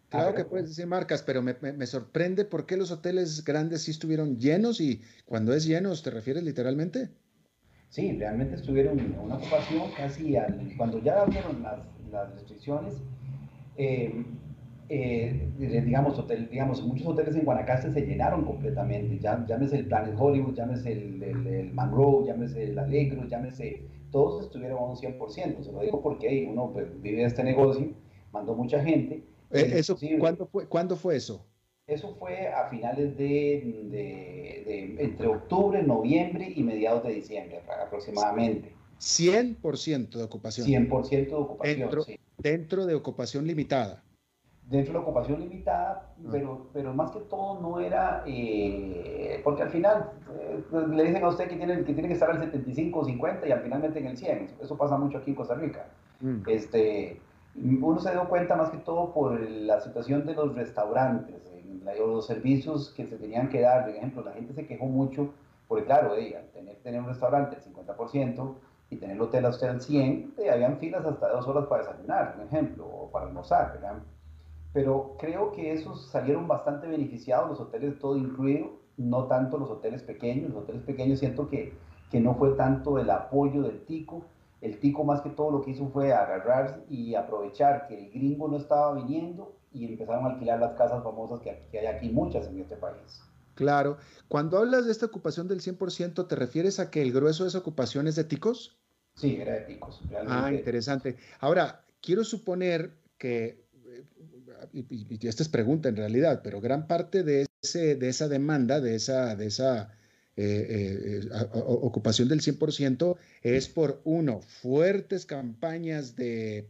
Claro 0.08 0.34
que 0.34 0.44
puedes 0.44 0.68
decir 0.68 0.86
marcas, 0.86 1.22
pero 1.22 1.42
me, 1.42 1.56
me, 1.60 1.72
me, 1.72 1.86
sorprende 1.86 2.44
por 2.44 2.64
qué 2.64 2.76
los 2.76 2.92
hoteles 2.92 3.42
grandes 3.44 3.82
sí 3.82 3.90
estuvieron 3.90 4.38
llenos 4.38 4.80
y 4.80 5.02
cuando 5.24 5.52
es 5.52 5.66
llenos, 5.66 6.04
¿te 6.04 6.10
refieres 6.10 6.44
literalmente? 6.44 7.10
Sí, 7.96 8.12
realmente 8.12 8.56
estuvieron 8.56 9.00
en 9.00 9.18
una 9.18 9.36
ocupación 9.36 9.84
casi 9.96 10.36
al, 10.36 10.70
cuando 10.76 11.02
ya 11.02 11.22
abrieron 11.22 11.62
las, 11.62 11.78
las 12.10 12.30
restricciones, 12.34 13.02
eh, 13.78 14.22
eh, 14.90 15.48
digamos, 15.56 16.18
hotel, 16.18 16.46
digamos, 16.50 16.82
muchos 16.82 17.06
hoteles 17.06 17.36
en 17.36 17.46
Guanacaste 17.46 17.90
se 17.94 18.02
llenaron 18.02 18.44
completamente, 18.44 19.18
ya, 19.18 19.42
llámese 19.46 19.78
el 19.78 19.86
Planet 19.86 20.14
Hollywood, 20.18 20.54
llámese 20.54 20.92
el, 20.92 21.22
el, 21.22 21.46
el 21.46 21.72
Mangrove, 21.72 22.26
llámese 22.26 22.64
el 22.64 22.78
Alegro, 22.78 23.26
llámese, 23.28 23.86
todos 24.10 24.44
estuvieron 24.44 24.76
a 24.78 24.82
un 24.82 24.96
100%, 24.96 25.62
se 25.62 25.72
lo 25.72 25.80
digo 25.80 26.02
porque 26.02 26.46
uno 26.52 26.72
pues, 26.74 27.00
vive 27.00 27.24
este 27.24 27.44
negocio, 27.44 27.94
mandó 28.30 28.54
mucha 28.54 28.84
gente. 28.84 29.24
Eh, 29.52 29.70
eso, 29.72 29.96
¿cuándo, 30.18 30.44
fue, 30.44 30.68
¿Cuándo 30.68 30.96
fue 30.96 31.16
eso? 31.16 31.46
Eso 31.86 32.16
fue 32.18 32.48
a 32.48 32.68
finales 32.68 33.16
de, 33.16 33.86
de, 33.90 34.96
entre 34.98 35.28
octubre, 35.28 35.80
noviembre 35.84 36.52
y 36.54 36.60
mediados 36.64 37.04
de 37.04 37.12
diciembre 37.12 37.62
aproximadamente. 37.80 38.74
100% 38.98 40.08
de 40.08 40.24
ocupación. 40.24 40.66
100% 40.66 41.26
de 41.28 41.34
ocupación, 41.34 41.78
dentro, 41.78 42.02
sí. 42.02 42.18
Dentro 42.38 42.86
de 42.86 42.94
ocupación 42.94 43.46
limitada. 43.46 44.02
Dentro 44.68 44.94
de 44.94 44.98
ocupación 44.98 45.38
limitada, 45.38 46.12
ah. 46.12 46.28
pero, 46.32 46.66
pero 46.72 46.92
más 46.92 47.12
que 47.12 47.20
todo 47.20 47.60
no 47.60 47.78
era, 47.78 48.24
eh, 48.26 49.40
porque 49.44 49.62
al 49.62 49.70
final 49.70 50.10
eh, 50.40 50.64
le 50.90 51.04
dicen 51.04 51.22
a 51.22 51.28
usted 51.28 51.48
que 51.48 51.54
tiene, 51.54 51.84
que 51.84 51.92
tiene 51.92 52.08
que 52.08 52.14
estar 52.14 52.30
al 52.30 52.40
75 52.40 52.98
o 52.98 53.04
50 53.04 53.46
y 53.46 53.52
al 53.52 53.62
finalmente 53.62 54.00
en 54.00 54.06
el 54.08 54.16
100. 54.16 54.56
Eso, 54.60 54.76
pasa 54.76 54.98
mucho 54.98 55.18
aquí 55.18 55.30
en 55.30 55.36
Costa 55.36 55.54
Rica. 55.54 55.86
Mm. 56.20 56.42
Este, 56.48 57.20
uno 57.54 58.00
se 58.00 58.10
dio 58.10 58.28
cuenta 58.28 58.56
más 58.56 58.70
que 58.70 58.78
todo 58.78 59.14
por 59.14 59.40
la 59.40 59.80
situación 59.80 60.26
de 60.26 60.34
los 60.34 60.52
restaurantes 60.56 61.46
los 61.94 62.26
servicios 62.26 62.92
que 62.96 63.06
se 63.06 63.16
tenían 63.16 63.48
que 63.48 63.60
dar, 63.60 63.84
por 63.84 63.94
ejemplo, 63.94 64.24
la 64.24 64.32
gente 64.32 64.52
se 64.52 64.66
quejó 64.66 64.86
mucho, 64.86 65.30
porque 65.68 65.84
claro, 65.84 66.12
al 66.12 66.50
tener, 66.52 66.76
tener 66.82 67.00
un 67.00 67.08
restaurante 67.08 67.56
al 67.56 67.62
50% 67.62 68.54
y 68.90 68.96
tener 68.96 69.16
el 69.16 69.22
hotel 69.22 69.46
a 69.46 69.50
usted 69.50 69.68
al 69.68 69.80
100%, 69.80 70.38
eh, 70.38 70.50
habían 70.50 70.78
filas 70.78 71.04
hasta 71.04 71.28
dos 71.28 71.46
horas 71.46 71.66
para 71.66 71.82
desayunar, 71.82 72.34
por 72.34 72.44
ejemplo, 72.44 72.86
o 72.86 73.10
para 73.10 73.26
almorzar, 73.26 73.72
¿verdad? 73.72 73.98
Pero 74.72 75.16
creo 75.18 75.52
que 75.52 75.72
esos 75.72 76.06
salieron 76.06 76.46
bastante 76.46 76.86
beneficiados, 76.86 77.48
los 77.48 77.60
hoteles 77.60 77.98
todo 77.98 78.16
incluido, 78.16 78.70
no 78.96 79.24
tanto 79.24 79.58
los 79.58 79.70
hoteles 79.70 80.02
pequeños, 80.02 80.50
los 80.50 80.62
hoteles 80.62 80.82
pequeños 80.82 81.18
siento 81.18 81.48
que, 81.48 81.72
que 82.10 82.20
no 82.20 82.34
fue 82.34 82.50
tanto 82.50 82.98
el 82.98 83.10
apoyo 83.10 83.62
del 83.62 83.84
tico, 83.84 84.22
el 84.60 84.78
tico 84.78 85.04
más 85.04 85.20
que 85.20 85.30
todo 85.30 85.50
lo 85.50 85.62
que 85.62 85.72
hizo 85.72 85.88
fue 85.88 86.12
agarrar 86.12 86.80
y 86.88 87.14
aprovechar 87.14 87.86
que 87.86 87.98
el 87.98 88.10
gringo 88.10 88.48
no 88.48 88.56
estaba 88.56 88.94
viniendo 88.94 89.52
y 89.76 89.84
empezaron 89.84 90.24
a 90.24 90.30
alquilar 90.30 90.58
las 90.60 90.72
casas 90.72 91.02
famosas 91.02 91.40
que, 91.40 91.68
que 91.70 91.78
hay 91.78 91.86
aquí, 91.86 92.08
muchas 92.08 92.46
en 92.48 92.60
este 92.60 92.76
país. 92.76 93.20
Claro. 93.54 93.98
Cuando 94.28 94.58
hablas 94.58 94.86
de 94.86 94.92
esta 94.92 95.06
ocupación 95.06 95.48
del 95.48 95.60
100%, 95.60 96.28
¿te 96.28 96.36
refieres 96.36 96.78
a 96.78 96.90
que 96.90 97.02
el 97.02 97.12
grueso 97.12 97.44
de 97.44 97.48
esa 97.48 97.58
ocupación 97.58 98.06
es 98.06 98.16
de 98.16 98.24
ticos? 98.24 98.78
Sí, 99.16 99.36
era 99.40 99.54
de 99.54 99.60
ticos. 99.62 100.02
Ah, 100.28 100.52
interesante. 100.52 101.16
Ahora, 101.40 101.84
quiero 102.02 102.22
suponer 102.22 102.98
que, 103.18 103.64
y, 104.72 105.26
esta 105.26 105.42
es 105.42 105.48
pregunta 105.48 105.88
en 105.88 105.96
realidad, 105.96 106.40
pero 106.44 106.60
gran 106.60 106.86
parte 106.86 107.22
de, 107.22 107.46
ese, 107.62 107.96
de 107.96 108.08
esa 108.08 108.28
demanda, 108.28 108.80
de 108.80 108.94
esa, 108.94 109.36
de 109.36 109.46
esa 109.46 109.90
eh, 110.38 111.22
eh, 111.22 111.28
ocupación 111.54 112.28
del 112.28 112.42
100% 112.42 113.16
es 113.42 113.68
por, 113.68 114.02
uno, 114.04 114.42
fuertes 114.42 115.24
campañas 115.24 116.14
de, 116.14 116.66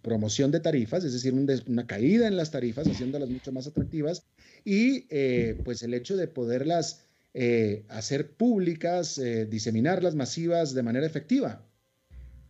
promoción 0.00 0.52
de 0.52 0.60
tarifas, 0.60 1.02
es 1.02 1.12
decir, 1.12 1.34
una 1.34 1.86
caída 1.88 2.28
en 2.28 2.36
las 2.36 2.52
tarifas, 2.52 2.86
haciéndolas 2.86 3.30
mucho 3.30 3.50
más 3.50 3.66
atractivas, 3.66 4.26
y 4.64 5.06
eh, 5.10 5.60
pues 5.64 5.82
el 5.82 5.92
hecho 5.94 6.16
de 6.16 6.28
poderlas 6.28 7.04
hacer 7.88 8.32
públicas, 8.32 9.20
diseminarlas 9.48 10.16
masivas 10.16 10.74
de 10.74 10.82
manera 10.82 11.06
efectiva. 11.06 11.62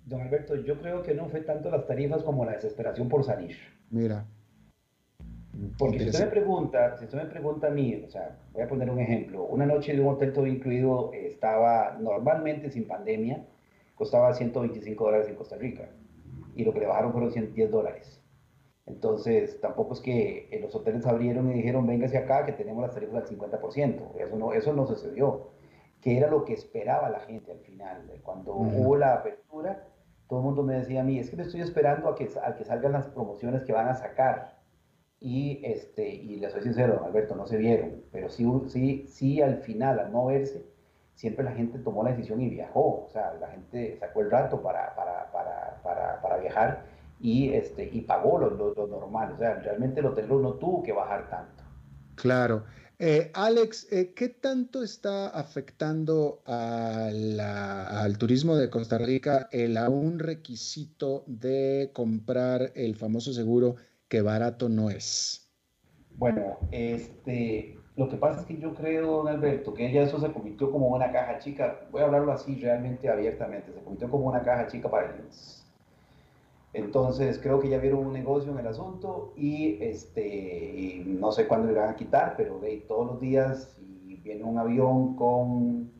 Don 0.07 0.23
Alberto, 0.23 0.57
yo 0.57 0.81
creo 0.81 1.03
que 1.03 1.13
no 1.13 1.29
fue 1.29 1.41
tanto 1.41 1.71
las 1.71 1.87
tarifas 1.87 2.23
como 2.23 2.47
la 2.47 2.53
desesperación 2.53 3.09
por 3.11 3.23
salir. 3.23 3.59
Mira. 3.91 4.27
Porque 5.79 5.99
si 5.99 6.07
usted 6.07 6.25
me 6.25 6.31
pregunta, 6.31 6.97
si 6.99 7.05
usted 7.05 7.19
me 7.19 7.27
pregunta 7.27 7.67
a 7.67 7.71
mí, 7.71 8.03
o 8.07 8.11
sea, 8.11 8.39
voy 8.53 8.63
a 8.63 8.69
poner 8.69 8.91
un 8.91 9.01
ejemplo, 9.01 9.45
una 9.45 9.67
noche 9.67 9.95
de 9.95 10.01
un 10.01 10.09
hotel 10.15 10.33
todo 10.33 10.47
incluido 10.47 11.11
estaba 11.13 11.97
normalmente 11.99 12.71
sin 12.71 12.87
pandemia, 12.87 13.45
costaba 13.95 14.33
125 14.35 15.05
dólares 15.05 15.29
en 15.29 15.35
Costa 15.35 15.57
Rica 15.57 15.89
y 16.55 16.65
lo 16.65 16.73
que 16.73 16.81
le 16.81 16.87
bajaron 16.87 17.13
fueron 17.13 17.33
110 17.33 17.71
dólares. 17.71 18.21
Entonces, 18.87 19.61
tampoco 19.61 19.93
es 19.95 20.01
que 20.01 20.59
los 20.63 20.75
hoteles 20.75 21.07
abrieron 21.07 21.51
y 21.51 21.55
dijeron, 21.55 21.87
véngase 21.87 22.17
acá 22.17 22.47
que 22.47 22.53
tenemos 22.53 22.83
las 22.83 22.95
tarifas 22.95 23.17
al 23.17 23.39
50%. 23.39 24.17
Eso 24.19 24.37
no, 24.37 24.53
eso 24.55 24.73
no 24.73 24.87
sucedió. 24.87 25.51
Que 26.01 26.17
era 26.17 26.31
lo 26.31 26.45
que 26.45 26.55
esperaba 26.55 27.11
la 27.11 27.21
gente 27.21 27.53
al 27.53 27.59
final. 27.59 28.11
Cuando 28.23 28.55
hubo 28.55 28.97
la 28.97 29.15
apertura, 29.15 29.85
todo 30.27 30.39
el 30.39 30.45
mundo 30.47 30.63
me 30.63 30.75
decía 30.75 31.03
a 31.03 31.05
mí, 31.05 31.19
es 31.19 31.29
que 31.29 31.37
me 31.37 31.43
estoy 31.43 31.61
esperando 31.61 32.09
a 32.09 32.15
que, 32.15 32.29
a 32.43 32.55
que 32.55 32.65
salgan 32.65 32.93
las 32.93 33.09
promociones 33.09 33.63
que 33.65 33.73
van 33.73 33.89
a 33.89 33.95
sacar 33.95 34.58
y, 35.21 35.61
este, 35.65 36.09
y 36.09 36.37
les 36.37 36.53
soy 36.53 36.63
sincero, 36.63 37.03
Alberto, 37.05 37.35
no 37.35 37.47
se 37.47 37.57
vieron, 37.57 38.03
pero 38.13 38.29
sí, 38.29 38.45
sí, 38.69 39.07
sí 39.09 39.43
al 39.43 39.59
final, 39.59 39.99
al 39.99 40.13
no 40.13 40.27
verse, 40.27 40.65
siempre 41.15 41.45
la 41.45 41.53
gente 41.53 41.79
tomó 41.81 42.05
la 42.05 42.11
decisión 42.11 42.41
y 42.41 42.49
viajó, 42.49 43.05
o 43.07 43.09
sea, 43.13 43.35
la 43.41 43.49
gente 43.49 43.97
sacó 43.99 44.21
el 44.21 44.31
rato 44.31 44.63
para, 44.63 44.95
para, 44.95 45.31
para, 45.33 45.81
para, 45.83 46.23
para 46.23 46.37
viajar 46.39 46.85
y, 47.21 47.53
este, 47.53 47.91
y 47.93 48.03
pagó 48.03 48.39
lo, 48.39 48.51
lo, 48.51 48.87
normal, 48.87 49.33
o 49.33 49.39
sea, 49.39 49.55
realmente 49.55 49.99
el 50.01 50.07
hotel 50.07 50.29
no 50.29 50.55
tuvo 50.55 50.83
que 50.85 50.93
bajar 50.93 51.29
tanto. 51.29 51.65
Claro. 52.15 52.65
Eh, 53.01 53.31
Alex, 53.35 53.87
eh, 53.93 54.13
¿qué 54.15 54.29
tanto 54.29 54.83
está 54.83 55.29
afectando 55.29 56.43
a 56.47 57.07
al 57.07 58.19
turismo 58.19 58.57
de 58.57 58.71
Costa 58.71 58.99
Rica 58.99 59.49
el 59.53 59.77
aún 59.77 60.19
requisito 60.19 61.23
de 61.29 61.91
comprar 61.93 62.73
el 62.75 62.97
famoso 62.97 63.33
seguro 63.33 63.77
que 64.09 64.23
barato 64.23 64.69
no 64.69 64.91
es. 64.91 65.49
Bueno, 66.17 66.59
este, 66.73 67.79
lo 67.97 68.09
que 68.09 68.17
pasa 68.17 68.41
es 68.41 68.47
que 68.47 68.59
yo 68.59 68.75
creo, 68.75 69.19
don 69.19 69.29
Alberto, 69.29 69.73
que 69.75 69.93
ya 69.93 70.03
eso 70.03 70.19
se 70.19 70.33
convirtió 70.33 70.71
como 70.71 70.89
una 70.89 71.13
caja 71.13 71.39
chica, 71.39 71.87
voy 71.93 72.03
a 72.03 72.07
hablarlo 72.07 72.33
así 72.33 72.57
realmente 72.57 73.09
abiertamente, 73.09 73.73
se 73.73 73.81
convirtió 73.81 74.11
como 74.11 74.27
una 74.27 74.43
caja 74.43 74.67
chica 74.67 74.91
para 74.91 75.15
ellos. 75.15 75.65
Entonces 76.73 77.39
creo 77.39 77.61
que 77.61 77.69
ya 77.69 77.79
vieron 77.79 78.07
un 78.07 78.13
negocio 78.13 78.53
en 78.53 78.59
el 78.59 78.67
asunto 78.67 79.33
y 79.37 79.83
este, 79.83 81.03
no 81.07 81.33
sé 81.33 81.47
cuándo 81.47 81.69
le 81.69 81.79
van 81.79 81.91
a 81.91 81.97
quitar, 81.97 82.35
pero 82.37 82.61
todos 82.87 83.07
los 83.07 83.21
días 83.21 83.77
si 83.77 84.17
viene 84.17 84.45
un 84.45 84.59
avión 84.59 85.17
con, 85.17 85.91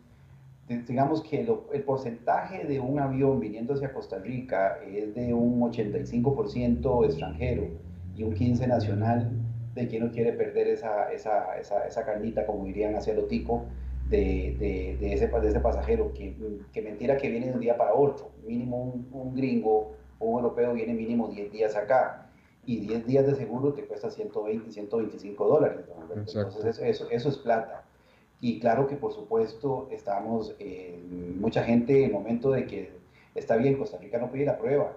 digamos 0.69 1.23
que 1.23 1.41
el 1.73 1.83
porcentaje 1.85 2.65
de 2.65 2.81
un 2.81 3.01
avión 3.01 3.41
viniendo 3.41 3.75
hacia 3.75 3.95
Costa 3.95 4.19
Rica 4.19 4.79
es 4.87 5.15
de 5.15 5.33
un 5.33 5.61
85% 5.61 7.07
extranjero 7.07 7.88
y 8.19 8.25
un 8.25 8.35
15 8.35 8.67
nacional 8.67 9.31
de 9.75 9.87
quien 9.87 10.05
no 10.05 10.11
quiere 10.11 10.33
perder 10.33 10.67
esa, 10.67 11.11
esa, 11.13 11.57
esa, 11.57 11.87
esa 11.87 12.05
carnita, 12.05 12.45
como 12.45 12.65
dirían 12.65 12.97
hacia 12.97 13.15
lo 13.15 13.25
tipo, 13.27 13.65
de, 14.11 14.57
de, 14.59 14.97
de, 15.01 15.13
ese, 15.13 15.29
de 15.29 15.49
ese 15.49 15.61
pasajero, 15.61 16.13
que, 16.13 16.35
que, 16.73 16.83
mentira 16.83 17.17
que 17.17 17.31
viene 17.31 17.47
de 17.47 17.53
un 17.53 17.61
día 17.61 17.77
para 17.77 17.95
otro. 17.95 18.33
Mínimo 18.45 18.83
un, 18.83 19.09
un 19.13 19.35
gringo 19.37 19.93
o 20.19 20.27
un 20.27 20.43
europeo 20.43 20.75
viene 20.75 20.95
mínimo 20.95 21.29
10 21.29 21.53
días 21.53 21.77
acá 21.77 22.27
y 22.67 22.81
10 22.81 23.07
días 23.07 23.27
de 23.27 23.37
seguro 23.37 23.73
te 23.73 23.85
cuesta 23.85 24.11
120, 24.11 24.73
125 24.73 25.47
dólares. 25.47 25.87
Entonces 26.17 26.79
eso, 26.81 27.09
eso, 27.11 27.29
es 27.29 27.37
plata. 27.39 27.85
Y 28.41 28.59
claro 28.59 28.87
que 28.89 28.97
por 28.97 29.13
supuesto 29.13 29.89
estamos, 29.93 30.57
eh, 30.59 31.01
mucha 31.39 31.63
gente 31.63 31.99
en 31.99 32.07
el 32.07 32.13
momento 32.13 32.51
de 32.51 32.67
que 32.67 32.91
está 33.35 33.57
bien, 33.57 33.79
Costa 33.79 33.99
Rica 33.99 34.19
no 34.19 34.31
pide 34.33 34.45
la 34.45 34.59
prueba, 34.59 34.97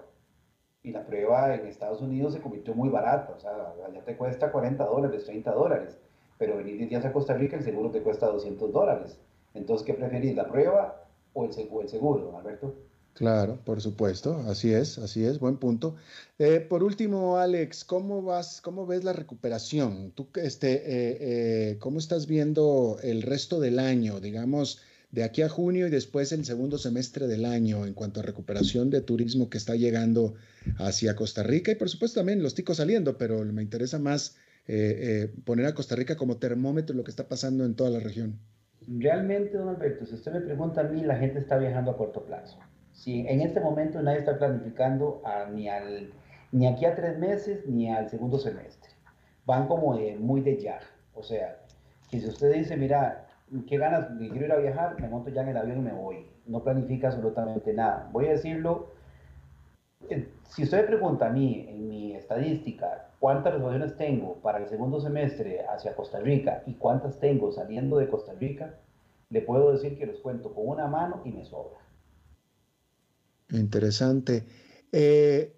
y 0.82 0.90
la 0.90 1.06
prueba 1.06 1.54
en 1.54 1.66
Estados 1.66 2.00
Unidos 2.00 2.34
se 2.34 2.40
convirtió 2.40 2.74
muy 2.74 2.88
barata, 2.88 3.32
o 3.36 3.40
sea, 3.40 3.52
allá 3.86 4.04
te 4.04 4.16
cuesta 4.16 4.50
40 4.50 4.84
dólares, 4.84 5.24
30 5.24 5.52
dólares, 5.52 5.96
pero 6.38 6.56
venir 6.56 6.76
10 6.76 6.90
días 6.90 7.04
a 7.04 7.12
Costa 7.12 7.34
Rica 7.34 7.56
el 7.56 7.62
seguro 7.62 7.90
te 7.90 8.02
cuesta 8.02 8.26
200 8.26 8.72
dólares. 8.72 9.18
Entonces, 9.54 9.86
¿qué 9.86 9.94
preferís, 9.94 10.34
la 10.34 10.48
prueba 10.48 11.04
o 11.34 11.44
el, 11.44 11.52
seguro, 11.52 11.86
seguro, 11.86 12.36
Alberto? 12.36 12.74
Claro, 13.14 13.58
por 13.64 13.80
supuesto, 13.80 14.42
así 14.48 14.72
es, 14.72 14.98
así 14.98 15.24
es, 15.24 15.38
buen 15.38 15.58
punto. 15.58 15.94
Eh, 16.38 16.60
por 16.60 16.82
último, 16.82 17.36
Alex, 17.36 17.84
¿cómo 17.84 18.22
vas, 18.22 18.60
cómo 18.62 18.86
ves 18.86 19.04
la 19.04 19.12
recuperación? 19.12 20.12
¿Tú, 20.12 20.28
este, 20.36 20.72
eh, 20.72 21.18
eh, 21.20 21.78
cómo 21.78 21.98
estás 21.98 22.26
viendo 22.26 22.96
el 23.02 23.22
resto 23.22 23.60
del 23.60 23.78
año, 23.78 24.18
digamos, 24.18 24.80
de 25.10 25.24
aquí 25.24 25.42
a 25.42 25.50
junio 25.50 25.86
y 25.86 25.90
después 25.90 26.32
el 26.32 26.46
segundo 26.46 26.78
semestre 26.78 27.26
del 27.26 27.44
año 27.44 27.84
en 27.84 27.92
cuanto 27.92 28.20
a 28.20 28.22
recuperación 28.22 28.88
de 28.88 29.02
turismo 29.02 29.50
que 29.50 29.58
está 29.58 29.76
llegando 29.76 30.34
hacia 30.78 31.16
Costa 31.16 31.42
Rica 31.42 31.72
y 31.72 31.74
por 31.74 31.88
supuesto 31.88 32.20
también 32.20 32.42
los 32.42 32.54
ticos 32.54 32.78
saliendo, 32.78 33.18
pero 33.18 33.44
me 33.44 33.62
interesa 33.62 33.98
más 33.98 34.36
eh, 34.66 35.28
eh, 35.28 35.34
poner 35.44 35.66
a 35.66 35.74
Costa 35.74 35.96
Rica 35.96 36.16
como 36.16 36.36
termómetro 36.36 36.94
lo 36.94 37.04
que 37.04 37.10
está 37.10 37.28
pasando 37.28 37.64
en 37.64 37.74
toda 37.74 37.90
la 37.90 38.00
región. 38.00 38.38
Realmente, 38.86 39.56
don 39.56 39.68
Alberto, 39.68 40.06
si 40.06 40.14
usted 40.14 40.32
me 40.32 40.40
pregunta 40.40 40.80
a 40.80 40.84
mí, 40.84 41.02
la 41.02 41.16
gente 41.16 41.38
está 41.38 41.58
viajando 41.58 41.90
a 41.90 41.96
corto 41.96 42.24
plazo. 42.24 42.58
Si 42.92 43.26
en 43.26 43.40
este 43.40 43.60
momento 43.60 44.02
nadie 44.02 44.18
está 44.18 44.38
planificando 44.38 45.22
ni, 45.52 45.68
al, 45.68 46.12
ni 46.52 46.66
aquí 46.66 46.84
a 46.84 46.94
tres 46.94 47.18
meses 47.18 47.66
ni 47.66 47.90
al 47.90 48.10
segundo 48.10 48.38
semestre. 48.38 48.90
Van 49.46 49.66
como 49.66 49.96
de, 49.96 50.16
muy 50.16 50.40
de 50.40 50.60
ya. 50.60 50.80
O 51.14 51.22
sea, 51.22 51.58
que 52.10 52.20
si 52.20 52.28
usted 52.28 52.52
dice, 52.52 52.76
mira, 52.76 53.26
qué 53.68 53.78
ganas, 53.78 54.08
quiero 54.18 54.46
ir 54.46 54.52
a 54.52 54.58
viajar, 54.58 55.00
me 55.00 55.08
monto 55.08 55.30
ya 55.30 55.42
en 55.42 55.48
el 55.48 55.56
avión 55.56 55.78
y 55.78 55.82
me 55.82 55.92
voy. 55.92 56.26
No 56.46 56.62
planifica 56.62 57.08
absolutamente 57.08 57.72
nada. 57.72 58.08
Voy 58.12 58.26
a 58.26 58.32
decirlo, 58.32 58.92
si 60.48 60.64
usted 60.64 60.86
pregunta 60.86 61.26
a 61.26 61.30
mí, 61.30 61.66
en 61.68 61.88
mi 61.88 62.14
estadística, 62.14 63.10
cuántas 63.18 63.54
reservaciones 63.54 63.96
tengo 63.96 64.36
para 64.42 64.58
el 64.58 64.68
segundo 64.68 65.00
semestre 65.00 65.64
hacia 65.66 65.94
Costa 65.94 66.20
Rica 66.20 66.62
y 66.66 66.74
cuántas 66.74 67.18
tengo 67.18 67.52
saliendo 67.52 67.98
de 67.98 68.08
Costa 68.08 68.32
Rica, 68.34 68.78
le 69.30 69.40
puedo 69.40 69.72
decir 69.72 69.98
que 69.98 70.06
los 70.06 70.18
cuento 70.18 70.52
con 70.52 70.68
una 70.68 70.86
mano 70.86 71.22
y 71.24 71.30
me 71.30 71.44
sobra. 71.44 71.78
Interesante. 73.50 74.44
Eh, 74.90 75.54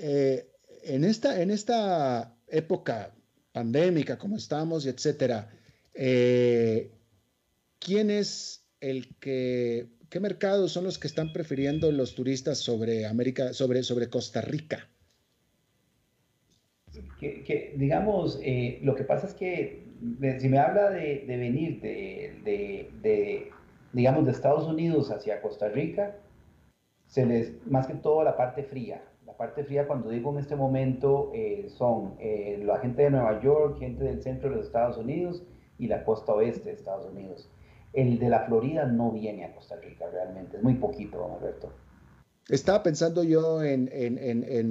eh, 0.00 0.50
en, 0.84 1.04
esta, 1.04 1.40
en 1.40 1.50
esta 1.50 2.34
época 2.48 3.12
pandémica, 3.52 4.18
como 4.18 4.36
estamos, 4.36 4.86
y 4.86 4.88
etcétera, 4.88 5.50
¿quién 5.92 6.90
es 8.10 8.64
el 8.80 9.14
que, 9.16 9.88
qué 10.08 10.20
mercados 10.20 10.72
son 10.72 10.84
los 10.84 10.98
que 10.98 11.06
están 11.06 11.32
prefiriendo 11.32 11.90
los 11.92 12.14
turistas 12.14 12.58
sobre 12.58 13.06
América, 13.06 13.52
sobre, 13.52 13.82
sobre 13.82 14.08
Costa 14.08 14.40
Rica? 14.40 14.88
Que, 17.20 17.74
digamos, 17.76 18.40
eh, 18.42 18.80
lo 18.82 18.94
que 18.94 19.04
pasa 19.04 19.26
es 19.26 19.34
que 19.34 19.84
si 20.38 20.48
me 20.48 20.58
habla 20.58 20.90
de, 20.90 21.24
venir 21.26 21.80
de, 21.80 23.50
digamos, 23.92 24.24
de 24.24 24.32
Estados 24.32 24.66
Unidos 24.66 25.10
hacia 25.10 25.40
Costa 25.42 25.68
Rica, 25.68 26.16
se 27.06 27.26
les, 27.26 27.66
más 27.66 27.86
que 27.86 27.94
todo 27.94 28.22
la 28.22 28.36
parte 28.36 28.62
fría. 28.62 29.02
La 29.26 29.36
parte 29.36 29.64
fría, 29.64 29.86
cuando 29.86 30.10
digo 30.10 30.32
en 30.32 30.38
este 30.38 30.56
momento, 30.56 31.30
eh, 31.34 31.66
son 31.68 32.14
eh, 32.18 32.60
la 32.64 32.78
gente 32.78 33.02
de 33.02 33.10
Nueva 33.10 33.40
York, 33.40 33.78
gente 33.78 34.04
del 34.04 34.22
centro 34.22 34.50
de 34.50 34.56
los 34.56 34.66
Estados 34.66 34.96
Unidos 34.96 35.42
y 35.78 35.86
la 35.86 36.04
costa 36.04 36.32
oeste 36.32 36.70
de 36.70 36.76
Estados 36.76 37.06
Unidos. 37.06 37.48
El 37.92 38.18
de 38.18 38.28
la 38.28 38.40
Florida 38.46 38.84
no 38.86 39.10
viene 39.12 39.44
a 39.44 39.54
Costa 39.54 39.76
Rica 39.76 40.06
realmente, 40.10 40.56
es 40.58 40.62
muy 40.62 40.74
poquito, 40.74 41.18
don 41.18 41.32
Alberto. 41.32 41.72
Estaba 42.48 42.82
pensando 42.82 43.22
yo 43.24 43.62
en, 43.62 43.90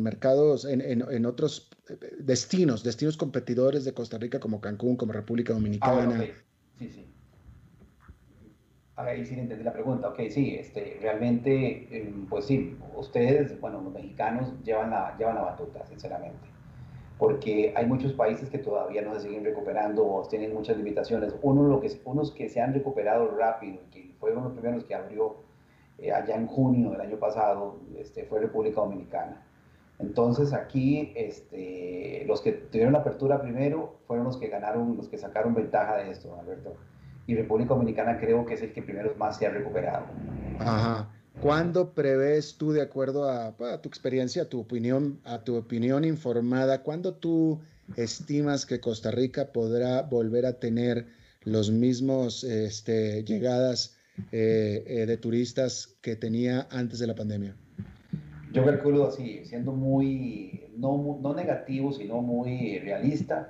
mercados, 0.01 0.65
en, 0.65 1.25
otros 1.25 1.69
eh, 1.89 1.97
destinos, 2.19 2.83
destinos 2.83 3.17
competidores 3.17 3.85
de 3.85 3.93
Costa 3.93 4.17
Rica 4.17 4.39
como 4.39 4.59
Cancún, 4.59 4.97
como 4.97 5.13
República 5.13 5.53
Dominicana. 5.53 6.19
Ah, 6.19 6.25
sí, 6.79 6.89
sí. 6.89 7.05
ahí 8.95 9.23
sí 9.23 9.35
entendí 9.35 9.63
la 9.63 9.73
pregunta. 9.73 10.09
Ok, 10.09 10.21
sí, 10.31 10.55
este, 10.55 10.97
realmente, 11.01 11.87
em, 11.95 12.25
pues 12.25 12.45
sí, 12.45 12.75
ustedes, 12.95 13.59
bueno, 13.61 13.81
los 13.81 13.93
mexicanos 13.93 14.51
llevan 14.63 14.89
la, 14.89 15.15
llevan 15.19 15.35
la 15.35 15.41
batuta, 15.41 15.85
sinceramente. 15.85 16.56
Porque 17.17 17.73
hay 17.75 17.85
muchos 17.85 18.13
países 18.13 18.49
que 18.49 18.59
todavía 18.59 19.01
no 19.01 19.13
se 19.15 19.21
siguen 19.21 19.43
recuperando 19.43 20.05
o 20.05 20.27
tienen 20.27 20.53
muchas 20.53 20.77
limitaciones. 20.77 21.33
Uno, 21.41 21.63
lo 21.63 21.79
que, 21.79 21.89
unos 22.05 22.31
que 22.31 22.47
se 22.49 22.61
han 22.61 22.73
recuperado 22.73 23.27
rápido, 23.35 23.79
que 23.91 24.13
fueron 24.19 24.43
los 24.43 24.53
primeros 24.53 24.83
que 24.83 24.93
abrió 24.93 25.37
eh, 25.97 26.11
allá 26.11 26.35
en 26.35 26.47
junio 26.47 26.91
del 26.91 27.01
año 27.01 27.17
pasado, 27.17 27.79
este, 27.97 28.25
fue 28.25 28.39
República 28.39 28.81
Dominicana. 28.81 29.43
Entonces 29.99 30.53
aquí 30.53 31.11
este, 31.15 32.23
los 32.27 32.41
que 32.41 32.51
tuvieron 32.51 32.93
la 32.93 32.99
apertura 32.99 33.41
primero 33.41 33.95
fueron 34.05 34.25
los 34.25 34.37
que 34.37 34.47
ganaron, 34.47 34.95
los 34.95 35.07
que 35.07 35.17
sacaron 35.17 35.55
ventaja 35.55 35.97
de 35.97 36.11
esto, 36.11 36.37
Alberto 36.39 36.75
y 37.27 37.35
República 37.35 37.73
Dominicana 37.73 38.17
creo 38.17 38.45
que 38.45 38.53
es 38.53 38.61
el 38.61 38.71
que 38.71 38.81
primero 38.81 39.13
más 39.17 39.37
se 39.37 39.45
ha 39.45 39.49
recuperado. 39.49 40.05
Ajá. 40.59 41.09
¿Cuándo 41.41 41.93
prevés 41.93 42.55
tú, 42.57 42.71
de 42.71 42.81
acuerdo 42.81 43.29
a, 43.29 43.55
tu 43.81 43.89
experiencia, 43.89 44.43
a 44.43 44.45
tu 44.45 44.59
opinión, 44.59 45.19
a 45.23 45.43
tu 45.43 45.55
opinión 45.55 46.03
informada, 46.03 46.83
cuándo 46.83 47.13
tú 47.13 47.61
estimas 47.95 48.65
que 48.65 48.79
Costa 48.79 49.11
Rica 49.11 49.51
podrá 49.51 50.01
volver 50.01 50.45
a 50.45 50.53
tener 50.53 51.07
los 51.43 51.71
mismos 51.71 52.43
este, 52.43 53.23
llegadas 53.23 53.97
eh, 54.31 54.83
eh, 54.87 55.05
de 55.05 55.17
turistas 55.17 55.95
que 56.01 56.15
tenía 56.15 56.67
antes 56.71 56.99
de 56.99 57.07
la 57.07 57.15
pandemia? 57.15 57.55
Yo 58.51 58.65
calculo 58.65 59.07
así, 59.07 59.45
siendo 59.45 59.73
muy, 59.73 60.71
no, 60.77 61.19
no 61.21 61.33
negativo, 61.33 61.93
sino 61.93 62.21
muy 62.21 62.79
realista, 62.79 63.47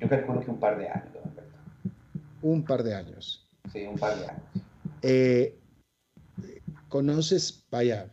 yo 0.00 0.08
calculo 0.08 0.40
que 0.40 0.50
un 0.50 0.60
par 0.60 0.78
de 0.78 0.88
años 0.88 1.12
un 2.42 2.64
par 2.64 2.82
de 2.82 2.94
años. 2.94 3.46
Sí, 3.72 3.86
un 3.86 3.98
par 3.98 4.18
de 4.18 4.26
años. 4.26 4.42
Eh, 5.02 5.58
¿Conoces, 6.92 7.64
vaya, 7.70 8.10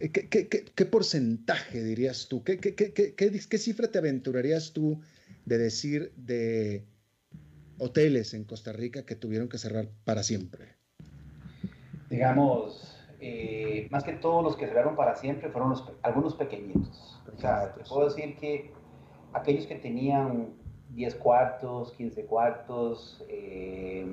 ¿qué, 0.00 0.84
porcentaje 0.86 1.84
dirías 1.84 2.26
tú? 2.26 2.42
¿Qué, 2.42 2.58
qué, 2.58 3.58
cifra 3.58 3.88
te 3.88 3.98
aventurarías 3.98 4.72
tú 4.72 5.02
de 5.44 5.58
decir 5.58 6.10
de 6.16 6.86
hoteles 7.78 8.32
en 8.32 8.44
Costa 8.44 8.72
Rica 8.72 9.04
que 9.04 9.14
tuvieron 9.14 9.50
que 9.50 9.58
cerrar 9.58 9.90
para 10.04 10.22
siempre? 10.22 10.76
Digamos, 12.08 12.96
eh, 13.20 13.88
más 13.90 14.04
que 14.04 14.14
todos 14.14 14.42
los 14.42 14.56
que 14.56 14.68
cerraron 14.68 14.96
para 14.96 15.14
siempre 15.14 15.50
fueron 15.50 15.68
los, 15.68 15.84
algunos 16.00 16.34
pequeñitos. 16.34 17.20
O 17.30 17.38
sea, 17.38 17.74
te 17.74 17.84
puedo 17.84 18.08
decir 18.08 18.36
que 18.36 18.72
aquellos 19.34 19.66
que 19.66 19.74
tenían 19.74 20.54
10 20.96 21.14
cuartos, 21.16 21.92
15 21.92 22.24
cuartos, 22.24 23.22
eh, 23.28 24.06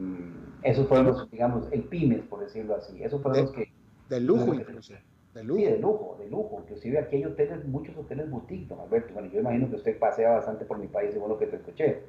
esos 0.63 0.85
fueron 0.87 1.07
los, 1.07 1.31
digamos, 1.31 1.71
el 1.71 1.83
pymes, 1.83 2.21
por 2.23 2.41
decirlo 2.41 2.75
así. 2.75 3.01
Esos 3.01 3.21
fueron 3.21 3.43
los 3.43 3.51
que... 3.53 3.71
De 4.09 4.19
lujo, 4.19 4.53
incluso. 4.53 4.93
De 5.33 5.43
lujo. 5.45 5.59
Sí, 5.59 5.65
de 5.65 5.79
lujo, 5.79 6.17
de 6.19 6.29
lujo. 6.29 6.59
Inclusive 6.61 6.99
aquí 6.99 7.15
hay 7.15 7.25
hoteles, 7.25 7.65
muchos 7.65 7.95
hoteles 7.95 8.29
boutique, 8.29 8.67
don 8.67 8.81
Alberto. 8.81 9.13
Bueno, 9.13 9.29
yo 9.31 9.39
imagino 9.39 9.69
que 9.69 9.77
usted 9.77 9.97
pasea 9.97 10.31
bastante 10.31 10.65
por 10.65 10.77
mi 10.77 10.87
país, 10.87 11.13
según 11.13 11.29
lo 11.29 11.39
que 11.39 11.47
te 11.47 11.55
escuché. 11.55 12.01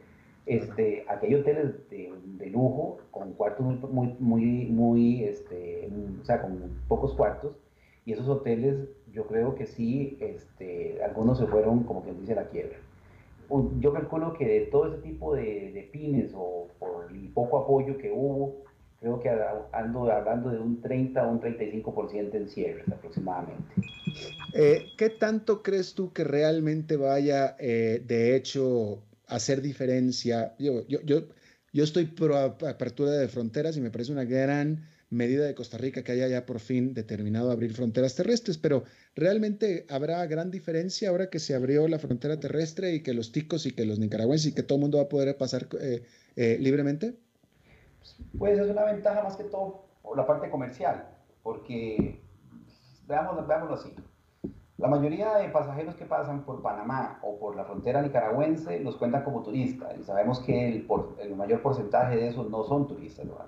Este, 0.44 1.04
aquí 1.08 1.26
hay 1.26 1.36
hoteles 1.36 1.88
de, 1.88 2.12
de 2.24 2.46
lujo, 2.46 2.98
con 3.12 3.32
cuartos 3.34 3.64
muy, 3.64 4.16
muy, 4.18 4.66
muy, 4.66 5.24
este, 5.24 5.88
o 6.20 6.24
sea, 6.24 6.42
con 6.42 6.82
pocos 6.88 7.14
cuartos. 7.14 7.56
Y 8.04 8.12
esos 8.12 8.28
hoteles, 8.28 8.88
yo 9.12 9.26
creo 9.28 9.54
que 9.54 9.66
sí, 9.66 10.18
este, 10.20 11.00
algunos 11.04 11.38
se 11.38 11.46
fueron, 11.46 11.84
como 11.84 12.02
quien 12.02 12.20
dice, 12.20 12.34
la 12.34 12.48
quiebra 12.48 12.76
yo 13.80 13.92
calculo 13.92 14.32
que 14.34 14.46
de 14.46 14.60
todo 14.66 14.92
ese 14.92 15.02
tipo 15.02 15.34
de, 15.34 15.88
pymes 15.92 16.32
o 16.34 16.68
por 16.78 17.10
el 17.10 17.28
poco 17.32 17.58
apoyo 17.58 17.98
que 17.98 18.10
hubo, 18.10 18.64
creo 19.00 19.20
que 19.20 19.30
ando 19.72 20.10
hablando 20.10 20.50
de 20.50 20.58
un 20.58 20.80
30 20.80 21.26
o 21.26 21.30
un 21.30 21.40
35% 21.40 22.34
en 22.34 22.48
cierres 22.48 22.88
aproximadamente. 22.88 23.74
Eh, 24.54 24.86
¿Qué 24.96 25.10
tanto 25.10 25.62
crees 25.62 25.94
tú 25.94 26.12
que 26.12 26.24
realmente 26.24 26.96
vaya, 26.96 27.56
eh, 27.58 28.02
de 28.06 28.36
hecho, 28.36 29.02
a 29.26 29.36
hacer 29.36 29.60
diferencia? 29.60 30.54
Yo, 30.58 30.86
yo, 30.86 31.00
yo, 31.02 31.22
yo 31.72 31.84
estoy 31.84 32.06
pro 32.06 32.36
apertura 32.36 33.10
de 33.12 33.28
fronteras 33.28 33.76
y 33.76 33.80
me 33.80 33.90
parece 33.90 34.12
una 34.12 34.24
gran 34.24 34.84
medida 35.10 35.44
de 35.44 35.54
Costa 35.54 35.78
Rica 35.78 36.02
que 36.02 36.12
haya 36.12 36.28
ya 36.28 36.46
por 36.46 36.60
fin 36.60 36.94
determinado 36.94 37.50
abrir 37.50 37.72
fronteras 37.72 38.14
terrestres, 38.14 38.58
pero 38.58 38.84
realmente 39.14 39.86
habrá 39.90 40.24
gran 40.26 40.50
diferencia 40.50 41.10
ahora 41.10 41.30
que 41.30 41.38
se 41.38 41.54
abrió 41.54 41.88
la 41.88 41.98
frontera 41.98 42.38
terrestre 42.40 42.94
y 42.94 43.02
que 43.02 43.14
los 43.14 43.32
ticos 43.32 43.66
y 43.66 43.72
que 43.72 43.84
los 43.84 43.98
nicaragüenses 43.98 44.52
y 44.52 44.54
que 44.54 44.62
todo 44.62 44.76
el 44.76 44.82
mundo 44.82 44.98
va 44.98 45.04
a 45.04 45.08
poder 45.08 45.36
pasar 45.36 45.66
eh, 45.80 46.04
eh, 46.36 46.58
libremente? 46.60 47.16
Pues 48.38 48.58
es 48.58 48.70
una 48.70 48.84
ventaja 48.84 49.22
más 49.22 49.36
que 49.36 49.44
todo 49.44 49.86
por 50.02 50.16
la 50.16 50.26
parte 50.26 50.50
comercial, 50.50 51.08
porque 51.42 52.20
veámoslo, 53.06 53.46
veámoslo 53.46 53.76
así. 53.76 53.94
La 54.76 54.88
mayoría 54.88 55.36
de 55.36 55.48
pasajeros 55.50 55.94
que 55.94 56.04
pasan 56.04 56.44
por 56.44 56.60
Panamá 56.60 57.20
o 57.22 57.38
por 57.38 57.54
la 57.54 57.64
frontera 57.64 58.02
nicaragüense 58.02 58.80
los 58.80 58.96
cuentan 58.96 59.22
como 59.22 59.42
turistas 59.42 59.96
y 59.98 60.02
sabemos 60.02 60.40
que 60.40 60.68
el, 60.68 60.86
el 61.20 61.36
mayor 61.36 61.62
porcentaje 61.62 62.16
de 62.16 62.28
esos 62.28 62.50
no 62.50 62.64
son 62.64 62.88
turistas, 62.88 63.24
¿no? 63.24 63.38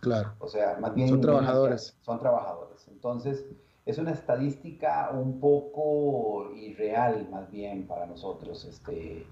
Claro. 0.00 0.34
O 0.38 0.48
sea, 0.48 0.78
más 0.80 0.94
bien... 0.94 1.08
Son 1.08 1.20
trabajadores. 1.20 1.96
Son 2.02 2.18
trabajadores. 2.20 2.86
Entonces, 2.88 3.44
es 3.88 3.96
una 3.96 4.10
estadística 4.10 5.08
un 5.14 5.40
poco 5.40 6.52
irreal, 6.54 7.26
más 7.30 7.50
bien, 7.50 7.86
para 7.86 8.04
nosotros. 8.04 8.66
Este, 8.66 9.24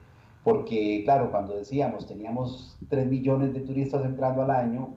porque, 0.43 1.03
claro, 1.05 1.31
cuando 1.31 1.55
decíamos, 1.55 2.07
teníamos 2.07 2.79
3 2.89 3.07
millones 3.07 3.53
de 3.53 3.61
turistas 3.61 4.03
entrando 4.07 4.41
al 4.43 4.51
año, 4.51 4.97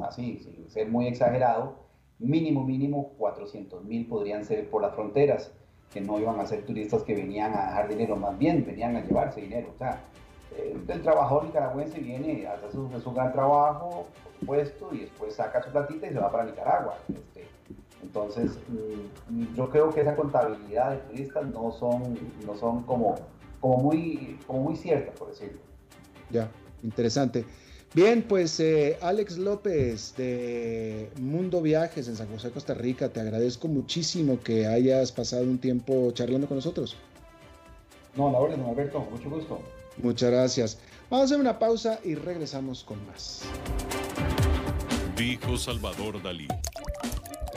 así, 0.00 0.36
sin 0.40 0.68
ser 0.68 0.90
muy 0.90 1.06
exagerado, 1.06 1.76
mínimo, 2.18 2.64
mínimo 2.64 3.14
400 3.16 3.82
mil 3.84 4.06
podrían 4.06 4.44
ser 4.44 4.68
por 4.68 4.82
las 4.82 4.94
fronteras, 4.94 5.54
que 5.90 6.02
no 6.02 6.20
iban 6.20 6.38
a 6.38 6.46
ser 6.46 6.66
turistas 6.66 7.02
que 7.02 7.14
venían 7.14 7.54
a 7.54 7.68
dejar 7.68 7.88
dinero, 7.88 8.14
más 8.14 8.36
bien 8.36 8.62
venían 8.66 8.94
a 8.94 9.00
llevarse 9.00 9.40
dinero. 9.40 9.70
O 9.74 9.78
sea, 9.78 10.02
el, 10.54 11.02
trabajador 11.02 11.46
nicaragüense 11.46 11.98
viene, 11.98 12.46
hace 12.46 12.70
su, 12.72 12.90
su 13.00 13.12
gran 13.14 13.32
trabajo, 13.32 14.06
puesto 14.44 14.90
y 14.92 14.98
después 14.98 15.34
saca 15.34 15.62
su 15.62 15.70
platita 15.70 16.08
y 16.08 16.12
se 16.12 16.18
va 16.18 16.30
para 16.30 16.44
Nicaragua. 16.44 16.98
Este, 17.08 17.46
entonces, 18.02 18.52
mm, 19.28 19.56
yo 19.56 19.70
creo 19.70 19.90
que 19.90 20.00
esa 20.00 20.14
contabilidad 20.14 20.92
de 20.92 20.96
turistas 20.98 21.46
no 21.46 21.72
son, 21.72 22.18
no 22.46 22.56
son 22.56 22.82
como, 22.84 23.16
como, 23.60 23.78
muy, 23.78 24.38
como 24.46 24.60
muy 24.60 24.76
ciertas, 24.76 25.16
por 25.18 25.28
decirlo. 25.30 25.58
Ya, 26.30 26.50
interesante. 26.82 27.44
Bien, 27.94 28.22
pues 28.22 28.60
eh, 28.60 28.98
Alex 29.00 29.38
López 29.38 30.14
de 30.16 31.10
Mundo 31.18 31.62
Viajes 31.62 32.06
en 32.06 32.16
San 32.16 32.28
José, 32.28 32.50
Costa 32.50 32.74
Rica, 32.74 33.08
te 33.08 33.20
agradezco 33.20 33.66
muchísimo 33.66 34.38
que 34.40 34.66
hayas 34.66 35.10
pasado 35.10 35.44
un 35.44 35.58
tiempo 35.58 36.10
charlando 36.12 36.46
con 36.46 36.58
nosotros. 36.58 36.96
No, 38.14 38.30
la 38.30 38.38
orden, 38.38 38.60
Alberto, 38.62 39.00
mucho 39.10 39.30
gusto. 39.30 39.58
Muchas 40.02 40.30
gracias. 40.30 40.78
Vamos 41.08 41.22
a 41.22 41.24
hacer 41.26 41.40
una 41.40 41.58
pausa 41.58 41.98
y 42.04 42.14
regresamos 42.14 42.84
con 42.84 43.04
más. 43.06 43.42
Dijo 45.16 45.56
Salvador 45.56 46.22
Dalí. 46.22 46.46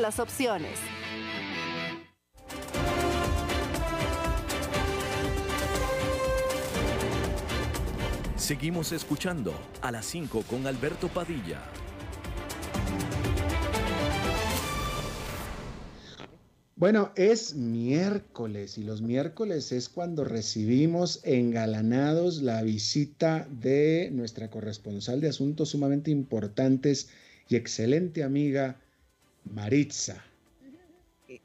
las 0.00 0.18
opciones. 0.18 0.78
Seguimos 8.36 8.92
escuchando 8.92 9.54
a 9.82 9.92
las 9.92 10.04
5 10.06 10.42
con 10.42 10.66
Alberto 10.66 11.08
Padilla. 11.08 11.62
Bueno, 16.74 17.12
es 17.14 17.54
miércoles 17.54 18.76
y 18.76 18.82
los 18.82 19.02
miércoles 19.02 19.70
es 19.70 19.88
cuando 19.88 20.24
recibimos 20.24 21.20
engalanados 21.22 22.42
la 22.42 22.60
visita 22.62 23.46
de 23.48 24.10
nuestra 24.12 24.50
corresponsal 24.50 25.20
de 25.20 25.28
asuntos 25.28 25.68
sumamente 25.68 26.10
importantes 26.10 27.10
y 27.48 27.54
excelente 27.54 28.24
amiga 28.24 28.80
Maritza. 29.44 30.22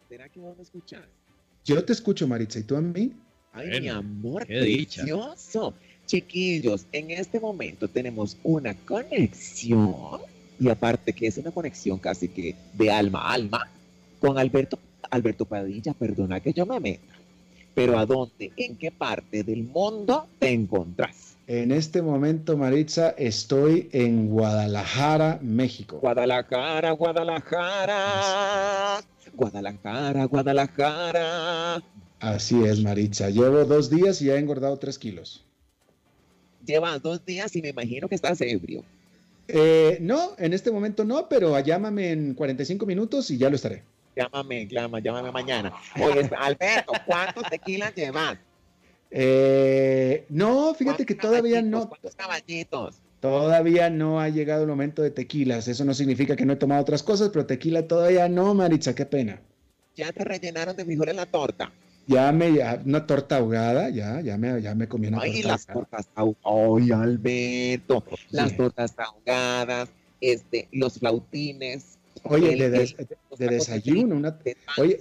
¿Será 0.10 0.30
que 0.30 0.40
vos 0.40 0.56
me 0.56 0.64
escuchas? 0.64 1.02
Yo 1.66 1.84
te 1.84 1.94
escucho, 1.94 2.28
Maritza, 2.28 2.60
¿y 2.60 2.64
tú 2.64 2.76
a 2.76 2.82
mí? 2.82 3.14
Ay, 3.54 3.82
mi 3.82 3.88
amor, 3.90 4.46
qué 4.46 4.56
delicioso. 4.56 5.74
Chiquillos, 6.06 6.86
en 6.92 7.12
este 7.12 7.40
momento 7.40 7.88
tenemos 7.88 8.38
una 8.44 8.74
conexión 8.74 10.22
y 10.60 10.70
aparte 10.70 11.14
que 11.14 11.28
es 11.28 11.38
una 11.38 11.52
conexión 11.52 12.00
casi 12.00 12.30
que 12.30 12.56
de 12.74 12.92
alma 12.92 13.22
a 13.22 13.34
alma 13.34 13.70
con 14.20 14.38
Alberto 14.38 14.80
Alberto 15.10 15.46
Padilla, 15.46 15.94
perdona 15.94 16.40
que 16.40 16.54
yo 16.54 16.66
me 16.66 16.80
meta, 16.80 17.14
pero 17.74 17.98
¿a 17.98 18.06
dónde, 18.06 18.52
en 18.58 18.76
qué 18.78 18.92
parte 18.92 19.44
del 19.44 19.64
mundo 19.64 20.28
te 20.40 20.50
encontrás? 20.50 21.37
En 21.48 21.72
este 21.72 22.02
momento, 22.02 22.58
Maritza, 22.58 23.12
estoy 23.12 23.88
en 23.94 24.28
Guadalajara, 24.28 25.40
México. 25.42 26.00
Guadalajara, 26.02 26.92
Guadalajara, 26.92 29.02
Guadalajara, 29.34 30.26
Guadalajara. 30.26 31.82
Así 32.20 32.62
es, 32.66 32.84
Maritza. 32.84 33.30
Llevo 33.30 33.64
dos 33.64 33.90
días 33.90 34.22
y 34.22 34.26
ya 34.26 34.34
he 34.34 34.40
engordado 34.40 34.78
tres 34.78 35.00
kilos. 35.00 35.46
Llevas 36.66 37.02
dos 37.02 37.26
días 37.26 37.56
y 37.56 37.62
me 37.62 37.70
imagino 37.70 38.10
que 38.10 38.16
estás 38.16 38.42
ebrio. 38.42 38.84
Eh, 39.48 40.00
no, 40.02 40.32
en 40.38 40.52
este 40.52 40.70
momento 40.70 41.06
no, 41.06 41.30
pero 41.30 41.58
llámame 41.62 42.12
en 42.12 42.34
45 42.34 42.86
minutos 42.86 43.32
y 43.32 43.38
ya 43.38 43.50
lo 43.50 43.56
estaré. 43.56 43.84
Llámame, 44.18 44.68
llama, 44.68 45.00
llámame 45.00 45.32
mañana. 45.32 45.72
Oye, 45.96 46.30
Alberto, 46.38 46.92
¿cuántos 47.06 47.44
tequilas 47.50 47.96
llevas? 47.96 48.38
Eh, 49.12 50.26
no, 50.30 50.74
fíjate 50.74 51.06
que 51.06 51.16
todavía 51.16 51.62
no. 51.62 51.88
¿Cuántos 51.90 52.16
caballitos? 52.16 53.02
Todavía 53.20 53.90
no 53.90 54.20
ha 54.20 54.30
llegado 54.30 54.64
el 54.64 54.68
momento 54.68 55.02
de 55.02 55.12
tequilas. 55.12 55.68
Eso 55.68 55.86
no 55.86 55.94
significa 55.94 56.36
que 56.36 56.46
no 56.46 56.54
he 56.54 56.58
tomado 56.58 56.82
otras 56.82 57.04
cosas, 57.04 57.30
pero 57.30 57.46
tequila 57.46 57.88
todavía 57.88 58.30
no, 58.30 58.54
Maritza, 58.54 58.94
qué 58.94 59.06
pena. 59.06 59.42
Ya 59.96 60.12
te 60.12 60.24
rellenaron 60.24 60.76
de 60.76 60.86
frijoles 60.86 61.16
la 61.16 61.26
torta. 61.26 61.72
Ya 62.06 62.32
me, 62.32 62.54
ya, 62.54 62.82
una 62.86 63.06
torta 63.06 63.38
ahogada, 63.38 63.90
ya, 63.90 64.22
ya 64.22 64.38
me, 64.38 64.62
ya 64.62 64.76
me 64.76 64.88
comí 64.88 65.08
una 65.08 65.20
Ay, 65.20 65.42
las 65.44 65.66
tortas 65.66 66.08
ahogadas. 66.16 66.84
Ay, 66.84 66.92
Alberto, 66.92 68.04
las 68.30 68.56
tortas 68.56 68.94
ahogadas, 68.98 69.90
este, 70.22 70.70
los 70.72 71.00
flautines, 71.00 71.98
Oye, 72.24 72.56
de, 72.56 72.96
desayuno, 73.38 74.16
una, 74.16 74.38
oye, 74.78 75.00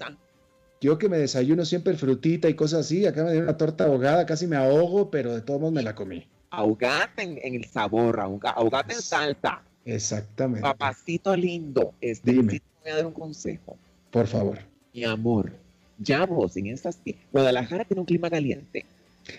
yo 0.81 0.99
que 0.99 1.09
me 1.09 1.19
desayuno 1.19 1.65
siempre 1.65 1.97
frutita 1.97 2.49
y 2.49 2.55
cosas 2.55 2.81
así, 2.81 3.07
acá 3.07 3.25
me 3.25 3.31
dieron 3.31 3.49
una 3.49 3.57
torta 3.57 3.85
ahogada, 3.85 4.27
casi 4.27 4.47
me 4.47 4.57
ahogo, 4.57 5.11
pero 5.11 5.35
de 5.35 5.41
todos 5.41 5.61
modos 5.61 5.75
me 5.75 5.83
la 5.83 5.95
comí. 5.95 6.27
Ahogate 6.51 7.23
en, 7.23 7.55
el 7.55 7.65
sabor, 7.65 8.21
ahogate 8.21 8.95
en 8.95 9.03
salsa. 9.03 9.63
Exactamente. 9.85 10.63
Papacito 10.63 11.37
lindo, 11.37 11.95
este, 12.01 12.33
Dime. 12.33 12.61
voy 12.83 12.93
a 12.93 12.97
dar 12.97 13.07
un 13.07 13.13
consejo. 13.13 13.77
Por 14.11 14.27
favor. 14.27 14.59
Mi 14.93 15.05
amor, 15.05 15.53
ya 15.99 16.27
vos 16.27 16.57
en 16.57 16.69
estas... 16.69 16.99
Guadalajara 17.33 17.85
tiene 17.85 18.01
un 18.01 18.07
clima 18.07 18.31
caliente. 18.31 18.85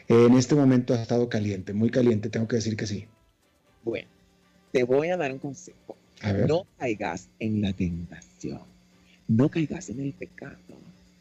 En 0.08 0.36
este 0.36 0.56
momento 0.56 0.94
ha 0.94 1.02
estado 1.02 1.30
caliente, 1.30 1.74
muy 1.74 1.90
caliente, 1.90 2.30
tengo 2.30 2.48
que 2.48 2.58
decir 2.58 2.76
que 2.76 2.88
sí. 2.88 3.08
Bueno, 3.84 4.08
te 4.72 4.84
voy 4.84 5.10
a 5.10 5.18
dar 5.18 5.32
un 5.32 5.40
consejo. 5.40 5.96
No 6.48 6.66
caigas 6.78 7.30
en 7.40 7.62
la 7.62 7.74
tentación, 7.74 8.62
no 9.28 9.50
caigas 9.50 9.90
en 9.90 10.00
el 10.02 10.14
pecado, 10.14 10.58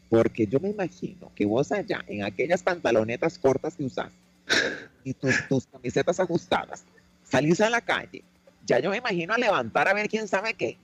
porque 0.09 0.47
yo 0.47 0.61
me 0.61 0.71
imagino 0.71 1.31
que 1.35 1.47
vos 1.47 1.73
allá, 1.73 2.05
en 2.07 2.25
aquellas 2.25 2.63
pantalonetas 2.63 3.39
cortas 3.39 3.77
que 3.77 3.85
usas 3.85 4.13
y 5.05 5.15
tus, 5.15 5.67
camisetas 5.67 6.21
ajustadas, 6.21 6.85
salís 7.25 7.61
a 7.61 7.71
la 7.71 7.81
calle, 7.81 8.23
ya 8.65 8.79
yo 8.79 8.91
me 8.91 8.99
imagino 8.99 9.35
a 9.35 9.39
levantar 9.39 9.89
a 9.89 9.95
ver 9.95 10.09
quién 10.09 10.29
sabe 10.29 10.55
qué. 10.55 10.79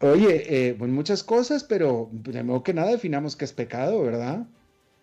Oye, 0.00 0.68
eh, 0.68 0.74
pues 0.74 0.90
muchas 0.90 1.22
cosas, 1.22 1.64
pero 1.64 2.10
primero 2.22 2.62
que 2.62 2.74
nada 2.74 2.90
definamos 2.90 3.36
qué 3.36 3.44
es 3.44 3.52
pecado, 3.52 4.02
¿verdad? 4.02 4.46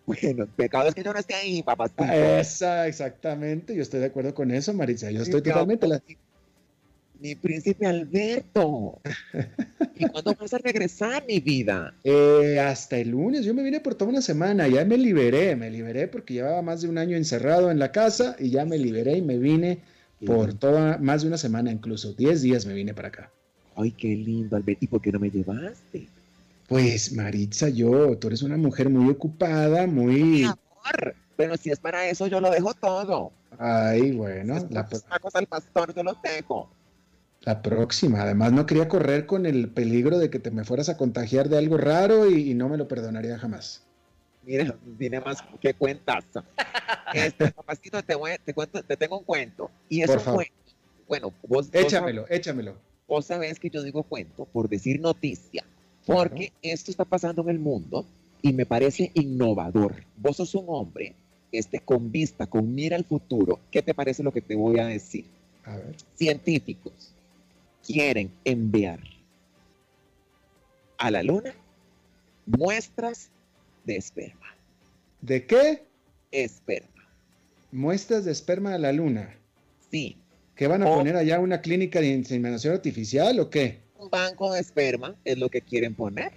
Bueno, 0.06 0.46
pecado 0.56 0.88
es 0.88 0.94
que 0.94 1.02
yo 1.02 1.12
no 1.12 1.18
esté 1.18 1.34
ahí, 1.34 1.62
papá. 1.62 1.90
Esa, 2.12 2.88
exactamente, 2.88 3.74
yo 3.74 3.82
estoy 3.82 4.00
de 4.00 4.06
acuerdo 4.06 4.34
con 4.34 4.50
eso, 4.50 4.74
Marisa. 4.74 5.10
Yo 5.10 5.22
estoy 5.22 5.42
totalmente. 5.42 5.86
La 5.86 6.00
mi 7.22 7.36
príncipe 7.36 7.86
Alberto. 7.86 9.00
¿Y 9.96 10.08
cuándo 10.08 10.34
vas 10.34 10.52
a 10.52 10.58
regresar, 10.58 11.24
mi 11.26 11.38
vida? 11.38 11.94
Eh, 12.02 12.58
hasta 12.58 12.98
el 12.98 13.10
lunes. 13.10 13.44
Yo 13.44 13.54
me 13.54 13.62
vine 13.62 13.78
por 13.78 13.94
toda 13.94 14.10
una 14.10 14.20
semana. 14.20 14.66
Ya 14.66 14.84
me 14.84 14.98
liberé, 14.98 15.54
me 15.54 15.70
liberé 15.70 16.08
porque 16.08 16.34
llevaba 16.34 16.60
más 16.62 16.82
de 16.82 16.88
un 16.88 16.98
año 16.98 17.16
encerrado 17.16 17.70
en 17.70 17.78
la 17.78 17.92
casa 17.92 18.34
y 18.40 18.50
ya 18.50 18.64
me 18.64 18.76
liberé 18.76 19.18
y 19.18 19.22
me 19.22 19.38
vine 19.38 19.78
por 20.26 20.54
toda, 20.54 20.98
más 20.98 21.22
de 21.22 21.28
una 21.28 21.38
semana 21.38 21.70
incluso. 21.70 22.12
Diez 22.12 22.42
días 22.42 22.66
me 22.66 22.74
vine 22.74 22.92
para 22.92 23.08
acá. 23.08 23.30
Ay, 23.76 23.92
qué 23.92 24.08
lindo, 24.08 24.56
Alberto. 24.56 24.84
¿Y 24.84 24.88
por 24.88 25.00
qué 25.00 25.12
no 25.12 25.20
me 25.20 25.30
llevaste? 25.30 26.08
Pues, 26.66 27.12
Maritza, 27.12 27.68
yo, 27.68 28.18
tú 28.18 28.28
eres 28.28 28.42
una 28.42 28.56
mujer 28.56 28.88
muy 28.88 29.08
ocupada, 29.10 29.86
muy... 29.86 30.42
Amor, 30.42 31.14
pero 31.36 31.56
si 31.56 31.70
es 31.70 31.78
para 31.78 32.08
eso, 32.08 32.26
yo 32.26 32.40
lo 32.40 32.50
dejo 32.50 32.74
todo. 32.74 33.30
Ay, 33.58 34.10
bueno. 34.12 34.58
Si 34.60 34.74
la 34.74 34.86
cosa 34.86 35.38
al 35.38 35.46
pastor, 35.46 35.94
yo 35.94 36.02
lo 36.02 36.16
dejo. 36.22 36.68
La 37.44 37.60
próxima. 37.60 38.22
Además, 38.22 38.52
no 38.52 38.66
quería 38.66 38.88
correr 38.88 39.26
con 39.26 39.46
el 39.46 39.68
peligro 39.68 40.18
de 40.18 40.30
que 40.30 40.38
te 40.38 40.50
me 40.50 40.64
fueras 40.64 40.88
a 40.88 40.96
contagiar 40.96 41.48
de 41.48 41.58
algo 41.58 41.76
raro 41.76 42.30
y, 42.30 42.54
no 42.54 42.68
me 42.68 42.76
lo 42.76 42.86
perdonaría 42.86 43.38
jamás. 43.38 43.82
Mira, 44.44 44.76
tiene 44.98 45.20
más 45.20 45.42
que 45.60 45.74
cuentas. 45.74 46.24
Este, 47.14 47.50
papacito, 47.50 48.02
te, 48.02 48.16
te, 48.42 48.54
cuento, 48.54 48.82
te 48.82 48.96
tengo 48.96 49.18
un 49.18 49.24
cuento. 49.24 49.70
Y 49.90 50.00
es 50.00 50.08
un 50.08 50.34
cuento. 50.34 50.54
Bueno, 51.06 51.34
vos. 51.46 51.68
Échamelo, 51.70 52.24
échamelo. 52.30 52.74
Vos 53.06 53.26
sabés 53.26 53.60
que 53.60 53.68
yo 53.68 53.82
digo 53.82 54.02
cuento 54.02 54.46
por 54.46 54.66
decir 54.66 54.98
noticia. 54.98 55.62
Porque 56.06 56.54
esto 56.62 56.90
está 56.90 57.04
pasando 57.04 57.42
en 57.42 57.50
el 57.50 57.58
mundo 57.58 58.06
y 58.40 58.54
me 58.54 58.64
parece 58.64 59.10
innovador. 59.12 59.96
Vos 60.16 60.38
sos 60.38 60.54
un 60.54 60.64
hombre 60.68 61.14
este, 61.50 61.80
con 61.80 62.10
vista, 62.10 62.46
con 62.46 62.74
mira 62.74 62.96
al 62.96 63.04
futuro. 63.04 63.60
¿Qué 63.70 63.82
te 63.82 63.92
parece 63.92 64.22
lo 64.22 64.32
que 64.32 64.40
te 64.40 64.54
voy 64.54 64.78
a 64.78 64.86
decir? 64.86 65.26
A 65.64 65.76
ver. 65.76 65.94
Científicos 66.14 67.12
quieren 67.86 68.32
enviar 68.44 69.00
a 70.98 71.10
la 71.10 71.22
luna 71.22 71.54
muestras 72.46 73.30
de 73.84 73.96
esperma. 73.96 74.54
¿De 75.20 75.46
qué? 75.46 75.84
Esperma. 76.30 76.88
Muestras 77.70 78.24
de 78.24 78.32
esperma 78.32 78.74
a 78.74 78.78
la 78.78 78.92
luna. 78.92 79.34
Sí. 79.90 80.16
¿Qué 80.54 80.66
van 80.66 80.82
a 80.82 80.86
poner 80.86 81.16
allá? 81.16 81.40
¿Una 81.40 81.60
clínica 81.60 82.00
de 82.00 82.08
inseminación 82.08 82.74
artificial 82.74 83.40
o 83.40 83.50
qué? 83.50 83.80
Un 83.98 84.10
banco 84.10 84.52
de 84.52 84.60
esperma 84.60 85.16
es 85.24 85.38
lo 85.38 85.48
que 85.48 85.62
quieren 85.62 85.94
poner. 85.94 86.32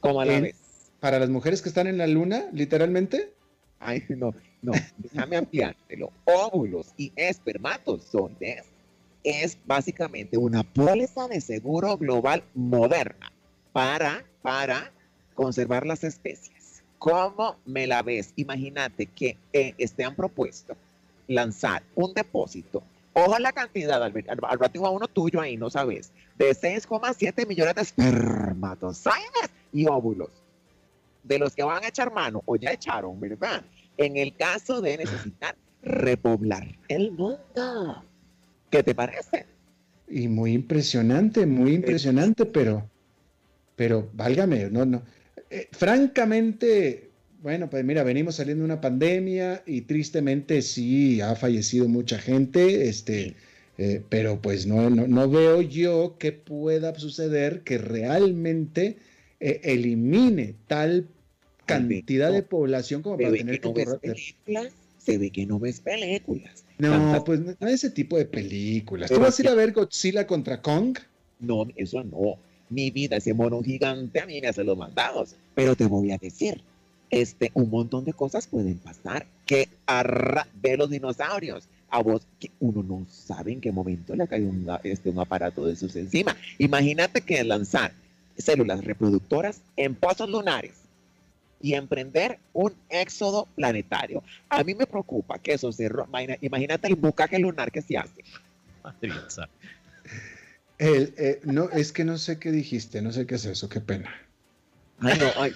¿Cómo 0.00 0.20
a 0.20 0.26
la 0.26 0.40
vez? 0.40 0.56
¿Para 1.00 1.18
las 1.18 1.28
mujeres 1.28 1.62
que 1.62 1.68
están 1.68 1.86
en 1.86 1.98
la 1.98 2.06
luna, 2.06 2.46
literalmente? 2.52 3.32
Ay, 3.80 4.04
no, 4.08 4.34
no, 4.62 4.72
déjame 4.98 5.36
ampliártelo. 5.36 6.12
Óvulos 6.24 6.92
y 6.96 7.12
espermatozoides 7.16 8.64
es 9.24 9.58
básicamente 9.66 10.36
una 10.36 10.62
póliza 10.62 11.28
de 11.28 11.40
seguro 11.40 11.96
global 11.96 12.42
moderna 12.54 13.32
para, 13.72 14.24
para 14.42 14.92
conservar 15.34 15.86
las 15.86 16.04
especies. 16.04 16.82
¿Cómo 16.98 17.56
me 17.64 17.86
la 17.86 18.02
ves? 18.02 18.32
Imagínate 18.36 19.06
que 19.06 19.36
eh, 19.52 19.74
este 19.78 20.04
han 20.04 20.16
propuesto 20.16 20.76
lanzar 21.28 21.82
un 21.94 22.12
depósito. 22.14 22.82
Ojo 23.12 23.38
la 23.38 23.52
cantidad, 23.52 24.02
al, 24.02 24.12
al 24.28 24.58
rato 24.58 24.86
a 24.86 24.90
uno 24.90 25.08
tuyo 25.08 25.40
ahí, 25.40 25.56
no 25.56 25.70
sabes, 25.70 26.12
de 26.36 26.50
6,7 26.50 27.46
millones 27.46 27.74
de 27.74 27.82
espermatozoides 27.82 29.50
y 29.72 29.86
óvulos, 29.86 30.30
de 31.24 31.38
los 31.38 31.54
que 31.54 31.64
van 31.64 31.84
a 31.84 31.88
echar 31.88 32.12
mano 32.12 32.42
o 32.46 32.56
ya 32.56 32.70
echaron, 32.70 33.18
¿verdad? 33.20 33.62
En 33.96 34.16
el 34.16 34.34
caso 34.36 34.80
de 34.80 34.98
necesitar 34.98 35.56
repoblar 35.82 36.68
el 36.88 37.10
mundo. 37.12 38.04
¿Qué 38.70 38.82
te 38.82 38.94
parece? 38.94 39.46
Y 40.08 40.28
muy 40.28 40.52
impresionante, 40.52 41.46
muy 41.46 41.74
impresionante, 41.74 42.46
pero, 42.46 42.88
pero 43.76 44.10
válgame, 44.14 44.70
no, 44.70 44.84
no. 44.84 45.02
Eh, 45.50 45.68
francamente, 45.72 47.10
bueno, 47.42 47.70
pues 47.70 47.84
mira, 47.84 48.02
venimos 48.02 48.36
saliendo 48.36 48.62
de 48.62 48.66
una 48.66 48.80
pandemia 48.80 49.62
y 49.66 49.82
tristemente 49.82 50.62
sí 50.62 51.20
ha 51.20 51.34
fallecido 51.36 51.88
mucha 51.88 52.18
gente, 52.18 52.88
este, 52.88 53.34
eh, 53.78 54.02
pero 54.08 54.40
pues 54.40 54.66
no, 54.66 54.90
no, 54.90 55.30
veo 55.30 55.62
yo 55.62 56.16
que 56.18 56.32
pueda 56.32 56.94
suceder 56.98 57.62
que 57.62 57.78
realmente 57.78 58.98
eh, 59.40 59.60
elimine 59.64 60.54
tal 60.66 61.06
cantidad 61.64 62.32
de 62.32 62.42
población 62.42 63.02
como 63.02 63.18
para 63.18 63.30
tener 63.30 63.60
que, 63.60 63.70
se 65.08 65.16
ve 65.16 65.30
que 65.30 65.46
no 65.46 65.58
ves 65.58 65.80
películas. 65.80 66.64
No, 66.76 67.24
pues 67.24 67.40
no, 67.40 67.66
ese 67.66 67.88
tipo 67.88 68.18
de 68.18 68.26
películas. 68.26 69.10
¿Tú 69.10 69.18
vas 69.18 69.38
a 69.38 69.42
ir 69.42 69.48
a 69.48 69.54
ver 69.54 69.72
Godzilla 69.72 70.26
contra 70.26 70.60
Kong? 70.60 70.98
No, 71.40 71.66
eso 71.76 72.04
no. 72.04 72.36
Mi 72.68 72.90
vida, 72.90 73.16
ese 73.16 73.32
mono 73.32 73.62
gigante 73.62 74.20
a 74.20 74.26
mí 74.26 74.38
me 74.42 74.48
hace 74.48 74.64
los 74.64 74.76
mandados. 74.76 75.34
Pero 75.54 75.74
te 75.74 75.86
voy 75.86 76.12
a 76.12 76.18
decir, 76.18 76.60
este, 77.08 77.50
un 77.54 77.70
montón 77.70 78.04
de 78.04 78.12
cosas 78.12 78.46
pueden 78.46 78.76
pasar. 78.76 79.26
Que 79.46 79.70
arra 79.86 80.46
de 80.60 80.76
los 80.76 80.90
dinosaurios. 80.90 81.68
A 81.88 82.02
vos, 82.02 82.20
que 82.38 82.50
uno 82.60 82.82
no 82.82 83.06
sabe 83.10 83.52
en 83.52 83.62
qué 83.62 83.72
momento 83.72 84.14
le 84.14 84.28
cae 84.28 84.44
un, 84.44 84.66
este, 84.84 85.08
un 85.08 85.20
aparato 85.20 85.64
de 85.64 85.72
esos 85.72 85.96
encima. 85.96 86.36
Imagínate 86.58 87.22
que 87.22 87.42
lanzar 87.44 87.92
células 88.36 88.84
reproductoras 88.84 89.62
en 89.78 89.94
pozos 89.94 90.28
lunares 90.28 90.77
y 91.60 91.74
emprender 91.74 92.38
un 92.52 92.72
éxodo 92.88 93.46
planetario. 93.54 94.22
A 94.48 94.62
mí 94.64 94.74
me 94.74 94.86
preocupa 94.86 95.38
que 95.38 95.54
eso 95.54 95.72
se... 95.72 95.90
Imagínate 96.40 96.88
el 96.88 96.94
bucaque 96.94 97.38
lunar 97.38 97.70
que 97.70 97.82
se 97.82 97.96
hace. 97.96 98.24
El, 100.78 101.14
eh, 101.18 101.40
no, 101.44 101.68
es 101.70 101.92
que 101.92 102.04
no 102.04 102.18
sé 102.18 102.38
qué 102.38 102.52
dijiste, 102.52 103.02
no 103.02 103.12
sé 103.12 103.26
qué 103.26 103.34
es 103.34 103.44
eso, 103.44 103.68
qué 103.68 103.80
pena. 103.80 104.14
Ay, 105.00 105.18
no, 105.18 105.26
ay, 105.36 105.52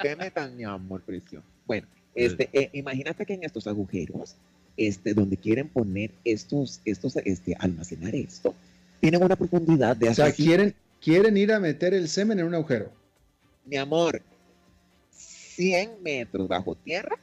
peme, 0.00 0.30
tan 0.30 0.56
mi 0.56 0.64
amor, 0.64 1.00
precio. 1.02 1.42
Bueno, 1.66 1.86
este, 2.14 2.48
eh, 2.52 2.70
imagínate 2.72 3.26
que 3.26 3.34
en 3.34 3.44
estos 3.44 3.66
agujeros, 3.66 4.36
este, 4.76 5.14
donde 5.14 5.36
quieren 5.36 5.68
poner 5.68 6.10
estos, 6.24 6.80
estos, 6.84 7.16
este, 7.16 7.56
almacenar 7.58 8.14
esto, 8.14 8.54
tienen 9.00 9.22
una 9.22 9.36
profundidad 9.36 9.96
de 9.96 10.08
O 10.08 10.14
sea, 10.14 10.32
quieren, 10.32 10.74
quieren 11.00 11.36
ir 11.36 11.52
a 11.52 11.60
meter 11.60 11.94
el 11.94 12.08
semen 12.08 12.38
en 12.38 12.46
un 12.46 12.54
agujero. 12.54 12.90
Mi 13.64 13.76
amor, 13.76 14.22
100 15.54 16.02
metros 16.02 16.48
bajo 16.48 16.74
tierra 16.74 17.16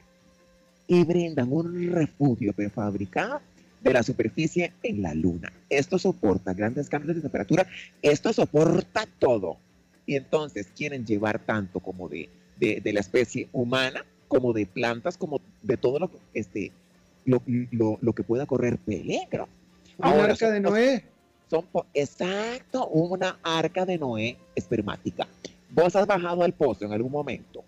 y 0.88 1.04
brindan 1.04 1.52
un 1.52 1.92
refugio 1.92 2.54
prefabricado 2.54 3.42
de 3.82 3.94
la 3.94 4.04
superficie 4.04 4.74
en 4.84 5.02
la 5.02 5.14
Luna. 5.14 5.52
Esto 5.70 6.00
soporta 6.00 6.54
grandes 6.54 6.90
cambios 6.90 7.16
de 7.16 7.22
temperatura, 7.22 7.68
esto 8.02 8.34
soporta 8.34 9.08
todo. 9.20 9.58
Y 10.06 10.16
entonces 10.16 10.68
quieren 10.76 11.06
llevar 11.06 11.40
tanto 11.40 11.80
como 11.80 12.10
de, 12.10 12.30
de, 12.58 12.94
la 12.94 13.00
especie 13.00 13.48
humana, 13.54 14.04
como 14.28 14.54
de 14.54 14.66
plantas, 14.66 15.18
como 15.18 15.40
de 15.62 15.78
todo 15.78 16.00
lo, 16.00 16.12
este, 16.34 16.72
lo, 17.26 17.44
lo, 18.02 18.14
que 18.14 18.24
pueda 18.24 18.48
correr 18.48 18.80
peligro. 18.80 19.48
Una 20.00 20.24
arca 20.24 20.50
de 20.50 20.60
Noé. 20.60 21.06
Son, 21.48 21.66
exacto, 21.94 22.88
una 22.88 23.38
arca 23.44 23.86
de 23.86 24.00
Noé 24.00 24.38
espermática. 24.56 25.28
¿Vos 25.70 25.96
has 25.96 26.08
bajado 26.08 26.44
al 26.44 26.54
pozo 26.54 26.86
en 26.86 26.94
algún 26.94 27.12
momento? 27.12 27.64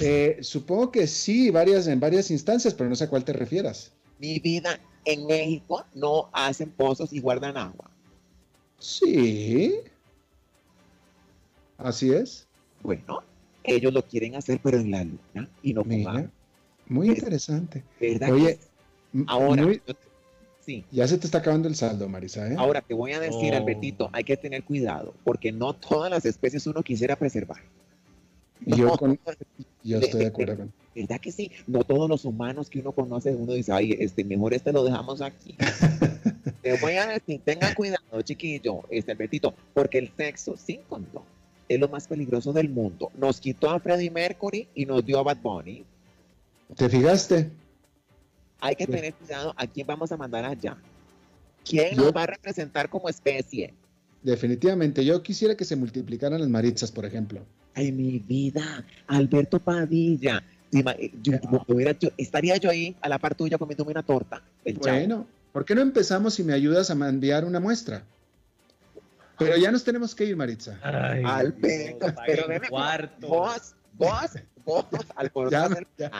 Eh, 0.00 0.38
supongo 0.42 0.90
que 0.90 1.06
sí, 1.06 1.50
varias, 1.50 1.86
en 1.86 2.00
varias 2.00 2.30
instancias, 2.30 2.74
pero 2.74 2.88
no 2.90 2.96
sé 2.96 3.04
a 3.04 3.08
cuál 3.08 3.24
te 3.24 3.32
refieras. 3.32 3.92
Mi 4.18 4.38
vida, 4.38 4.78
en 5.04 5.26
México 5.26 5.84
no 5.94 6.28
hacen 6.32 6.70
pozos 6.70 7.12
y 7.12 7.20
guardan 7.20 7.56
agua. 7.56 7.90
Sí. 8.78 9.74
Así 11.78 12.12
es. 12.12 12.46
Bueno, 12.82 13.22
ellos 13.64 13.92
lo 13.92 14.02
quieren 14.02 14.34
hacer, 14.36 14.60
pero 14.62 14.78
en 14.78 14.90
la 14.90 15.04
luna 15.04 15.48
y 15.62 15.74
no 15.74 15.84
Mira, 15.84 16.30
Muy 16.88 17.08
interesante. 17.08 17.82
Oye, 18.30 18.58
ahora. 19.26 19.66
sí. 20.60 20.84
Ya 20.90 21.08
se 21.08 21.18
te 21.18 21.26
está 21.26 21.38
acabando 21.38 21.68
el 21.68 21.74
saldo, 21.74 22.08
Marisa. 22.08 22.50
¿eh? 22.50 22.56
Ahora 22.58 22.80
te 22.80 22.94
voy 22.94 23.12
a 23.12 23.20
decir, 23.20 23.54
oh. 23.54 23.56
Albertito, 23.56 24.10
hay 24.12 24.24
que 24.24 24.36
tener 24.36 24.64
cuidado, 24.64 25.14
porque 25.24 25.52
no 25.52 25.74
todas 25.74 26.10
las 26.10 26.24
especies 26.24 26.66
uno 26.66 26.82
quisiera 26.82 27.16
preservar. 27.16 27.62
Yo, 28.64 29.98
estoy 29.98 30.20
de 30.20 30.26
acuerdo 30.26 30.56
con. 30.56 30.72
¿Verdad 30.94 31.20
que 31.20 31.30
sí? 31.30 31.50
No 31.66 31.84
todos 31.84 32.08
los 32.08 32.24
humanos 32.24 32.70
que 32.70 32.80
uno 32.80 32.92
conoce, 32.92 33.34
uno 33.34 33.52
dice, 33.52 33.72
ay, 33.72 33.94
este, 34.00 34.24
mejor 34.24 34.54
este 34.54 34.72
lo 34.72 34.82
dejamos 34.82 35.20
aquí. 35.20 35.54
Te 36.62 36.78
voy 36.78 36.94
a 36.94 37.06
decir, 37.06 37.40
tengan 37.44 37.74
cuidado, 37.74 38.22
chiquillo, 38.22 38.82
este 38.90 39.12
Albertito, 39.12 39.54
porque 39.74 39.98
el 39.98 40.10
sexo 40.16 40.56
sin 40.56 40.80
condón 40.82 41.22
es 41.68 41.78
lo 41.78 41.88
más 41.88 42.08
peligroso 42.08 42.52
del 42.52 42.70
mundo. 42.70 43.10
Nos 43.18 43.40
quitó 43.40 43.70
a 43.70 43.78
Freddie 43.78 44.10
Mercury 44.10 44.68
y 44.74 44.86
nos 44.86 45.04
dio 45.04 45.18
a 45.18 45.22
Bad 45.22 45.38
Bunny. 45.42 45.84
¿Te 46.76 46.88
fijaste? 46.88 47.50
Hay 48.60 48.74
que 48.74 48.86
tener 48.86 49.14
cuidado 49.14 49.54
a 49.56 49.66
quién 49.66 49.86
vamos 49.86 50.10
a 50.12 50.16
mandar 50.16 50.44
allá. 50.44 50.76
¿Quién 51.64 51.96
nos 51.96 52.14
va 52.14 52.22
a 52.22 52.26
representar 52.26 52.88
como 52.88 53.08
especie? 53.08 53.74
Definitivamente, 54.22 55.04
yo 55.04 55.22
quisiera 55.22 55.56
que 55.56 55.64
se 55.64 55.76
multiplicaran 55.76 56.40
las 56.40 56.48
maritzas, 56.48 56.90
por 56.90 57.04
ejemplo. 57.04 57.42
Ay, 57.76 57.92
mi 57.92 58.18
vida, 58.20 58.82
Alberto 59.06 59.58
Padilla. 59.58 60.42
estaría 62.16 62.56
yo 62.56 62.70
ahí 62.70 62.96
a 63.02 63.08
la 63.10 63.18
par 63.18 63.34
tuya 63.34 63.58
comiéndome 63.58 63.90
una 63.90 64.02
torta. 64.02 64.42
bueno, 64.80 65.26
¿por 65.52 65.66
qué 65.66 65.74
no 65.74 65.82
empezamos 65.82 66.38
y 66.40 66.44
me 66.44 66.54
ayudas 66.54 66.90
a 66.90 66.94
enviar 66.94 67.44
una 67.44 67.60
muestra? 67.60 68.02
Pero 69.38 69.58
ya 69.58 69.70
nos 69.70 69.84
tenemos 69.84 70.14
que 70.14 70.24
ir, 70.24 70.36
Maritza. 70.36 70.80
Ay, 70.82 71.22
Alberto, 71.22 72.06
pero 72.24 72.46
cuarto. 72.70 73.28
Vos, 73.28 73.74
vos, 73.92 74.30
vos, 74.64 74.86
al 75.14 75.30
ya, 75.50 75.68
ya, 75.98 76.10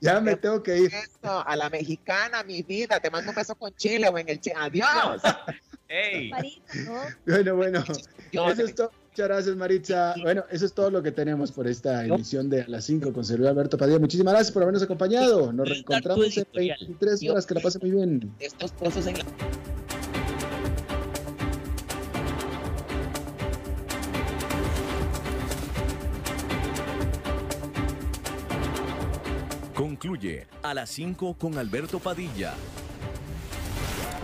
ya, 0.00 0.20
me 0.20 0.34
tengo 0.34 0.60
que 0.60 0.76
ir. 0.76 0.92
Eso, 0.92 1.46
a 1.46 1.54
la 1.54 1.70
mexicana, 1.70 2.42
mi 2.42 2.62
vida, 2.62 2.98
te 2.98 3.10
mando 3.10 3.30
un 3.30 3.36
beso 3.36 3.54
con 3.54 3.72
chile 3.76 4.08
o 4.08 4.18
en 4.18 4.28
el 4.28 4.40
chile. 4.40 4.56
Adiós. 4.58 5.22
Ey. 5.88 6.32
Bueno, 7.24 7.54
bueno. 7.54 7.84
Eso 8.32 8.64
es 8.64 8.74
todo. 8.74 8.90
Muchas 9.16 9.28
gracias, 9.28 9.56
Maritza. 9.56 10.14
Bueno, 10.20 10.44
eso 10.50 10.66
es 10.66 10.74
todo 10.74 10.90
lo 10.90 11.02
que 11.02 11.10
tenemos 11.10 11.50
por 11.50 11.66
esta 11.66 12.04
emisión 12.04 12.50
de 12.50 12.60
a 12.60 12.68
las 12.68 12.84
5 12.84 13.14
con 13.14 13.24
Sergio 13.24 13.48
Alberto 13.48 13.78
Padilla. 13.78 13.98
Muchísimas 13.98 14.34
gracias 14.34 14.52
por 14.52 14.62
habernos 14.62 14.82
acompañado. 14.82 15.54
Nos 15.54 15.66
reencontramos 15.66 16.36
en 16.36 16.46
23 16.52 17.30
horas. 17.30 17.46
Que 17.46 17.54
la 17.54 17.60
pase 17.62 17.78
muy 17.78 17.92
bien. 17.92 18.30
Estos 18.38 18.72
pozos 18.72 19.06
en 19.06 19.16
la... 19.16 19.24
Concluye 29.74 30.46
a 30.62 30.74
las 30.74 30.90
5 30.90 31.38
con 31.38 31.56
Alberto 31.56 32.00
Padilla 32.00 32.52